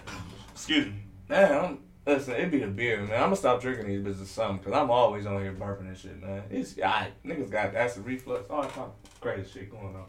[0.53, 0.93] excuse me.
[1.29, 3.13] Man, I'm, listen, it be the beer, man.
[3.13, 6.19] I'm gonna stop drinking these bitches something because I'm always on here burping and shit,
[6.23, 6.43] man.
[6.49, 10.05] It's I niggas got acid reflux, all that kind of crazy shit going on.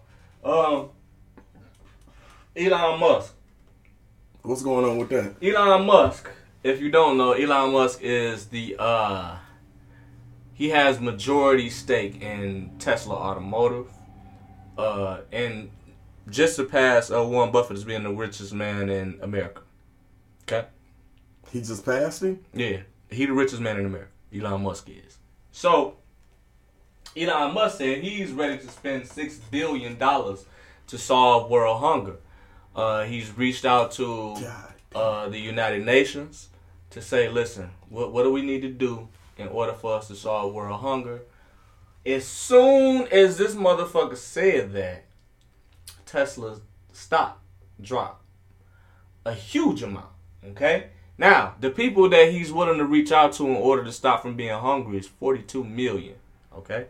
[0.79, 0.89] Um,
[2.57, 3.35] Elon Musk.
[4.43, 5.35] What's going on with that?
[5.43, 6.31] Elon Musk.
[6.63, 9.37] If you don't know, Elon Musk is the uh
[10.55, 13.89] he has majority stake in Tesla Automotive.
[14.79, 15.71] Uh and
[16.31, 19.63] just surpassed uh, Warren Buffett as being the richest man in America.
[20.43, 20.67] Okay?
[21.53, 22.41] He just passed him?
[22.55, 22.79] Yeah.
[23.11, 24.11] He the richest man in America.
[24.35, 25.19] Elon Musk is.
[25.53, 25.99] So
[27.15, 30.47] Elon Musk said he's ready to spend six billion dollars
[30.87, 32.17] to solve world hunger.
[32.77, 34.37] Uh, he's reached out to
[34.95, 36.51] uh, the United Nations
[36.91, 39.09] to say, listen, what, what do we need to do
[39.39, 41.23] in order for us to solve world hunger?
[42.05, 45.07] As soon as this motherfucker said that,
[46.05, 46.61] Tesla's
[46.93, 47.43] stock
[47.81, 48.23] dropped
[49.25, 50.13] a huge amount.
[50.45, 50.91] Okay?
[51.17, 54.37] Now, the people that he's willing to reach out to in order to stop from
[54.37, 56.17] being hungry is 42 million.
[56.55, 56.87] Okay?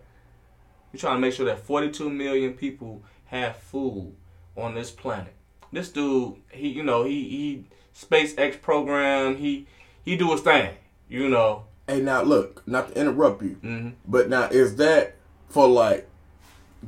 [0.93, 4.17] We're trying to make sure that 42 million people have food
[4.57, 5.36] on this planet.
[5.77, 9.67] This dude, he, you know, he, he SpaceX program, he,
[10.07, 10.71] he do his thing,
[11.07, 11.65] you know.
[11.87, 15.17] Hey, now look, not to interrupt you, hmm but now is that
[15.51, 16.09] for like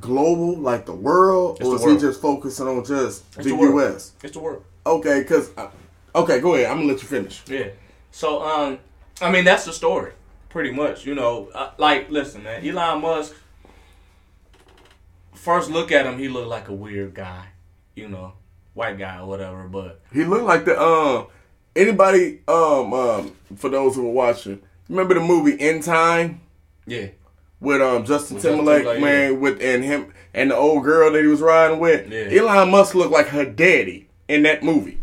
[0.01, 2.01] global, like the world, It's or the is world.
[2.01, 3.57] he just focusing on just It's the the.
[3.57, 4.13] U.S.?
[4.23, 4.65] It's the world.
[4.87, 5.51] Okay, because
[6.15, 6.71] okay, go ahead.
[6.71, 7.43] I'm gonna let you finish.
[7.47, 7.69] Yeah.
[8.11, 8.79] So, um,
[9.21, 10.13] I mean, that's the story,
[10.49, 11.05] pretty much.
[11.05, 13.35] You know, uh, like, listen, man, Elon Musk.
[15.35, 17.49] First look at him, he looked like a weird guy,
[17.95, 18.33] you know,
[18.79, 19.69] white guy or whatever.
[19.69, 21.27] But He looked like the um
[21.77, 24.61] anybody um um for those who are watching.
[24.89, 26.41] Remember the movie In Time
[26.87, 27.09] yeah,
[27.61, 31.21] with um Justin With Timberlake, Timberlake, man, with and him and the old girl that
[31.21, 32.11] he was riding with.
[32.11, 32.41] Yeah.
[32.41, 34.99] Elon Musk looked like her daddy in that movie.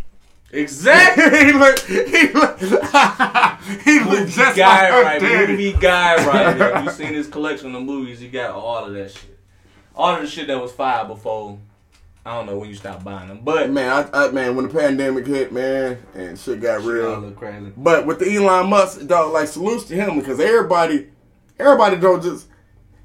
[0.52, 1.24] exactly.
[1.46, 2.62] he looked he looked
[3.84, 5.52] he looked just guy like right, daddy.
[5.52, 6.74] movie guy right here.
[6.84, 8.20] You seen his collection of movies?
[8.20, 9.38] He got all of that shit,
[9.96, 11.60] all of the shit that was fired before.
[12.26, 14.74] I don't know when you stopped buying them, but Man, I, I man, when the
[14.74, 17.20] pandemic hit, man, and shit got Shit real.
[17.20, 17.72] look crazy.
[17.78, 21.10] But with the Elon Musk, dog, like salutes to him because everybody
[21.60, 22.48] everybody don't just,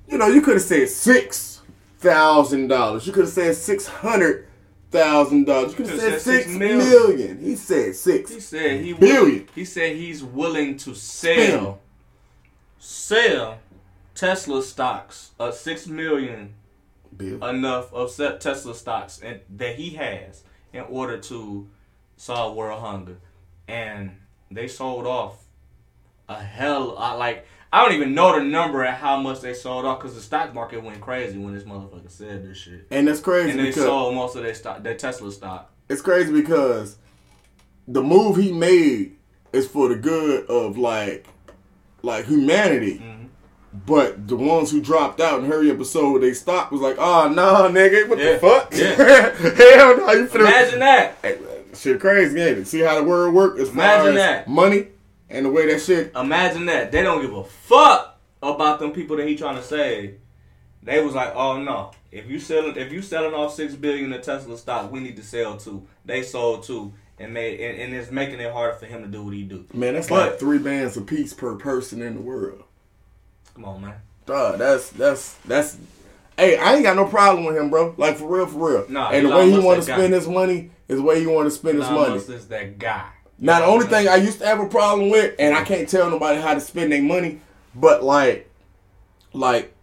[0.08, 1.60] you know, you could have said six
[1.98, 3.06] thousand dollars.
[3.06, 4.46] You could have said six hundred
[4.90, 5.72] thousand dollars.
[5.72, 6.78] You could have said said six six million.
[6.78, 7.40] million.
[7.40, 8.32] He said six.
[8.32, 9.22] He said he Billion.
[9.24, 11.78] willing, he said he's willing to sell
[12.78, 13.58] sell
[14.14, 16.54] Tesla stocks uh six million
[17.16, 17.44] Bill.
[17.44, 20.42] enough of Tesla stocks and that he has
[20.72, 21.68] in order to
[22.16, 23.18] solve world hunger,
[23.66, 24.12] and
[24.50, 25.44] they sold off
[26.28, 29.84] a hell I like I don't even know the number at how much they sold
[29.84, 33.20] off because the stock market went crazy when this motherfucker said this shit, and it's
[33.20, 35.72] crazy and they because sold most of their stock, their Tesla stock.
[35.88, 36.96] it's crazy because
[37.86, 39.16] the move he made
[39.52, 41.26] is for the good of like
[42.02, 42.98] like humanity.
[42.98, 43.19] Mm-hmm.
[43.72, 47.68] But the ones who dropped out in hurry episode, they stock was like, oh nah,
[47.68, 48.72] nigga, what Yeah, the fuck?
[48.72, 49.76] yeah.
[49.76, 51.18] Hell no, you finna Imagine that.
[51.22, 51.38] Hey,
[51.74, 52.66] shit crazy, ain't it?
[52.66, 54.48] See how the word work as Imagine as that.
[54.48, 54.88] money
[55.28, 56.10] and the way that shit.
[56.16, 56.90] Imagine that.
[56.90, 60.18] They don't give a fuck about them people that he trying to save.
[60.82, 61.92] They was like, oh no.
[62.10, 65.22] If you selling if you selling off six billion of Tesla stock, we need to
[65.22, 65.86] sell two.
[66.04, 69.22] They sold two and made and, and it's making it harder for him to do
[69.22, 69.66] what he do.
[69.72, 72.64] Man, that's But- like three bands a piece per person in the world.
[73.60, 73.94] Come on, man.
[74.24, 75.76] Dog, that's that's that's.
[76.38, 77.94] Hey, I ain't got no problem with him, bro.
[77.98, 78.86] Like for real, for real.
[78.88, 80.18] No, and the way he want to spend guy.
[80.18, 82.14] his money is the way he want to spend his money.
[82.14, 83.10] Musk is that guy.
[83.38, 86.08] Now the only thing I used to have a problem with, and I can't tell
[86.08, 87.40] nobody how to spend their money,
[87.74, 88.50] but like,
[89.34, 89.74] like,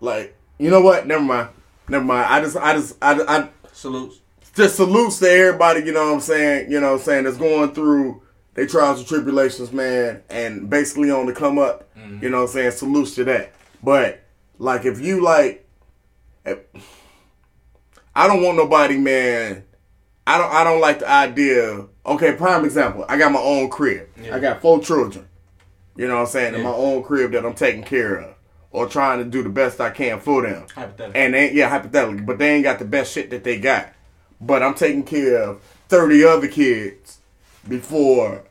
[0.00, 1.08] like, you know what?
[1.08, 1.48] Never mind.
[1.88, 2.26] Never mind.
[2.26, 4.20] I just, I just, I, I Salutes.
[4.54, 5.80] just salutes to everybody.
[5.80, 6.70] You know what I'm saying?
[6.70, 7.24] You know what I'm saying?
[7.24, 8.22] That's going through
[8.54, 11.94] their trials and tribulations, man, and basically on the come up.
[11.96, 12.22] Mm-hmm.
[12.22, 12.72] You know what I'm saying?
[12.72, 13.52] Salutes to that.
[13.82, 14.22] But
[14.58, 15.66] like, if you like,
[16.44, 19.64] I don't want nobody, man.
[20.26, 20.52] I don't.
[20.52, 21.86] I don't like the idea.
[22.04, 23.04] Okay, prime example.
[23.08, 24.08] I got my own crib.
[24.20, 24.36] Yeah.
[24.36, 25.28] I got four children.
[25.96, 26.54] You know what I'm saying?
[26.54, 28.34] In my own crib that I'm taking care of,
[28.70, 30.66] or trying to do the best I can for them.
[30.74, 31.20] Hypothetically.
[31.20, 33.92] And they, yeah, hypothetically, but they ain't got the best shit that they got.
[34.40, 37.18] But I'm taking care of 30 other kids
[37.68, 38.42] before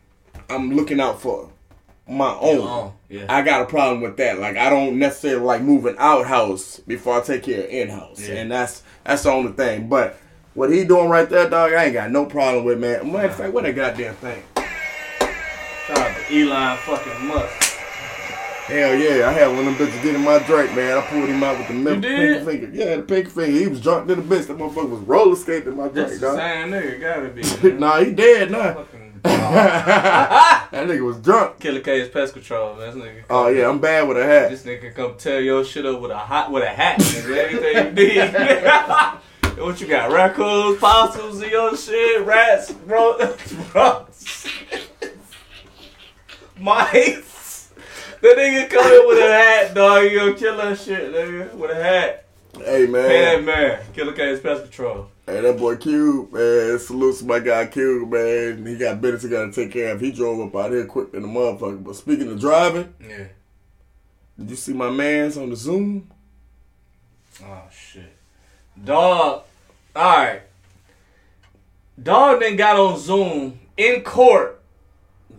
[0.50, 1.50] I'm looking out for
[2.08, 2.60] my own.
[2.68, 3.26] own, yeah.
[3.30, 4.40] I got a problem with that.
[4.40, 8.28] Like I don't necessarily like moving out house before I take care of in house,
[8.28, 8.36] Yeah.
[8.36, 9.88] and that's that's the only thing.
[9.88, 10.18] But
[10.54, 13.12] what he doing right there, dog, I ain't got no problem with, man.
[13.12, 14.44] Matter of fact, what a goddamn thing?
[15.88, 17.71] Shout out to Elon fucking Musk.
[18.72, 20.98] Hell yeah, I had one of them bitches get in my drink, man.
[20.98, 22.46] I pulled him out with the middle did?
[22.46, 22.78] pinky finger.
[22.78, 23.60] Yeah, the pinky finger.
[23.60, 24.48] He was drunk to the bitch.
[24.48, 26.38] That motherfucker was roller skating my That's drink, the dog.
[26.38, 27.72] same nigga, gotta be.
[27.80, 28.76] nah, he dead now.
[28.76, 31.60] Fucking that nigga was drunk.
[31.60, 32.98] Killa K's pest control, man.
[32.98, 33.24] This nigga.
[33.30, 34.50] Oh yeah, I'm bad with a hat.
[34.50, 36.98] This nigga come tear your shit up with a hot with a hat.
[37.00, 37.36] Nigga.
[37.36, 39.60] Everything you need.
[39.62, 40.12] what you got?
[40.14, 43.36] Raccoons, possums, and your shit, rats, bro,
[43.74, 44.08] bro.
[46.58, 47.31] Mice.
[48.22, 50.04] That nigga come in with a hat, dog.
[50.04, 51.54] You gonna kill that shit, nigga.
[51.56, 52.26] With a hat.
[52.58, 53.80] Hey man, that man.
[53.94, 55.08] Killa K's pest Patrol.
[55.26, 56.78] hey that boy Cube, man.
[56.80, 58.66] Salute to my guy Cube, man.
[58.66, 60.02] He got business he gotta take care of.
[60.02, 61.84] He drove up out here quick than the motherfucker.
[61.84, 63.28] But speaking of driving, Yeah.
[64.38, 66.12] did you see my man's on the Zoom?
[67.44, 68.14] Oh shit.
[68.84, 69.44] Dog.
[69.96, 70.42] Alright.
[72.02, 74.62] Dog then got on Zoom in court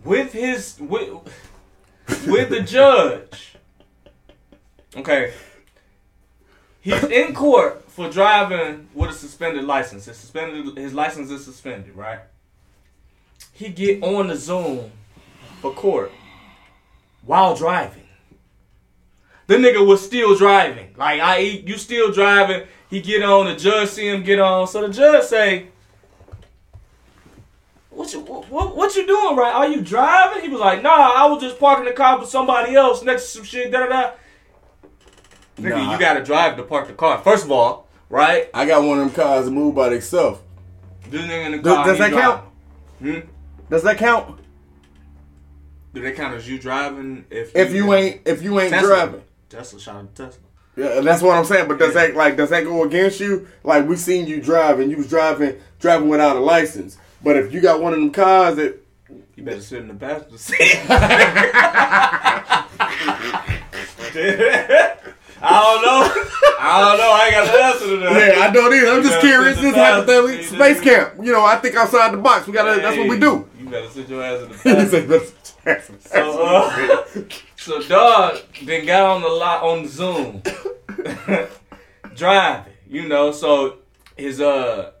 [0.03, 1.09] with his with
[2.07, 3.55] with the judge.
[4.95, 5.33] Okay.
[6.81, 10.05] He's in court for driving with a suspended license.
[10.05, 12.19] His suspended his license is suspended, right?
[13.53, 14.91] He get on the Zoom
[15.61, 16.11] for court
[17.25, 18.03] while driving.
[19.47, 20.93] The nigga was still driving.
[20.97, 22.67] Like I, eat, you still driving.
[22.89, 23.45] He get on.
[23.45, 24.67] The judge see him get on.
[24.67, 25.67] So the judge say,
[28.03, 28.19] "What you
[28.49, 29.35] what, what you doing?
[29.35, 29.53] Right?
[29.53, 32.75] Are you driving?" He was like, "Nah, I was just parking the car with somebody
[32.75, 34.11] else next to some shit." Da da da.
[35.59, 35.93] Nigga, Nah.
[35.93, 37.19] you gotta drive to park the car.
[37.19, 38.49] First of all, right?
[38.53, 40.39] I got one of them cars that move by themselves.
[41.09, 41.85] This nigga in the Does, car.
[41.85, 42.41] does he that count?
[42.99, 43.19] Hmm?
[43.69, 44.39] Does that count?
[45.93, 48.87] Do they count as you driving if If you ain't if you ain't Tesla.
[48.87, 49.21] driving.
[49.49, 50.39] Tesla shot at Tesla?
[50.75, 51.67] Yeah, that's what I'm saying.
[51.67, 53.47] But does that like does that go against you?
[53.63, 56.97] Like we seen you driving, you was driving driving without a license.
[57.23, 58.79] But if you got one of them cars that
[59.35, 60.79] You better sit in the passenger seat.
[65.45, 66.23] I don't know.
[66.59, 67.11] I don't know.
[67.11, 68.35] I ain't got the answer to that.
[68.37, 68.87] Yeah, I don't either.
[68.87, 69.59] I'm just You better curious.
[69.59, 71.13] This the hypothetically space camp.
[71.21, 72.47] You know, I think outside the box.
[72.47, 72.79] We gotta.
[72.81, 73.49] That's what we do.
[73.59, 74.89] You better sit your ass in the He passenger.
[74.89, 75.31] said, "That's-
[75.63, 77.23] that's- So, uh,
[77.57, 80.41] so dog then got on the lot on Zoom,
[82.15, 82.73] driving.
[82.87, 83.77] You know, so
[84.15, 84.91] his uh,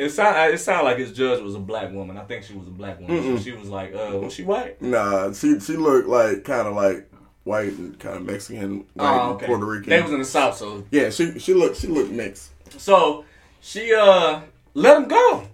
[0.00, 2.16] it sound it sounded like his judge was a black woman.
[2.16, 3.36] I think she was a black woman.
[3.36, 4.80] So she was like, uh, was she white?
[4.80, 7.10] Nah, she she looked like kind of like
[7.44, 9.46] white and kind of Mexican, white Oh, okay.
[9.46, 9.90] Puerto Rican.
[9.90, 12.50] They was in the south, so yeah, she she looked she looked mixed.
[12.80, 13.24] so
[13.60, 14.40] she uh
[14.74, 15.46] let him go.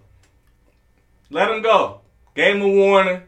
[1.31, 2.01] Let him go.
[2.35, 3.23] Gave him a warning.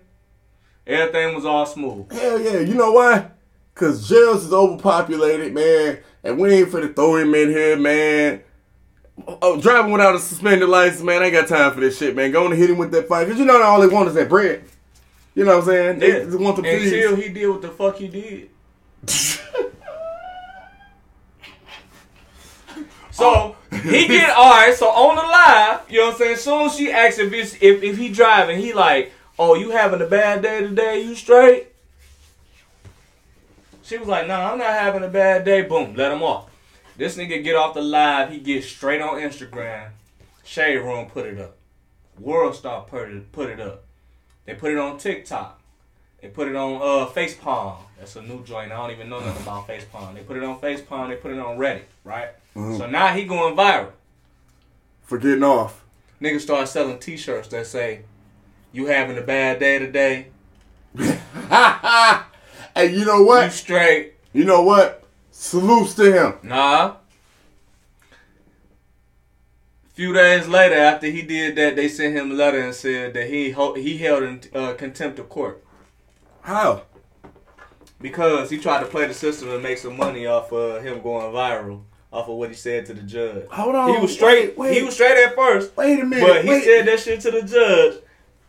[0.87, 2.11] Everything was all smooth.
[2.13, 3.31] Hell yeah, you know why?
[3.75, 8.43] Cause jails is overpopulated, man, and we ain't finna throw him in here, man.
[9.27, 11.23] Oh, driving without a suspended license, man.
[11.23, 12.31] I ain't got time for this shit, man.
[12.31, 14.15] Go on and hit him with that fight, cause you know all they want is
[14.15, 14.65] that bread.
[15.35, 15.99] You know what I'm saying?
[15.99, 16.25] They Yeah.
[16.25, 17.25] just want the Until peas.
[17.27, 18.51] he did what the fuck he did.
[23.19, 23.77] So oh.
[23.83, 24.73] he get all right.
[24.73, 26.37] So on the live, you know what I'm saying.
[26.37, 30.01] Soon as she asks if it's if, if he driving, he like, oh, you having
[30.01, 31.01] a bad day today?
[31.03, 31.67] You straight?
[33.83, 35.63] She was like, no, I'm not having a bad day.
[35.63, 36.48] Boom, let him off.
[36.99, 38.33] This nigga get off the live.
[38.33, 39.91] He gets straight on Instagram.
[40.45, 41.57] Shade Room put it up.
[42.19, 43.85] World Star put it put it up.
[44.45, 45.61] They put it on TikTok.
[46.21, 47.77] They put it on uh, Facepalm.
[47.97, 48.73] That's a new joint.
[48.73, 50.15] I don't even know nothing about Facepalm.
[50.15, 51.11] They put it on Facepalm.
[51.11, 52.31] They put it on Reddit, right?
[52.55, 53.93] So now he going viral.
[55.05, 55.85] for getting off.
[56.21, 58.01] Niggas start selling T-shirts that say,
[58.73, 60.27] "You having a bad day today?
[60.97, 63.45] hey, you know what?
[63.45, 64.15] You straight?
[64.33, 65.05] You know what?
[65.41, 66.35] Salutes to him.
[66.43, 66.97] Nah." A
[69.95, 73.29] Few days later, after he did that, they sent him a letter and said that
[73.29, 75.63] he he held in uh, contempt of court
[76.43, 76.83] How?
[78.01, 81.33] because he tried to play the system and make some money off of him going
[81.33, 81.83] viral,
[82.13, 83.47] off of what he said to the judge.
[83.51, 83.95] Hold on.
[83.95, 84.57] He was straight.
[84.59, 86.27] Wait, He was straight at first, Wait a minute.
[86.27, 88.03] but he wait, said that shit to the judge,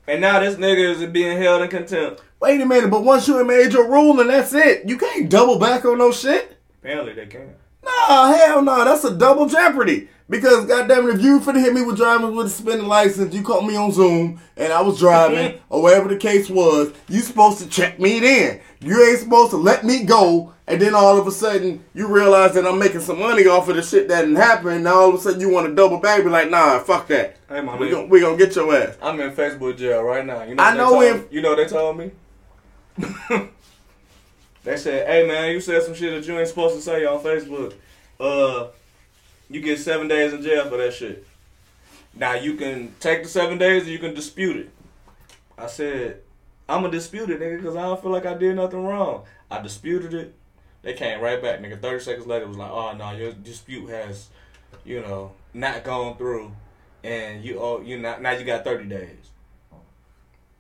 [0.08, 2.22] and now this nigga is being held in contempt.
[2.40, 2.90] wait a minute.
[2.92, 4.88] But once you have made your ruling, that's it.
[4.90, 6.59] You can't double back on no shit.
[6.82, 7.54] Apparently, they can.
[7.84, 8.84] Nah, hell no.
[8.86, 10.10] That's a double jeopardy.
[10.30, 13.42] Because goddamn it, if you finna hit me with driving with a suspended license, you
[13.42, 17.58] caught me on Zoom and I was driving or whatever the case was, you supposed
[17.60, 18.62] to check me then.
[18.80, 22.54] You ain't supposed to let me go and then all of a sudden you realize
[22.54, 24.84] that I'm making some money off of the shit that didn't happen.
[24.84, 27.38] Now all of a sudden you want to double back, be like, nah, fuck that.
[27.50, 27.92] Hey, my We nigga.
[27.92, 28.98] gonna, we gonna get your ass.
[29.02, 30.44] I'm in Facebook jail right now.
[30.44, 31.28] You know I know they told, him.
[31.32, 32.12] You know what they told me?
[34.64, 37.22] they said, "Hey man, you said some shit that you ain't supposed to say on
[37.22, 37.74] Facebook.
[38.20, 38.68] Uh,
[39.50, 41.26] you get seven days in jail for that shit.
[42.14, 44.70] Now you can take the seven days or you can dispute it."
[45.58, 46.22] I said,
[46.68, 49.24] "I'm gonna dispute it, nigga, because I don't feel like I did nothing wrong.
[49.50, 50.34] I disputed it.
[50.82, 51.82] They came right back, nigga.
[51.82, 54.30] Thirty seconds later, was like, oh no, your dispute has,
[54.86, 56.52] you know, not gone through,
[57.04, 59.16] and you oh you not now you got thirty days."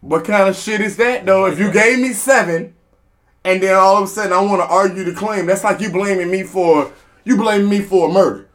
[0.01, 1.45] What kind of shit is that though?
[1.45, 2.73] If you gave me seven,
[3.49, 5.89] and then all of a sudden I want to argue the claim, that's like you
[5.89, 6.91] blaming me for
[7.23, 8.47] you blaming me for a murder.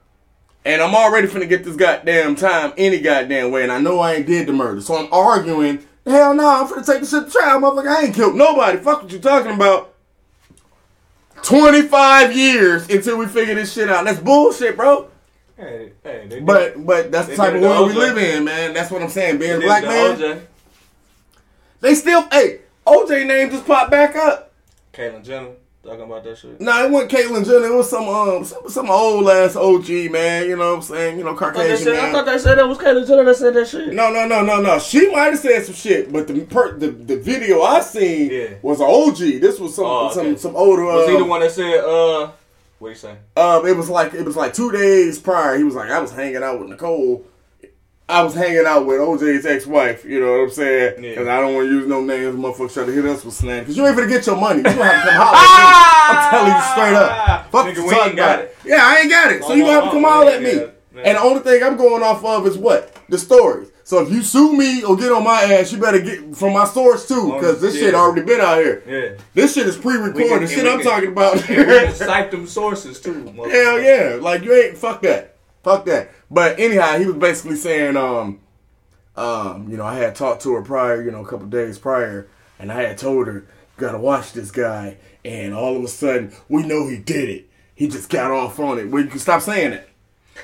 [0.64, 4.14] And I'm already finna get this goddamn time any goddamn way, and I know I
[4.14, 5.84] ain't did the murder, so I'm arguing.
[6.06, 7.88] Hell no, I'm finna take this shit to trial, motherfucker.
[7.88, 8.78] I ain't killed nobody.
[8.78, 9.94] Fuck what you talking about.
[11.42, 14.04] 25 years until we figure this shit out.
[14.04, 15.10] That's bullshit, bro.
[15.56, 18.74] Hey, hey, But but that's the type of world we live in, man.
[18.74, 19.38] That's what I'm saying.
[19.38, 20.40] Being a black man, OJ,
[21.80, 24.43] they still hey, OJ name just popped back up.
[24.94, 25.50] Caitlyn Jenner
[25.82, 26.60] talking about that shit.
[26.60, 27.66] Nah, it wasn't Caitlyn Jenner.
[27.66, 30.46] It was some um some, some old ass OG man.
[30.48, 31.18] You know what I'm saying?
[31.18, 33.24] You know I thought, they Caucasian said, I thought they said that was Caitlyn Jenner
[33.24, 33.92] that said that shit.
[33.92, 34.78] no, no, no, no, no.
[34.78, 38.54] She might have said some shit, but the per, the, the video I seen Yeah.
[38.62, 39.40] was an OG.
[39.40, 40.14] This was some Oh, okay.
[40.14, 40.84] some some older.
[40.84, 42.30] Was he uh, the one that said, uh,
[42.78, 43.16] what you say?
[43.36, 45.56] Um, it was like it was like two days prior.
[45.58, 47.24] He was like, I was hanging out with Nicole.
[48.06, 50.04] I was hanging out with OJ's ex-wife.
[50.04, 51.02] You know what I'm saying?
[51.02, 51.10] Yeah.
[51.10, 52.36] Because I don't want to use no names.
[52.36, 53.60] Motherfuckers try to hit us with slang.
[53.60, 54.58] Because you ain't gonna get your money.
[54.58, 56.14] You gonna have to come holler at me.
[56.14, 57.46] I'm telling you straight up.
[57.50, 58.44] Fuck Nigga, you we talking ain't got about.
[58.44, 58.56] it.
[58.66, 59.42] Yeah, I ain't got it.
[59.42, 60.52] So Oh, you gonna have to oh, come oh, holler at me.
[60.54, 61.02] yeah, yeah.
[61.02, 63.70] And the only thing I'm going off of is what the stories.
[63.84, 66.64] So if you sue me or get on my ass, you better get from my
[66.66, 68.82] source too, oh, because this shit already been out here.
[68.86, 69.22] Yeah.
[69.34, 70.48] This shit is pre-recorded.
[70.48, 71.36] can- shit I'm can- talking about.
[71.36, 73.24] We can cite them sources too.
[73.50, 74.18] Hell yeah.
[74.20, 75.33] Like you ain't fuck that.
[75.64, 76.10] Fuck that.
[76.30, 78.40] But anyhow, he was basically saying, um,
[79.16, 82.28] um, you know, I had talked to her prior, you know, a couple days prior,
[82.58, 83.46] and I had told her, you
[83.78, 87.48] gotta watch this guy, and all of a sudden, we know he did it.
[87.74, 88.88] He just got off on it.
[88.88, 89.88] Well, you can stop saying it.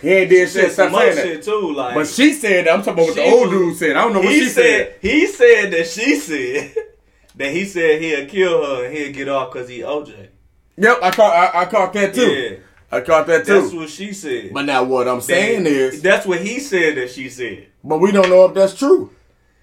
[0.01, 0.73] He ain't did shit.
[0.73, 1.23] Stop saying that.
[1.25, 1.75] shit too.
[1.75, 2.73] Like, But she said that.
[2.73, 3.97] I'm talking about what the old dude said.
[3.97, 4.95] I don't know what he she said.
[5.01, 6.75] He said that she said
[7.37, 10.29] that he said he'll kill her and he'll get off because he OJ.
[10.77, 11.55] Yep, I caught.
[11.55, 12.27] I, I caught that too.
[12.27, 12.57] Yeah.
[12.93, 13.61] I caught that too.
[13.63, 14.53] That's what she said.
[14.53, 17.69] but now what I'm saying is, that's what he said that she said.
[17.85, 19.11] But we don't know if that's true.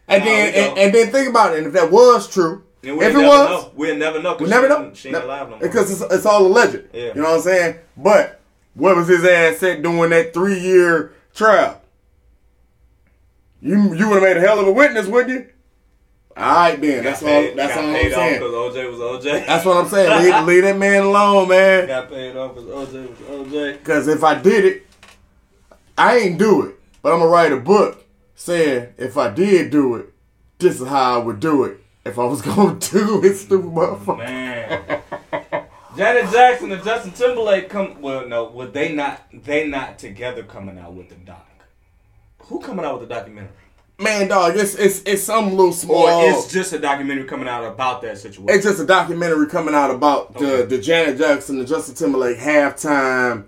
[0.07, 1.57] And No, then and, and then think about it.
[1.59, 3.71] And if that was true, And we if it never was, know.
[3.75, 4.33] we'll never know.
[4.35, 4.91] 'cause we never know.
[4.93, 5.59] She ain't alive no more.
[5.59, 6.83] Because it's, it's all alleged.
[6.93, 7.07] Yeah.
[7.07, 7.75] You know what I'm saying?
[7.97, 8.39] But
[8.75, 11.81] what was his ass set doing that three year trial?
[13.61, 15.47] You you would have made a hell of a witness, wouldn't you?
[16.37, 17.03] All right, then.
[17.03, 17.27] That's all.
[17.27, 18.33] paid- That's all I'm saying.
[18.39, 19.45] because OJ was OJ.
[19.47, 20.23] That's what I'm saying.
[20.23, 21.87] Leave, leave that man alone, man.
[21.87, 23.73] got paid off because OJ was OJ.
[23.79, 24.85] Because if I did it,
[25.97, 26.75] I ain't do it.
[27.01, 28.05] But I'm gonna write a book
[28.35, 30.13] saying if I did do it,
[30.59, 31.77] this is how I would do it.
[32.05, 34.17] If I was gonna do it, stupid motherfucker.
[34.19, 35.01] Man.
[35.97, 37.99] Janet Jackson and Justin Timberlake come.
[38.01, 39.23] Well, no, well they not.
[39.33, 41.45] They not together coming out with the doc.
[42.43, 43.49] Who coming out with the documentary?
[43.99, 46.07] Man, dog, it's it's it's some little small.
[46.07, 48.55] Or it's just a documentary coming out about that situation.
[48.55, 50.65] It's just a documentary coming out about the, Okay.
[50.75, 53.45] the Janet Jackson and Justin Timberlake halftime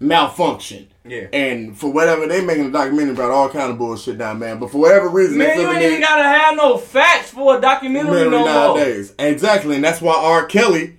[0.00, 0.88] malfunction.
[1.04, 1.26] Yeah.
[1.32, 4.58] And for whatever they making a documentary about all kind of bullshit now, man.
[4.58, 8.24] But for whatever reason, Man, you ain't even gotta have no facts for a documentary
[8.28, 8.46] no more.
[8.48, 9.14] nowadays.
[9.18, 10.46] Exactly, and that's why R.
[10.46, 10.96] Kelly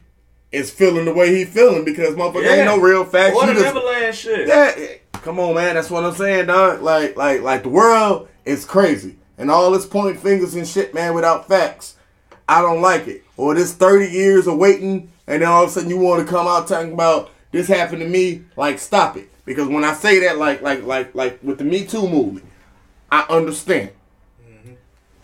[0.53, 3.35] is feeling the way he feeling because motherfucker ain't no real facts.
[3.35, 4.47] What You the just- Neverland shit.
[4.47, 4.88] yeah, yeah.
[5.22, 5.76] come on, man.
[5.76, 6.81] That's what I'm saying, dog.
[6.81, 11.13] Like, like, like the world is crazy, and all this pointing fingers and shit, man,
[11.13, 11.95] without facts.
[12.47, 13.23] I don't like it.
[13.38, 16.31] Or this 30 years of waiting, and then all of a sudden you want to
[16.31, 18.43] come out talking about this happened to me.
[18.55, 19.30] Like, stop it.
[19.45, 22.45] Because when I say that, like, like, like, like with the Me Too movement,
[23.11, 23.91] I understand.
[24.47, 24.73] Mm-hmm.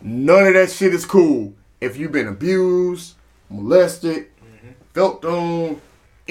[0.01, 1.53] None of that shit is cool.
[1.79, 3.15] If you've been abused,
[3.49, 4.69] molested, mm-hmm.
[4.93, 5.81] felt on,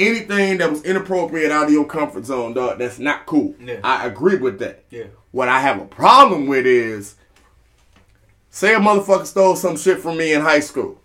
[0.00, 3.54] anything that was inappropriate out of your comfort zone, dog, that's not cool.
[3.60, 3.80] Yeah.
[3.84, 4.84] I agree with that.
[4.90, 5.04] Yeah.
[5.30, 7.14] What I have a problem with is,
[8.50, 11.00] say a motherfucker stole some shit from me in high school.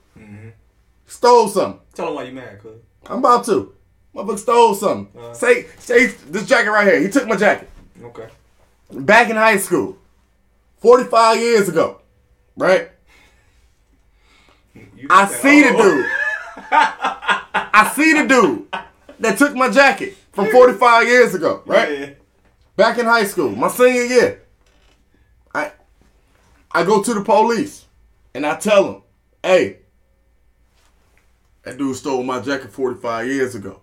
[1.07, 1.79] Stole something.
[1.93, 2.81] Tell them why you mad, cuz.
[3.05, 3.75] I'm about to.
[4.15, 5.21] Motherfucker stole something.
[5.21, 5.33] Uh.
[5.33, 6.99] say, say this jacket right here.
[6.99, 7.69] He took my jacket
[8.03, 8.27] Okay.
[8.91, 9.97] back in high school,
[10.77, 12.01] 45 years ago,
[12.55, 12.89] right?
[15.09, 15.81] I see the oh.
[15.81, 16.05] dude.
[16.77, 18.67] I see the dude
[19.19, 21.99] that took my jacket from 45 years ago, right?
[21.99, 22.09] Yeah.
[22.75, 24.41] Back in high school, my senior year.
[25.53, 25.71] I
[26.71, 27.85] I go to the police
[28.33, 29.01] and I tell them,
[29.41, 29.79] hey,
[31.63, 33.81] that dude stole my jacket 45 years ago.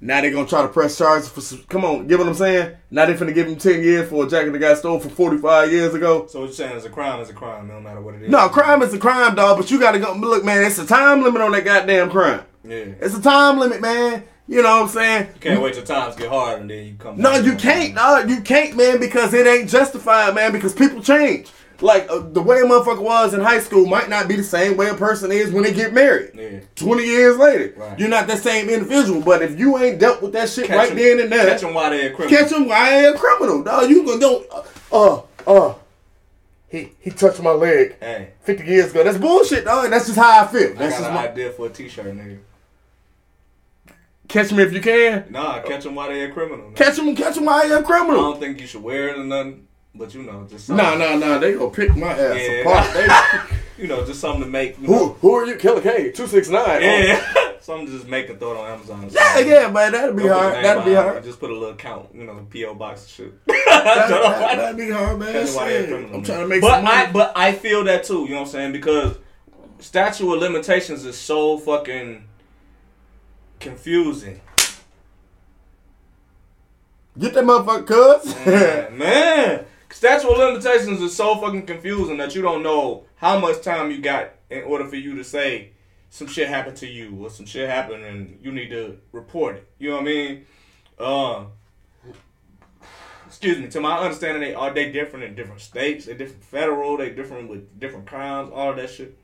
[0.00, 2.76] Now they're gonna try to press charges for some, come on, get what I'm saying?
[2.90, 5.72] Now they finna give him 10 years for a jacket that got stolen from 45
[5.72, 6.26] years ago.
[6.28, 8.30] So what you're saying is a crime is a crime, no matter what it is.
[8.30, 11.22] No, crime is a crime, dog, but you gotta go, look, man, it's a time
[11.22, 12.42] limit on that goddamn crime.
[12.62, 12.84] Yeah.
[13.00, 14.22] It's a time limit, man.
[14.46, 15.28] You know what I'm saying?
[15.40, 17.18] can't wait till times get hard and then you come.
[17.18, 18.30] No, you can't, dog.
[18.30, 21.50] You can't, man, because it ain't justified, man, because people change.
[21.80, 24.76] Like, uh, the way a motherfucker was in high school might not be the same
[24.76, 26.32] way a person is when they get married.
[26.34, 26.60] Yeah.
[26.74, 27.72] 20 years later.
[27.76, 27.96] Right.
[27.98, 30.90] You're not that same individual, but if you ain't dealt with that shit Catch right
[30.90, 32.36] 'em- then and there, Catch them while they're criminal.
[32.38, 33.88] catch him while a criminal, dog.
[33.88, 34.46] You gonna don't,
[34.90, 35.74] uh, uh,
[36.68, 39.04] he, he touched my leg Hey, 50 years ago.
[39.04, 39.88] That's bullshit, dog.
[39.90, 40.70] That's just how I feel.
[40.72, 42.38] I got just an my, idea for a t-shirt, nigga.
[44.26, 45.26] catch me if you can.
[45.30, 46.70] Nah, catch them while they're a criminal.
[46.70, 46.74] nigga.
[46.76, 48.18] Catch him, catch him while I ain't a I criminal.
[48.18, 49.67] I don't think you should wear it or nothing,
[49.98, 51.16] but you know, just nah, nah.
[51.16, 51.38] no.
[51.38, 52.60] They gonna pick my ass Yeah.
[52.60, 52.94] apart.
[52.94, 54.74] They- You know, just something to make.
[54.74, 55.54] Who, know, who are you?
[55.54, 56.82] Killa K, two six nine.
[56.82, 57.54] yeah, oh.
[57.60, 59.08] something to just make and throw it on Amazon.
[59.12, 59.92] yeah, yeah, man.
[59.92, 60.64] That'd be hard.
[60.64, 61.22] That'd be hard.
[61.22, 63.34] Just put a little count, you know, PO box and shit.
[63.68, 65.32] That, that, that'd be hard, man.
[65.32, 65.88] That's why they're Shit.
[65.90, 66.96] criminal, I'm trying to make but some money.
[66.96, 68.22] I but I feel that too.
[68.24, 68.72] You know what I'm saying?
[68.72, 69.16] Because
[69.78, 72.24] statute of limitations is so fucking
[73.60, 74.40] confusing.
[77.16, 78.34] Get that motherfucker, cuz.
[78.46, 83.62] man, man, statute of limitations is so fucking confusing that you don't know how much
[83.62, 85.72] time you got in order for you to say
[86.10, 89.68] some shit happened to you or some shit happened and you need to report it.
[89.78, 90.46] You know what I mean?
[90.98, 91.44] Uh,
[93.26, 93.68] excuse me.
[93.68, 96.06] To my understanding, they are they different in different states.
[96.06, 96.96] They different federal.
[96.96, 98.50] They different with different crimes.
[98.52, 99.16] All of that shit.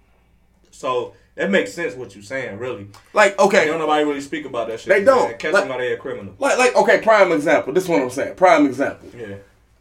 [0.71, 2.89] So that makes sense what you're saying, really.
[3.13, 4.89] like, okay, Don't nobody really speak about that shit.
[4.89, 5.39] They don't.
[5.39, 6.35] Catch Like- somebody a criminal.
[6.39, 7.01] like, like, okay.
[7.01, 7.73] Prime example.
[7.73, 8.35] This is what I'm saying.
[8.35, 9.09] Prime example.
[9.19, 9.37] Yeah.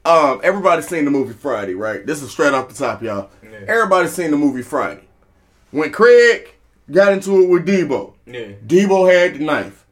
[0.06, 2.06] Um, everybody's seen the movie Friday, right?
[2.06, 3.30] This is straight off the top, y'all.
[3.42, 3.60] Yeah.
[3.68, 5.04] Everybody's seen the movie Friday.
[5.72, 6.54] When Craig
[6.92, 8.48] got into it with Debo, Yeah.
[8.68, 9.86] Debo had the knife.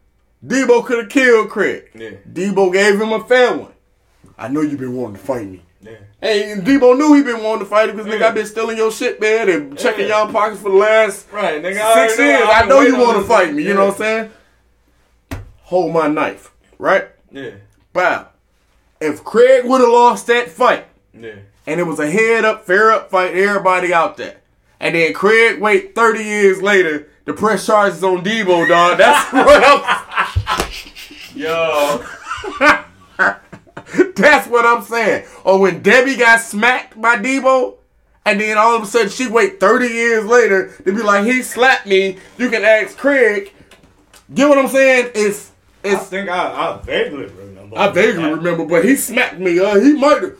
[0.44, 1.90] Debo could have killed Craig.
[1.94, 2.10] Yeah.
[2.30, 3.72] Debo gave him a fair one.
[4.36, 5.62] I know you've been wanting to fight me.
[5.80, 5.92] Yeah.
[6.20, 8.28] Hey, and Debo knew he been wanting to fight him because nigga, Yeah.
[8.28, 10.24] I been stealing your shit, man, and checking Yeah.
[10.24, 11.74] y'all pockets for the last Right, nigga.
[11.94, 12.42] Six already years.
[12.48, 13.62] I've I know you want to fight me.
[13.62, 14.30] You know what I'm saying?
[15.62, 17.08] Hold my knife, right?
[17.30, 17.50] Yeah.
[17.92, 18.28] Bow.
[19.02, 20.86] If Craig would have lost that fight,
[21.18, 21.34] Yeah.
[21.66, 24.36] and it was a head up, fair up fight, everybody out there,
[24.80, 28.98] and then Craig wait 30 years later to press charges on Debo, dog.
[28.98, 30.70] That's what I'm.
[31.34, 32.04] Yo.
[34.16, 35.26] That's what I'm saying.
[35.44, 37.76] Or when Debbie got smacked by Debo,
[38.24, 41.42] and then all of a sudden she wait 30 years later to be like, he
[41.42, 42.18] slapped me.
[42.38, 43.52] You can ask Craig.
[44.34, 45.10] Get what I'm saying?
[45.14, 45.51] It's
[45.84, 47.78] I think I, I vaguely remember.
[47.78, 49.58] I vaguely remember, but he smacked me.
[49.58, 50.36] Uh, he might have.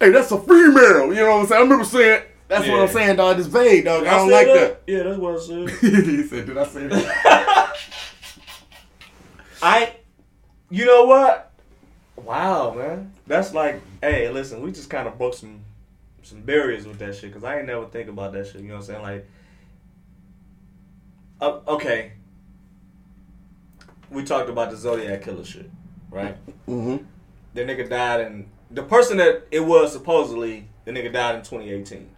[0.00, 1.08] Hey, that's a female.
[1.08, 1.60] You know what I'm saying?
[1.60, 3.38] I remember saying That's what I'm saying, dog.
[3.38, 4.06] It's vague, dog.
[4.06, 4.82] I don't said like that.
[4.86, 5.70] Yeah, that's what I said.
[5.80, 7.76] he said, "Did I say that?"
[9.62, 9.96] I,
[10.70, 11.52] you know what?
[12.16, 15.60] Wow, man, that's like, hey, listen, we just kind of broke some
[16.22, 18.62] some barriers with that shit because I ain't never think about that shit.
[18.62, 19.02] You know what I'm saying?
[19.02, 19.28] Like,
[21.40, 22.12] uh, okay,
[24.16, 25.70] we talked about the Zodiac killer shit,
[26.10, 26.36] right?
[26.66, 27.04] mm-hmm.
[27.52, 32.10] The nigga died, and the person that it was supposedly the nigga died in 2018.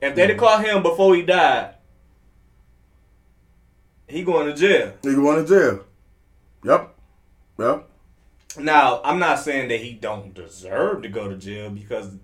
[0.00, 1.74] If they'd have caught him before he died,
[4.06, 4.92] he going to jail.
[5.02, 5.84] He going to jail.
[6.64, 6.94] Yep.
[7.58, 7.88] Yep.
[8.58, 12.14] Now, I'm not saying that he don't deserve to go to jail because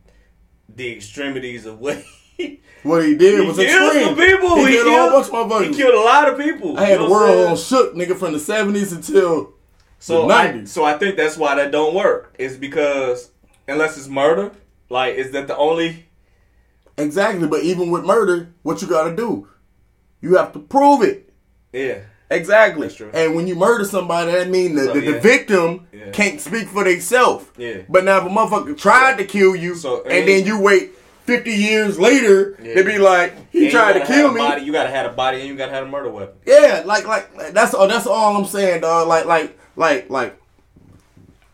[0.69, 2.05] the extremities of what
[2.82, 4.15] What he did he was killed extreme.
[4.15, 4.56] people.
[4.66, 5.69] He, killed a whole bunch of motherfuckers.
[5.70, 6.78] He killed a lot of people.
[6.78, 9.55] I had the know what I'm world on shook, nigga, from the seventies until
[9.98, 10.69] so the I, 90s.
[10.69, 12.35] so I think that's why that don't work.
[12.39, 13.31] It's because
[13.66, 14.52] unless it's murder,
[14.90, 16.05] like is that the only?
[16.98, 17.48] exactly.
[17.48, 19.48] But even with murder, what you got to do?
[20.20, 21.32] You have to prove it.
[21.73, 22.01] Yeah,
[22.31, 22.82] Exactly.
[22.86, 23.11] That's true.
[23.12, 25.20] And when you murder somebody, that means the, So, the, the yeah.
[25.20, 26.11] victim Yeah.
[26.11, 27.47] can't speak for themselves.
[27.56, 27.82] Yeah.
[27.89, 30.93] But now if a motherfucker tried to kill you, So, I and then you wait
[31.24, 32.74] fifty years later, Yeah.
[32.74, 34.38] they be like, he And tried to kill me.
[34.40, 36.36] Body, you gotta have a body, and you gotta have a murder weapon.
[36.46, 37.88] Yeah, like like like, that's all.
[37.88, 39.09] That's all I'm saying, dog.
[39.09, 40.40] Like like like like,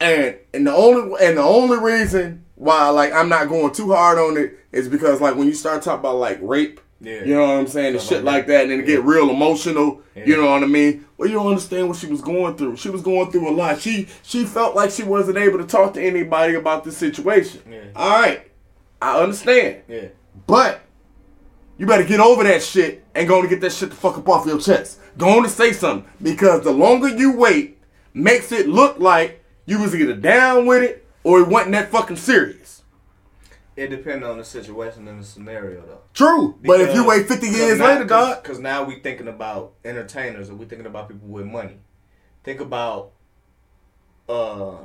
[0.00, 4.18] and and the only and the only reason why like I'm not going too hard
[4.18, 7.24] on it is because like when you start talking about like rape, Yeah.
[7.24, 9.30] you know what I'm saying, and shit like like that, and then it get real
[9.30, 10.02] emotional.
[10.14, 10.24] Yeah.
[10.26, 11.06] You know what I mean?
[11.16, 12.76] Well, you don't understand what she was going through.
[12.76, 13.80] She was going through a lot.
[13.80, 17.60] She she felt like she wasn't able to talk to anybody about the situation.
[17.70, 17.78] Yeah.
[17.96, 18.49] All right,
[19.02, 19.82] I understand.
[19.88, 20.08] Yeah,
[20.46, 20.80] But
[21.78, 24.18] you better get over that shit and go on and get that shit the fuck
[24.18, 24.98] up off your chest.
[25.16, 26.10] Go on and say something.
[26.22, 27.78] Because the longer you wait
[28.12, 32.16] makes it look like you was either down with it or it wasn't that fucking
[32.16, 32.82] serious.
[33.76, 36.00] it depends on the situation and the scenario, though.
[36.12, 36.58] True.
[36.62, 38.42] but if you wait 50 years later, dog.
[38.42, 41.78] Because now we thinking about entertainers and we thinking about people with money.
[42.44, 43.12] Think about,
[44.28, 44.76] uh,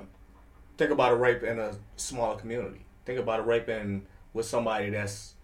[0.77, 2.84] think about a rape in a smaller community.
[3.05, 5.35] Think about a rape in with somebody that's,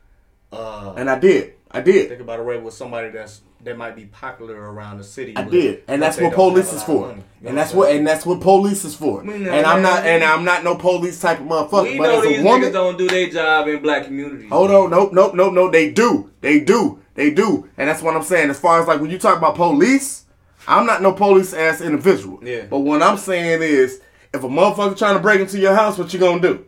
[0.51, 1.53] uh, And I did.
[1.71, 2.09] I did.
[2.09, 5.35] think about a rape with somebody that's that might be popular around the city.
[5.37, 7.23] I did, and that's what police is for, of money.
[7.39, 9.21] You know and that's what and that's what police is for.
[9.21, 11.83] And I'm not, and I'm not no police type of motherfucker.
[11.83, 14.49] we but know as these a woman, niggas don't do their job in black communities.
[14.49, 15.71] Hold on, nope, nope, nope, nope.
[15.71, 18.49] They do, they do, they do, and that's what I'm saying.
[18.49, 20.25] As far as like when you talk about police,
[20.67, 22.39] I'm not no police ass individual.
[22.43, 22.65] Yeah.
[22.69, 24.01] But what I'm saying is,
[24.33, 26.65] if a motherfucker trying to break into your house, what you gonna do?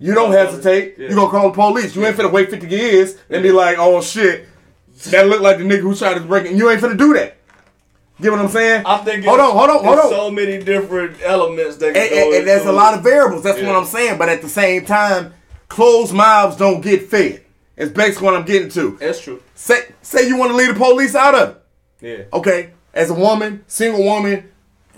[0.00, 0.94] You don't hesitate.
[0.98, 1.10] Yeah.
[1.10, 1.94] You gonna call the police.
[1.94, 4.46] You ain't finna wait 50 years and be like, oh shit,
[5.10, 6.56] that look like the nigga who tried to break in.
[6.56, 7.36] You ain't finna do that.
[8.20, 8.82] Get what I'm saying?
[8.86, 9.28] I'm thinking.
[9.28, 10.10] Hold on, hold on, hold on.
[10.10, 11.96] So many different elements that.
[11.96, 13.42] and, go and- and there's a lot of variables.
[13.42, 13.68] That's Yeah.
[13.68, 14.18] what I'm saying.
[14.18, 15.32] But at the same time,
[15.68, 17.42] closed mouths don't get fed.
[17.76, 18.96] It's basically what I'm getting to.
[19.00, 19.42] That's true.
[19.54, 21.56] Say say you want to leave the police out of it.
[22.02, 22.38] Yeah.
[22.38, 24.50] Okay, as a woman, single woman,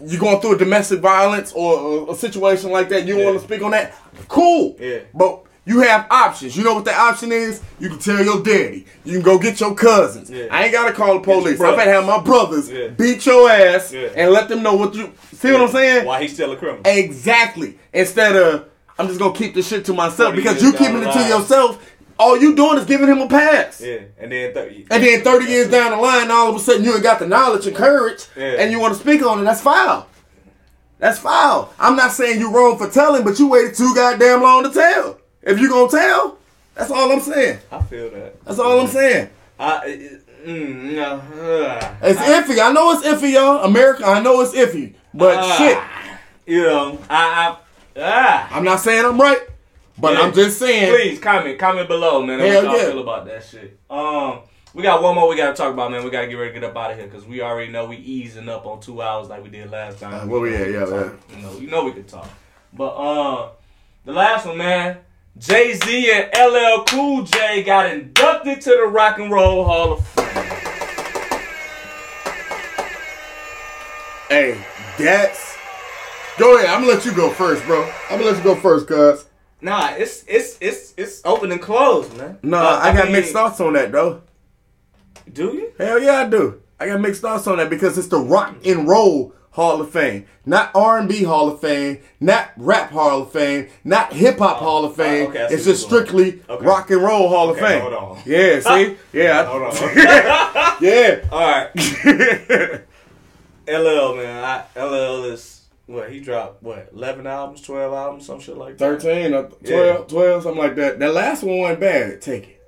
[0.05, 3.07] you going through a domestic violence or a, a situation like that.
[3.07, 3.25] You Yeah.
[3.27, 3.95] want to speak on that?
[4.29, 4.77] Cool.
[4.81, 4.99] Yeah.
[5.15, 6.57] But you have options.
[6.57, 7.61] You know what the option is?
[7.79, 8.85] You can tell your daddy.
[9.05, 10.29] You can go get your cousins.
[10.31, 10.47] Yeah.
[10.51, 11.61] I ain't gotta call the police.
[11.61, 12.89] I'm gonna have my brothers Yeah.
[12.89, 14.09] beat your ass Yeah.
[14.17, 15.53] and let them know what you see.
[15.53, 16.05] What I'm saying?
[16.07, 16.83] Why he's still a criminal?
[16.85, 17.79] Exactly.
[17.93, 18.65] Instead of
[18.99, 21.79] I'm just gonna keep this shit to myself because you keeping it to yourself.
[22.23, 23.81] All you doing is giving him a pass.
[23.81, 23.99] Yeah.
[24.19, 24.55] And then.
[24.55, 27.19] Th- And then 30 years down the line, all of a sudden you ain't got
[27.19, 28.57] the knowledge and courage, Yeah.
[28.61, 29.45] and you want to speak on it.
[29.45, 30.07] That's foul.
[30.99, 31.73] That's foul.
[31.81, 35.19] I'm not saying you're wrong for telling, but you waited too goddamn long to tell.
[35.43, 36.39] If you gonna tell,
[36.77, 37.59] that's all I'm saying.
[37.73, 38.45] I feel that.
[38.45, 39.29] That's all I'm saying.
[39.59, 40.09] I.
[40.47, 41.23] Mm, no.
[41.65, 42.61] uh, It's iffy.
[42.61, 43.65] I know it's iffy, y'all.
[43.65, 44.95] America, I know it's iffy.
[45.15, 45.57] But Ah.
[45.57, 45.79] shit,
[46.47, 46.99] You know.
[47.11, 47.57] I.
[47.97, 48.49] I ah.
[48.57, 49.41] I'm not saying I'm right,
[49.99, 50.21] but Yeah.
[50.21, 50.93] I'm just saying.
[50.95, 52.39] Please comment, comment below, man.
[52.41, 52.85] Hell what y'all yeah.
[52.87, 53.79] feel about that shit.
[53.91, 54.41] Um,
[54.75, 56.03] we got one more we gotta talk about, man.
[56.05, 57.97] We gotta get ready to get up out of here because we already know we
[57.97, 60.15] easing up on two hours like we did last time.
[60.15, 60.71] Uh, where we at?
[60.71, 62.29] Yeah, talk- You know, you know we could talk.
[62.73, 63.51] But um,
[64.05, 64.99] the last one, man.
[65.39, 70.07] Jay Z and LL Cool J got inducted to the Rock and Roll Hall of
[70.07, 70.27] Fame.
[74.29, 74.65] Hey,
[74.99, 75.57] that's.
[76.39, 76.71] Go ahead.
[76.71, 77.83] I'm gonna let you go first, bro.
[78.11, 79.27] I'm gonna let you go first, cuz.
[79.63, 82.39] Nah, it's it's it's it's open and closed, man.
[82.43, 84.23] No, Uh, I, got mean, mixed thoughts on that, though.
[85.33, 85.73] Do you?
[85.79, 86.61] Hell yeah, I do.
[86.81, 90.27] I got mixed thoughts on that because it's the Rock and Roll Hall of Fame,
[90.45, 94.57] not R and B Hall of Fame, not Rap Hall of Fame, not Hip Hop
[94.57, 95.27] Hall of Fame.
[95.27, 96.65] Oh, okay, it's just strictly Okay.
[96.67, 97.83] Rock and Roll Hall of Fame.
[97.83, 98.19] hold on.
[98.27, 99.73] Yeah, see, yeah, Hold on.
[100.81, 101.21] yeah.
[101.31, 102.83] All right.
[103.69, 105.52] LL man, I, LL is
[105.87, 109.03] what he dropped what eleven albums, twelve albums, some shit like that.
[109.03, 109.97] 13 or 12, Yeah.
[110.09, 110.99] 12, something like that.
[110.99, 112.21] That last one wasn't bad.
[112.21, 112.59] Take it.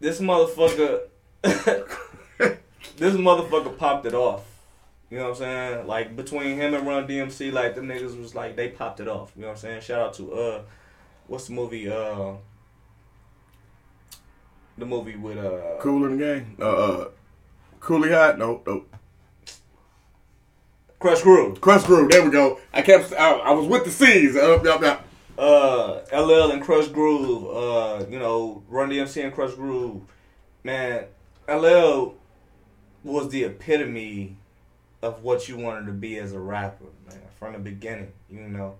[0.00, 1.02] This motherfucker,
[1.42, 4.44] this motherfucker popped it off.
[5.10, 5.86] You know what I'm saying?
[5.86, 9.32] Like between him and Run DMC, like them niggas was like they popped it off.
[9.36, 9.80] You know what I'm saying?
[9.82, 10.62] Shout out to uh,
[11.26, 11.88] what's the movie?
[11.90, 12.32] Uh,
[14.78, 16.56] the movie with uh, Cool in the game.
[16.58, 17.08] Uh, uh,
[17.80, 18.38] Coolie Hot.
[18.38, 18.91] Nope, nope.
[21.02, 21.60] Krush Groove.
[21.60, 22.10] Krush Groove.
[22.10, 22.60] There we go.
[22.72, 23.12] I kept.
[23.14, 24.36] I, I was with the C's.
[24.36, 25.04] Up, up, up.
[25.38, 30.02] uh, LL and Krush Groove, uh, you know, Run DMC and Krush Groove,
[30.62, 31.04] man,
[31.48, 32.14] LL
[33.02, 34.36] was the epitome
[35.00, 38.76] of what you wanted to be as a rapper, man, from the beginning, you know.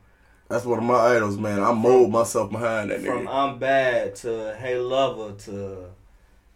[0.49, 1.61] That's one of my idols, man.
[1.61, 3.35] I mold myself behind that From nigga.
[3.35, 5.87] I'm Bad to Hey Lover to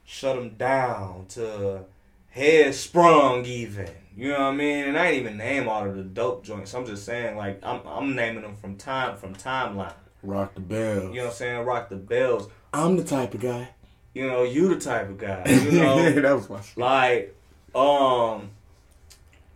[0.04, 1.84] Shut 'em Down to
[2.28, 3.90] Head Sprung even.
[4.16, 4.84] You know what I mean?
[4.86, 6.72] And I ain't even name all of the dope joints.
[6.72, 9.92] I'm just saying like I'm I'm naming them from time from timeline.
[10.22, 10.94] Rock the bell.
[10.94, 11.66] You know what I'm saying?
[11.66, 12.48] Rock the bells.
[12.72, 13.68] I'm the type of guy.
[14.14, 15.44] You know, you the type of guy.
[15.46, 16.78] You know, that was my shit.
[16.78, 17.36] like,
[17.74, 18.48] um,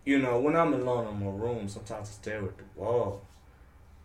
[0.05, 3.23] you know, when I'm alone in my room, sometimes I stare at the wall.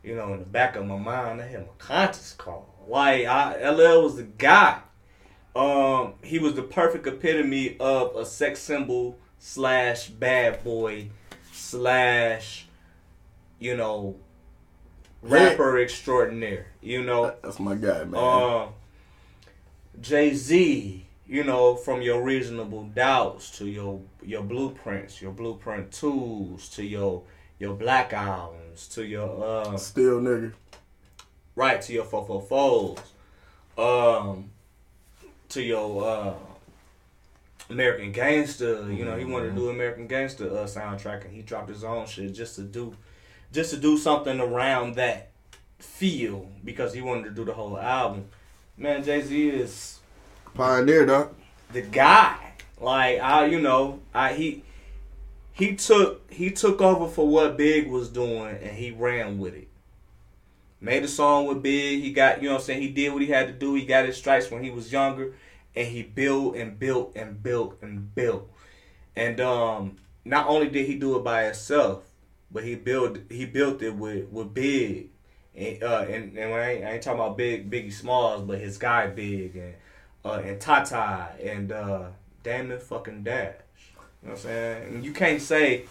[0.02, 2.66] You know, in the back of my mind, I hear my conscience call.
[2.88, 4.80] Like, I, LL was the guy.
[5.54, 11.10] Um, he was the perfect epitome of a sex symbol slash bad boy
[11.52, 12.66] slash,
[13.58, 14.16] you know,
[15.22, 16.66] rapper extraordinaire.
[16.82, 18.14] You know, That's my guy, man.
[18.16, 18.68] um,
[20.00, 26.68] Jay Z, you know, from your reasonable doubts to your your blueprints, your blueprint tools
[26.70, 27.22] to your
[27.58, 30.52] your black albums to your uh Still nigga.
[31.54, 32.98] right to your four four fours,
[33.78, 34.50] um,
[35.48, 36.34] to your uh
[37.70, 38.90] American Gangster.
[38.90, 42.06] You know, he wanted to do American Gangster uh, soundtrack, and he dropped his own
[42.06, 42.94] shit just to do
[43.52, 45.30] just to do something around that
[45.78, 48.26] feel because he wanted to do the whole album.
[48.76, 50.00] Man, Jay Z is
[50.54, 51.34] Pioneer, dog.
[51.72, 52.52] the guy.
[52.80, 54.62] Like I, you know, I he
[55.52, 59.68] he took he took over for what Big was doing and he ran with it.
[60.78, 62.02] Made a song with Big.
[62.02, 62.82] He got you know what I'm saying.
[62.82, 63.74] He did what he had to do.
[63.74, 65.32] He got his stripes when he was younger,
[65.76, 68.50] and he built and built and built and built.
[69.14, 72.04] And um, not only did he do it by himself,
[72.50, 75.10] but he built he built it with with Big.
[75.54, 78.78] And, uh, and, and I, ain't, I ain't talking about Big Biggie Smalls, but his
[78.78, 79.74] guy Big and
[80.24, 82.08] uh, and Tata and uh,
[82.42, 83.54] Damon fucking Dash.
[84.22, 84.82] You know what I'm saying?
[84.88, 85.84] And you can't say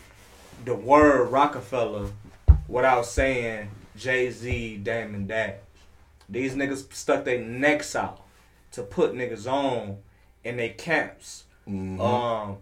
[0.66, 2.10] the word Rockefeller
[2.68, 5.56] without saying Jay Z, Damon Dash.
[6.28, 8.25] These niggas stuck their necks out
[8.76, 9.98] to put niggas on
[10.44, 11.46] in their camps.
[11.68, 12.00] Mhm.
[12.00, 12.58] Um,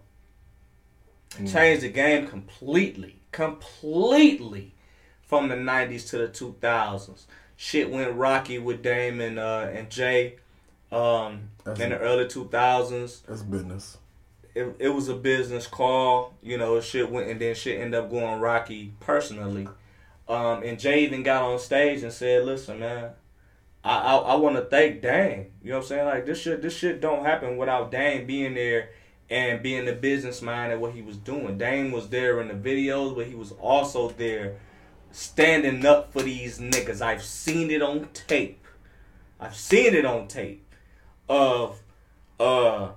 [1.46, 4.74] changed the game completely, completely
[5.22, 7.26] from the '90s to the 2000s.
[7.56, 10.36] Shit went rocky with Dame and uh, and Jay.
[10.92, 13.98] Um, That's in the early 2000s, That's business.
[14.54, 16.34] it, it was a business call.
[16.42, 19.68] You know, shit went and then shit ended up going rocky personally.
[20.28, 23.10] Um, and Jay even got on stage and said, "Listen, man,
[23.84, 25.52] I I, I want to thank Dame.
[25.62, 26.06] You know what I'm saying?
[26.06, 28.90] Like this shit, this shit don't happen without Dame being there
[29.30, 31.58] and being the business mind at what he was doing.
[31.58, 34.56] Dame was there in the videos, but he was also there
[35.12, 37.00] standing up for these niggas.
[37.00, 38.64] I've seen it on tape.
[39.38, 40.64] I've seen it on tape
[41.28, 41.80] of
[42.40, 42.90] uh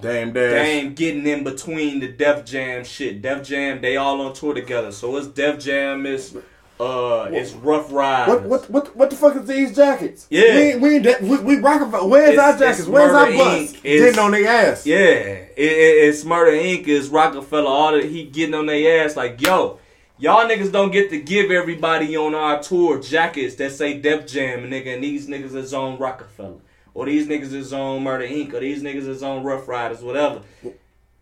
[0.00, 0.52] Dame Dash.
[0.52, 3.20] Dame getting in between the Def Jam shit.
[3.20, 4.92] Def Jam, they all on tour together.
[4.92, 6.34] So it's Def Jam, it's
[6.80, 8.34] uh, it's Ruff Ryders.
[8.34, 10.26] What what what what the fuck is these jackets?
[10.30, 10.42] Yeah.
[10.42, 12.86] we ain't- we ain't we, we Where's It's- our jackets?
[12.88, 13.72] Where's our bus?
[13.82, 14.86] Getting on their ass.
[14.86, 16.88] Yeah, it, it, it's Murder Inc.
[16.88, 17.68] is Rockefeller.
[17.68, 19.78] All that he getting on their ass like, yo,
[20.18, 24.60] y'all niggas don't get to give everybody on our tour jackets that say Def Jam,
[24.70, 26.60] nigga, and these niggas is on Rockefeller,
[26.94, 28.54] or these niggas is on Murder Inc.
[28.54, 30.40] or these niggas is on Ruff Ryders, whatever.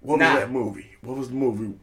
[0.01, 0.35] What Nah.
[0.35, 0.87] was that movie?
[1.03, 1.75] What was the movie?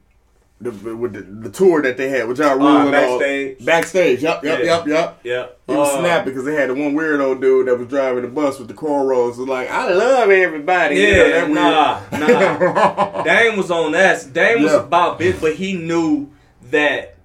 [0.61, 3.57] The, with the, the tour that they had, which y'all Uh, Backstage.
[3.59, 4.23] all backstage.
[4.23, 4.65] Yup, yup, Yeah.
[4.65, 5.19] yup, yup.
[5.23, 8.21] Yeah, It was Uh, snappy because they had the one weirdo dude that was driving
[8.21, 9.37] the bus with the cornrows.
[9.37, 10.95] Was like, I love everybody.
[10.95, 13.23] You know, Yeah, that nah, weird- nah.
[13.23, 14.31] Dame was on that.
[14.31, 14.79] Dame was Yeah.
[14.79, 16.29] about big, but he knew
[16.71, 17.15] that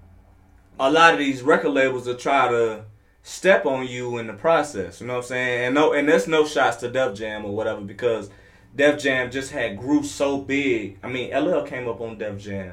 [0.81, 2.81] a lot of these record labels will try to
[3.23, 5.01] step on you in the process.
[5.01, 5.65] You know what I'm saying?
[5.67, 8.29] And no, and there's no shots to Def Jam or whatever because
[8.75, 10.99] Def Jam just had grew so big.
[11.05, 12.73] I mean, LL came up on Def Jam.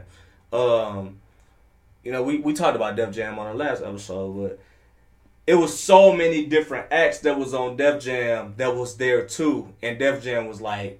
[0.54, 1.18] Um,
[2.04, 4.60] you know, we, we talked about Def Jam on the last episode, but
[5.46, 9.74] it was so many different acts that was on Def Jam that was there too,
[9.82, 11.00] and Def Jam was like,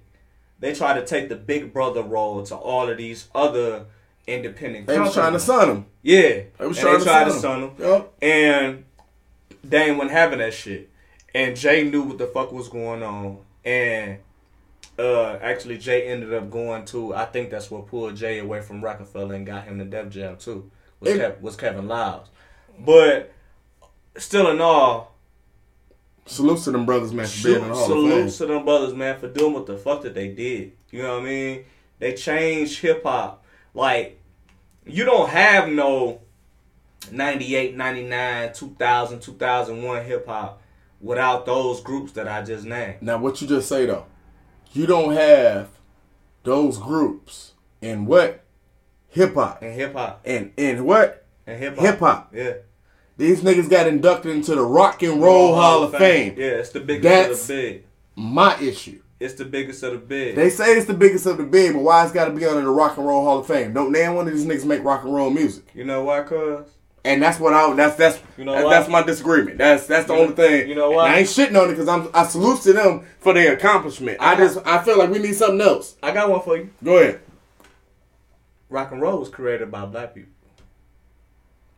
[0.60, 3.86] they tried to take the big brother role to all of these other
[4.26, 4.86] independent.
[4.86, 5.86] They was trying to son him.
[6.02, 7.70] Yeah, They was trying they to tried to son son him.
[7.70, 8.14] him, Yup.
[8.20, 8.84] and
[9.66, 10.90] Dame wasn't having that shit.
[11.34, 14.18] And Jay knew what the fuck was going on, and
[14.98, 17.14] uh, actually Jay ended up going to.
[17.14, 20.36] I think that's what pulled Jay away from Rockefeller and got him to Def Jam
[20.36, 20.70] too.
[21.00, 22.28] Was, It- Kev, was Kevin Liles,
[22.78, 23.32] but
[24.16, 25.14] still in all,
[26.26, 28.92] Salute to them brothers, man, for being in the Hall of salutes to them brothers,
[28.92, 30.72] man, for doing what the fuck that they did.
[30.90, 31.64] You know what I mean?
[32.00, 33.42] They changed hip hop.
[33.72, 34.20] Like,
[34.84, 36.20] you don't have no
[37.10, 40.60] 98, 99, 2000, 2001 hip hop
[41.00, 42.96] without those groups that I just named.
[43.00, 44.04] Now, what you just say though,
[44.72, 45.68] you don't have
[46.44, 48.44] those groups in what
[49.08, 50.20] hip hop And hip hop.
[50.24, 51.84] and in what And hip hop.
[51.84, 52.32] hip hop.
[52.34, 52.52] Yeah.
[53.16, 56.34] These niggas got inducted into the Rock and Roll Hall of Fame.
[56.36, 57.84] Yeah, it's the biggest That's- of the big.
[58.16, 59.00] My issue.
[59.20, 60.36] It's the biggest of the big.
[60.36, 62.60] They say it's the biggest of the big, but why it's got to be under
[62.62, 63.72] the Rock and Roll Hall of Fame?
[63.72, 66.68] Don't name one of these niggas make rock and roll music, you know why, cuz?
[67.04, 69.58] And that's what I that's that's You know that's, that's my disagreement.
[69.58, 70.68] That's that's the You know- only thing.
[70.68, 71.00] you know And?
[71.12, 74.18] I ain't shitting on it because I'm I salute to them for their accomplishment.
[74.20, 75.96] I I just I feel like we need something else.
[76.02, 76.70] I got one for you.
[76.82, 77.20] Go ahead,
[78.70, 80.32] Rock and roll was created by black people.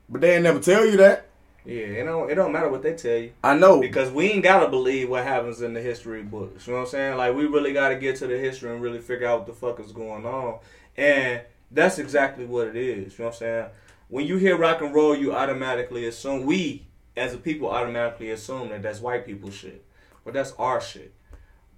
[0.09, 1.27] but they ain't never tell you that.
[1.65, 3.33] Yeah, it don't it don't matter what they tell you.
[3.45, 3.81] I know.
[3.81, 6.67] Because we ain't gotta believe what happens in the history books.
[6.67, 7.17] You know what I'm saying?
[7.19, 9.79] Like we really gotta get to the history and really figure out what the fuck
[9.79, 10.59] is going on.
[10.97, 13.19] And that's exactly what it is.
[13.19, 13.67] You know what I'm saying?
[14.11, 18.69] When you hear rock and roll, you automatically assume we as a people automatically assume
[18.71, 19.85] that that's white people shit.
[20.25, 21.15] But that's our shit.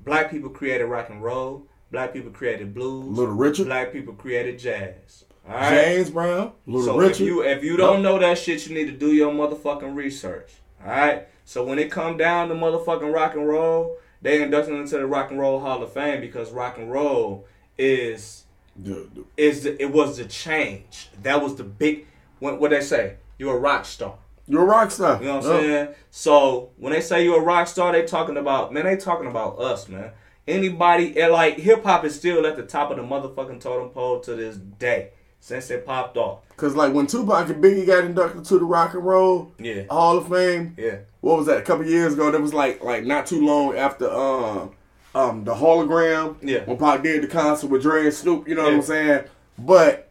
[0.04, 1.66] Black people created rock and roll.
[1.90, 3.06] Black people created blues.
[3.06, 5.24] Little Richard, Black people created jazz.
[5.46, 5.70] All right.
[5.70, 7.12] James Brown, Little So Richard.
[7.14, 10.52] if you if you don't know that shit, you need to do your motherfucking research.
[10.82, 11.28] All right.
[11.44, 15.30] So when it come down to motherfucking rock and roll, they inducted into the Rock
[15.30, 17.46] and Roll Hall of Fame because rock and roll
[17.76, 18.44] is
[18.76, 21.10] The- the- is the, it was the change.
[21.22, 22.06] That was the big.
[22.42, 23.14] What what they say?
[23.38, 24.14] You're a rock star.
[24.48, 25.18] you're a rock star.
[25.20, 25.88] You know what I'm saying?
[26.10, 28.84] So when they say you're a rock star, they talking about man.
[28.84, 30.10] They talking about us, man.
[30.48, 34.34] Anybody like hip hop is still at the top of the motherfucking totem pole to
[34.34, 36.40] this day since it popped off.
[36.56, 39.82] Cause like when Tupac and Biggie got inducted to the Rock and Roll Yeah.
[39.88, 40.96] Hall of Fame, Yeah.
[41.20, 41.58] what was that?
[41.58, 44.72] A couple years ago, that was like like not too long after um
[45.14, 46.36] um the hologram.
[46.42, 46.64] Yeah.
[46.64, 49.24] When Pac did the concert with Dre and Snoop, you know what I'm saying?
[49.58, 50.08] But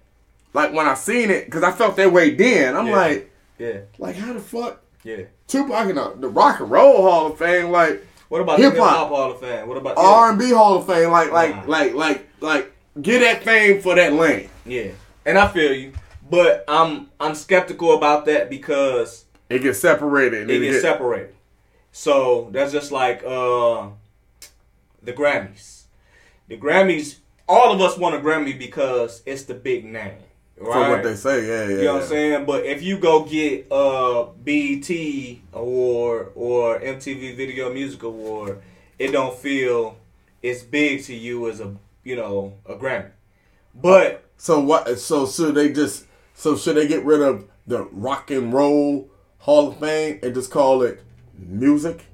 [0.54, 2.76] like when I seen it, cause I felt that way then.
[2.76, 2.96] I'm Yeah.
[2.96, 3.78] like, Yeah.
[3.98, 5.24] like how the fuck Yeah.
[5.48, 9.10] Tupac in the, the Rock and Roll Hall of Fame, like What about Hip hop.
[9.10, 9.68] Hall of Fame?
[9.68, 11.64] What about R and B Hall of Fame, like like Nah.
[11.72, 12.72] like like like
[13.02, 14.50] get that fame for that lane.
[14.66, 14.92] Yeah,
[15.26, 15.92] and I feel you,
[16.30, 20.44] but I'm I'm skeptical about that because It gets separated.
[20.44, 21.36] and it then gets separated.
[21.92, 23.88] So that's just like uh,
[25.04, 25.84] the Grammys.
[26.48, 27.18] The Grammys,
[27.50, 30.14] all of us want a Grammy because it's the big name,
[30.62, 30.74] right?
[30.86, 31.48] for what they say.
[31.48, 31.76] Yeah, yeah.
[31.78, 32.04] You know what.
[32.04, 32.46] I'm saying?
[32.46, 34.90] But if you go get a BET
[35.54, 38.62] award or MTV Video Music Award,
[39.00, 39.98] it don't feel
[40.44, 43.12] as big to you as a you know a Grammy.
[43.76, 45.00] But So what?
[45.00, 46.06] So should they just?
[46.34, 49.10] So should they get rid of the Rock and Roll
[49.40, 51.02] Hall of Fame and just call it
[51.38, 52.06] Music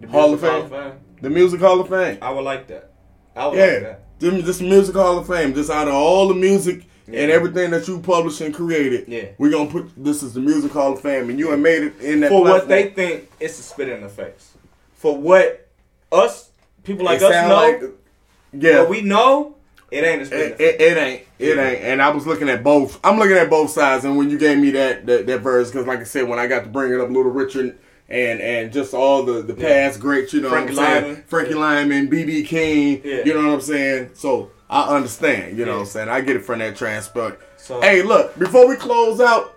[0.00, 0.92] the Hall of Music Fame?
[1.20, 2.18] The Music Hall of Fame.
[2.22, 2.92] I would like that.
[3.34, 4.02] I would like Yeah, that.
[4.20, 5.54] Them- just Music Hall of Fame.
[5.54, 9.26] Just out of all the music and everything that you published and created, Yeah.
[9.38, 12.00] we're gonna put this is the Music Hall of Fame, and you have made it
[12.00, 14.52] in that For what they think, it's a spit in the face.
[14.96, 15.68] For what
[16.12, 16.50] us
[16.84, 17.82] people like It us know, like-
[18.52, 19.54] yeah, what we know,
[19.90, 21.22] it ain't a spit in It, it, it ain't.
[21.38, 21.82] It ain't.
[21.82, 22.98] And I was looking at both.
[23.04, 24.04] I'm looking at both sides.
[24.06, 26.46] And when you gave me that that, that verse, because like I said, when I
[26.46, 27.76] got to bring it up, Little Richard
[28.08, 29.68] and and just all the the Yeah.
[29.88, 31.04] past greats, you know Frankie what I'm saying?
[31.04, 31.24] Lymon.
[31.26, 33.22] Frankie Lymon, BB King, Yeah.
[33.24, 34.10] you know what I'm saying?
[34.14, 35.56] So I understand.
[35.56, 35.76] You know Yeah.
[35.78, 36.08] what I'm saying?
[36.08, 37.40] I get it from that transport.
[37.56, 39.52] So- hey, look, before we close out.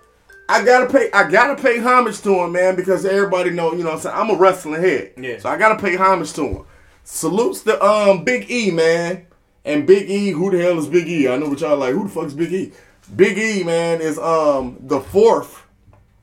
[0.48, 1.08] I gotta pay.
[1.12, 3.70] I gotta pay homage to him, man, because everybody know.
[3.72, 5.38] You know, what I'm saying I'm a wrestling head, Yeah.
[5.38, 6.64] so I gotta pay homage to him.
[7.04, 9.26] Salutes the um Big E, man.
[9.64, 11.28] And Big E, who the hell is Big E?
[11.28, 11.94] I know what y'all like.
[11.94, 12.72] Who the fuck is Big E?
[13.14, 15.62] Big E, man, is um the fourth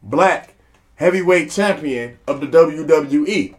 [0.04, 0.56] black
[0.96, 3.56] heavyweight champion of the WWE.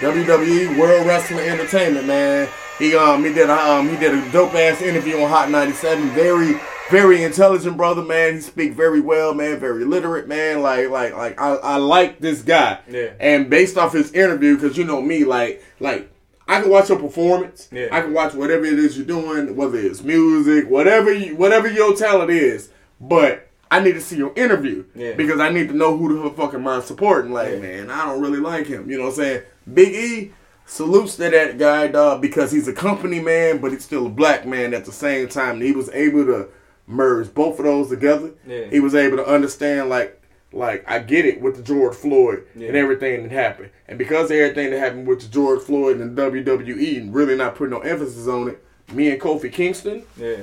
[0.00, 2.48] WWE World Wrestling Entertainment, man.
[2.78, 6.10] He um he did a um he did a dope ass interview on Hot 97.
[6.10, 6.58] Very
[6.90, 8.34] very intelligent brother, man.
[8.34, 9.58] He speak very well, man.
[9.58, 10.60] Very literate, man.
[10.62, 12.80] Like like like I, I like this guy.
[12.90, 13.12] Yeah.
[13.20, 16.10] And based off his interview, because you know me, like like
[16.46, 17.68] I can watch your performance.
[17.72, 17.88] Yeah.
[17.90, 21.94] I can watch whatever it is you're doing, whether it's music, whatever you, whatever your
[21.96, 22.70] talent is.
[23.00, 25.14] But I need to see your interview Yeah.
[25.14, 27.32] because I need to know who the fuck am I supporting.
[27.32, 27.58] Like, Yeah.
[27.60, 28.90] man, I don't really like him.
[28.90, 29.42] You know what I'm saying?
[29.72, 30.32] Big E
[30.66, 34.46] salutes to that guy, dog, because he's a company man, but he's still a black
[34.46, 35.54] man at the same time.
[35.56, 36.48] And he was able to
[36.86, 38.32] merge both of those together.
[38.46, 38.66] Yeah.
[38.66, 40.20] He was able to understand like
[40.52, 42.68] like I get it with the George Floyd Yeah.
[42.68, 43.70] and everything that happened.
[43.88, 47.36] And because of everything that happened with the George Floyd and the WWE and really
[47.36, 50.36] not putting no emphasis on it, me and Kofi Kingston, Yeah.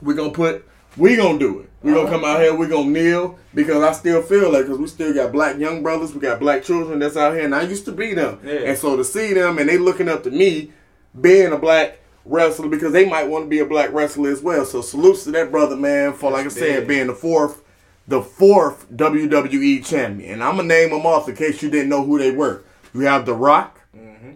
[0.00, 0.64] we're gonna put
[0.98, 1.70] we gonna do it.
[1.82, 4.86] We gonna come out here, we gonna kneel because I still feel like because we
[4.88, 7.84] still got black young brothers, we got black children that's out here, and I used
[7.84, 8.40] to be them.
[8.44, 8.52] Yeah.
[8.52, 10.72] And so to see them and they looking up to me
[11.20, 14.64] being a black wrestler because they might want to be a black wrestler as well.
[14.64, 17.62] So salutes to that brother, man, for like I said, being the fourth,
[18.08, 20.32] the fourth WWE champion.
[20.32, 22.64] And I'm gonna name them off in case you didn't know who they were.
[22.92, 24.30] You have The Rock, Mm-hmm.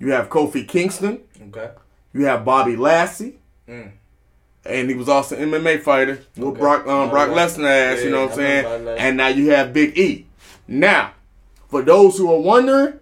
[0.00, 1.70] you have Kofi Kingston, Okay.
[2.12, 3.38] you have Bobby Lashley.
[3.68, 3.92] Mm.
[4.66, 6.60] And he was also an MMA fighter with Okay.
[6.60, 7.38] Brock um, Brock Okay.
[7.38, 8.88] Lesnar ass, you know what I'm saying?
[8.98, 10.26] And now you have Big E.
[10.66, 11.12] Now,
[11.68, 12.98] for those who are wondering,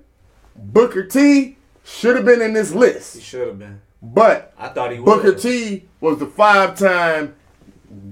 [0.57, 3.15] Booker T should have been in this list.
[3.17, 3.81] He should have been.
[4.03, 5.05] But I thought he was.
[5.15, 7.35] Booker T was the five time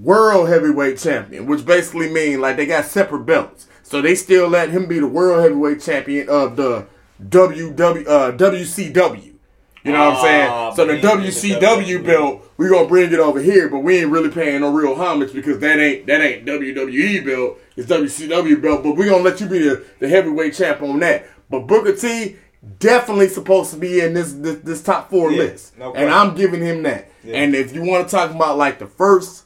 [0.03, 3.67] world heavyweight champion, which basically means like they got separate belts.
[3.83, 6.87] So they still let him be the world heavyweight champion of the
[7.29, 9.30] WW uh, WCW.
[9.85, 10.77] You know what I'm saying?
[10.77, 13.79] So the but he ain't WCW the belt, we gonna bring it over here, but
[13.79, 17.59] we ain't really paying no real homage because that ain't that ain't WWE belt.
[17.77, 21.27] It's WCW belt, but we gonna let you be the, the heavyweight champ on that.
[21.49, 22.37] But Booker T
[22.79, 26.11] definitely supposed to be in this this, this top four Yeah, list, no and.
[26.11, 27.11] I'm giving him that.
[27.25, 27.37] Yeah.
[27.37, 29.45] And if you want to talk about like the first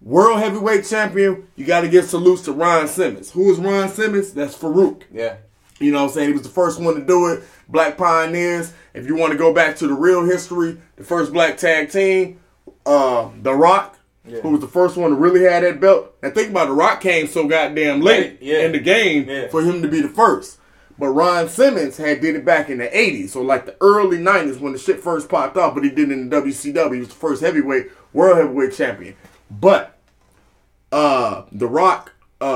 [0.00, 3.30] world heavyweight champion, you got to give salutes to Ron Simmons.
[3.32, 4.32] Who is Ron Simmons?
[4.32, 5.02] That's Faarooq.
[5.12, 5.36] Yeah.
[5.80, 6.28] You know what I'm saying?
[6.28, 7.42] He was the first one to do it.
[7.68, 8.72] Black Pioneers.
[8.94, 12.38] If you want to go back to the real history, the first black tag team,
[12.84, 14.40] uh, The Rock, Yeah.
[14.40, 16.12] who was the first one to really have that belt.
[16.22, 18.58] And think about it, The Rock came so goddamn late yeah.
[18.60, 19.48] in the game Yeah.
[19.48, 20.58] for him to be the first.
[20.98, 24.60] But Ron Simmons had did it back in the 80s, so like the early 90s
[24.60, 26.92] when the shit first popped off, but he did it in the WCW.
[26.92, 29.14] He was the first heavyweight, world heavyweight champion.
[29.50, 29.96] But
[30.92, 32.09] uh The Rock,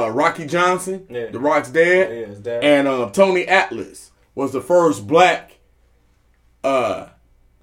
[0.05, 1.27] uh Rocky Johnson, Yeah.
[1.31, 5.59] The Rock's dad, Yeah, and uh, Tony Atlas was the first black
[6.63, 7.09] uh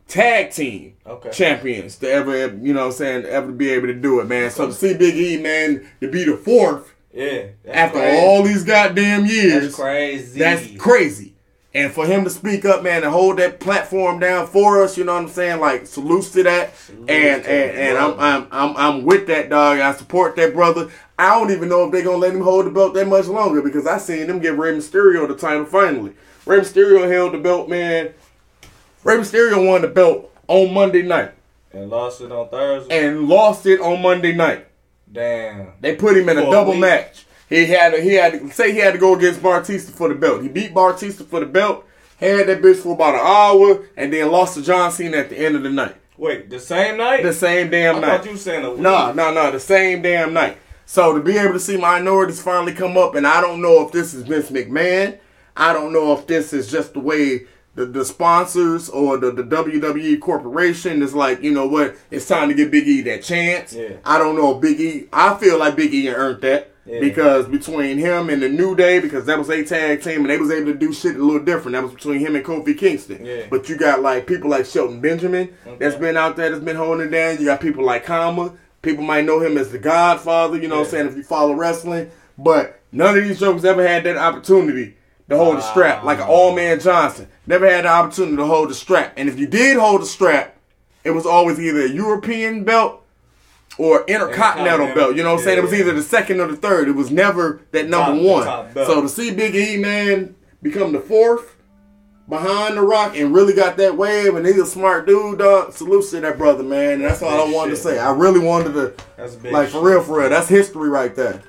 [0.07, 1.29] tag team Okay.
[1.31, 4.51] champions to ever you know what I'm saying ever be able to do it, man.
[4.51, 7.43] So to see Big E man to be the fourth Yeah.
[7.67, 8.17] After crazy.
[8.25, 9.63] all these goddamn years.
[9.63, 10.39] That's crazy.
[10.39, 11.30] That's crazy.
[11.73, 15.05] And for him to speak up, man, and hold that platform down for us, you
[15.05, 15.61] know what I'm saying?
[15.61, 16.75] Like salutes to that.
[16.75, 18.19] Salutes and to and, and I'm.
[18.19, 19.79] I'm I'm I'm with that dog.
[19.79, 20.89] I support that brother.
[21.17, 23.61] I don't even know if they're gonna let him hold the belt that much longer
[23.61, 26.13] because I seen them give Rey Mysterio the title finally.
[26.45, 28.13] Rey Mysterio held the belt, man.
[29.05, 31.31] Rey Mysterio won the belt on Monday night
[31.71, 33.07] And lost it on Thursday.
[33.07, 34.67] and lost it on Monday night.
[35.11, 35.73] Damn.
[35.79, 36.81] They put him in a For a double week.
[36.81, 37.25] match.
[37.51, 40.15] He had to, he had to, say he had to go against Batista for the
[40.15, 40.41] belt.
[40.41, 41.85] He beat Batista for the belt,
[42.17, 45.37] had that bitch for about an hour, and then lost to John Cena at the
[45.37, 45.97] end of the night.
[46.17, 47.23] Wait, the same night?
[47.23, 48.17] The same damn I night.
[48.17, 48.79] thought you were saying a week.
[48.79, 50.57] No, no, no, the same damn night.
[50.85, 53.91] So to be able to see minorities finally come up, and I don't know if
[53.91, 55.19] this is Vince McMahon.
[55.57, 59.43] I don't know if this is just the way the, the sponsors or the, the
[59.43, 63.73] WWE corporation is like, you know what, it's time to give Big E that chance.
[63.73, 63.97] Yeah.
[64.05, 66.71] I don't know if Big E, I feel like Big E earned that.
[66.85, 66.99] Yeah.
[66.99, 70.37] Because between him and the New Day, because that was a tag team and they
[70.37, 71.73] was able to do shit a little different.
[71.73, 73.23] That was between him and Kofi Kingston.
[73.23, 73.45] Yeah.
[73.49, 77.07] But you got like people like Shelton Benjamin that's been out there that's been holding
[77.07, 77.37] it down.
[77.37, 78.53] You got people like Kama.
[78.81, 81.53] People might know him as the Godfather, you know what I'm saying, if you follow
[81.53, 82.09] wrestling.
[82.35, 84.97] But none of these jokers ever had that opportunity
[85.29, 85.99] to hold the strap.
[86.01, 86.05] Ah.
[86.05, 87.27] Like an all man Johnson.
[87.45, 89.13] Never had the opportunity to hold the strap.
[89.17, 90.57] And if you did hold the strap,
[91.03, 93.00] it was always either a European belt
[93.81, 95.15] or intercontinental Intercontinental, belt.
[95.15, 95.57] You know what I'm saying?
[95.57, 96.87] It was either the second or the third.
[96.87, 98.43] It was never that number Top- one.
[98.45, 98.87] top belt.
[98.87, 101.55] So to see Big E man become the fourth
[102.29, 105.73] behind the rock and really got that wave and he's a smart dude, dog.
[105.73, 106.93] Salutes to that brother, man.
[106.93, 107.97] And that's all I wanted to say.
[107.97, 109.83] I really wanted to That's like for shit.
[109.83, 110.29] real, for real.
[110.29, 111.41] That's history right there.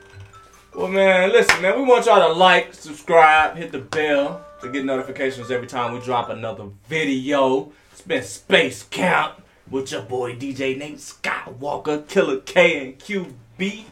[0.74, 4.86] Well, man, listen, man, we want y'all to like, subscribe, hit the bell to get
[4.86, 7.70] notifications every time we drop another video.
[7.92, 9.41] It's been Space Camp
[9.72, 13.84] with your boy DJ Nate Skyywalker, Killa K, and Cubie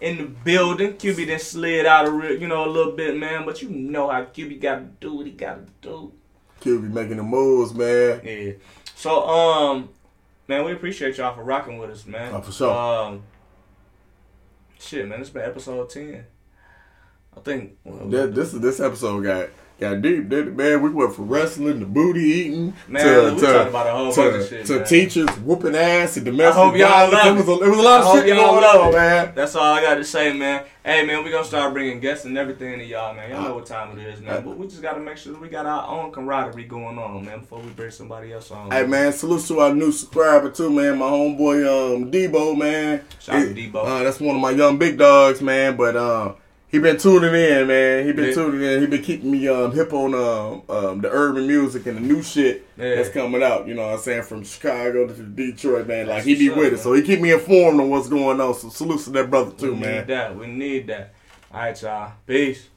[0.00, 0.94] in the building.
[0.94, 4.08] Cubie then slid out a real, you know, a little bit, man, but you know
[4.08, 6.12] how Cubie got to do what he got to do.
[6.60, 8.20] Cubie making the moves, man.
[8.24, 8.52] Yeah.
[8.94, 9.88] So, um,
[10.46, 12.32] man, we appreciate y'all for rocking with us, man.
[12.32, 12.72] Oh, for sure.
[12.72, 13.24] Um,
[14.78, 16.26] shit, man, it's been episode ten.
[17.36, 17.76] I think.
[17.82, 19.48] Well, That, this this episode got
[19.80, 20.82] got deep, did it, man.
[20.82, 24.20] We went from wrestling to booty eating Man, to we to, about a whole to,
[24.20, 27.12] bunch of shit, to teachers whooping ass and domestic I hope y'all violence.
[27.12, 29.32] love It was a, it was a lot of shit going on, man.
[29.34, 30.64] That's all I got to say, man.
[30.84, 33.30] Hey, man, we gonna start bringing guests and everything to y'all, man.
[33.30, 34.44] Y'all know what time it is, man.
[34.44, 37.40] But we just gotta make sure that we got our own camaraderie going on, man,
[37.40, 38.70] before we bring somebody else on.
[38.70, 40.98] Hey man, salute to our new subscriber too, man.
[40.98, 43.02] My homeboy um Debo, man.
[43.18, 43.76] Shout out to Debo.
[43.76, 45.76] Uh, that's one of my young big dogs, man.
[45.76, 46.34] But uh,
[46.74, 48.04] he been tuning in, man.
[48.04, 48.34] He been Yeah.
[48.34, 48.80] tuning in.
[48.80, 52.20] He been keeping me um hip on um, um the urban music and the new
[52.20, 52.96] shit Yeah.
[52.96, 53.68] that's coming out.
[53.68, 56.08] You know what I'm saying from Chicago to Detroit, man.
[56.08, 58.40] Like he be what's with up, it, so he keep me informed on what's going
[58.40, 58.54] on.
[58.54, 60.36] So salute to that brother too, we too, need that.
[60.36, 61.14] We need that.
[61.52, 62.12] All right, y'all.
[62.26, 62.68] Peace.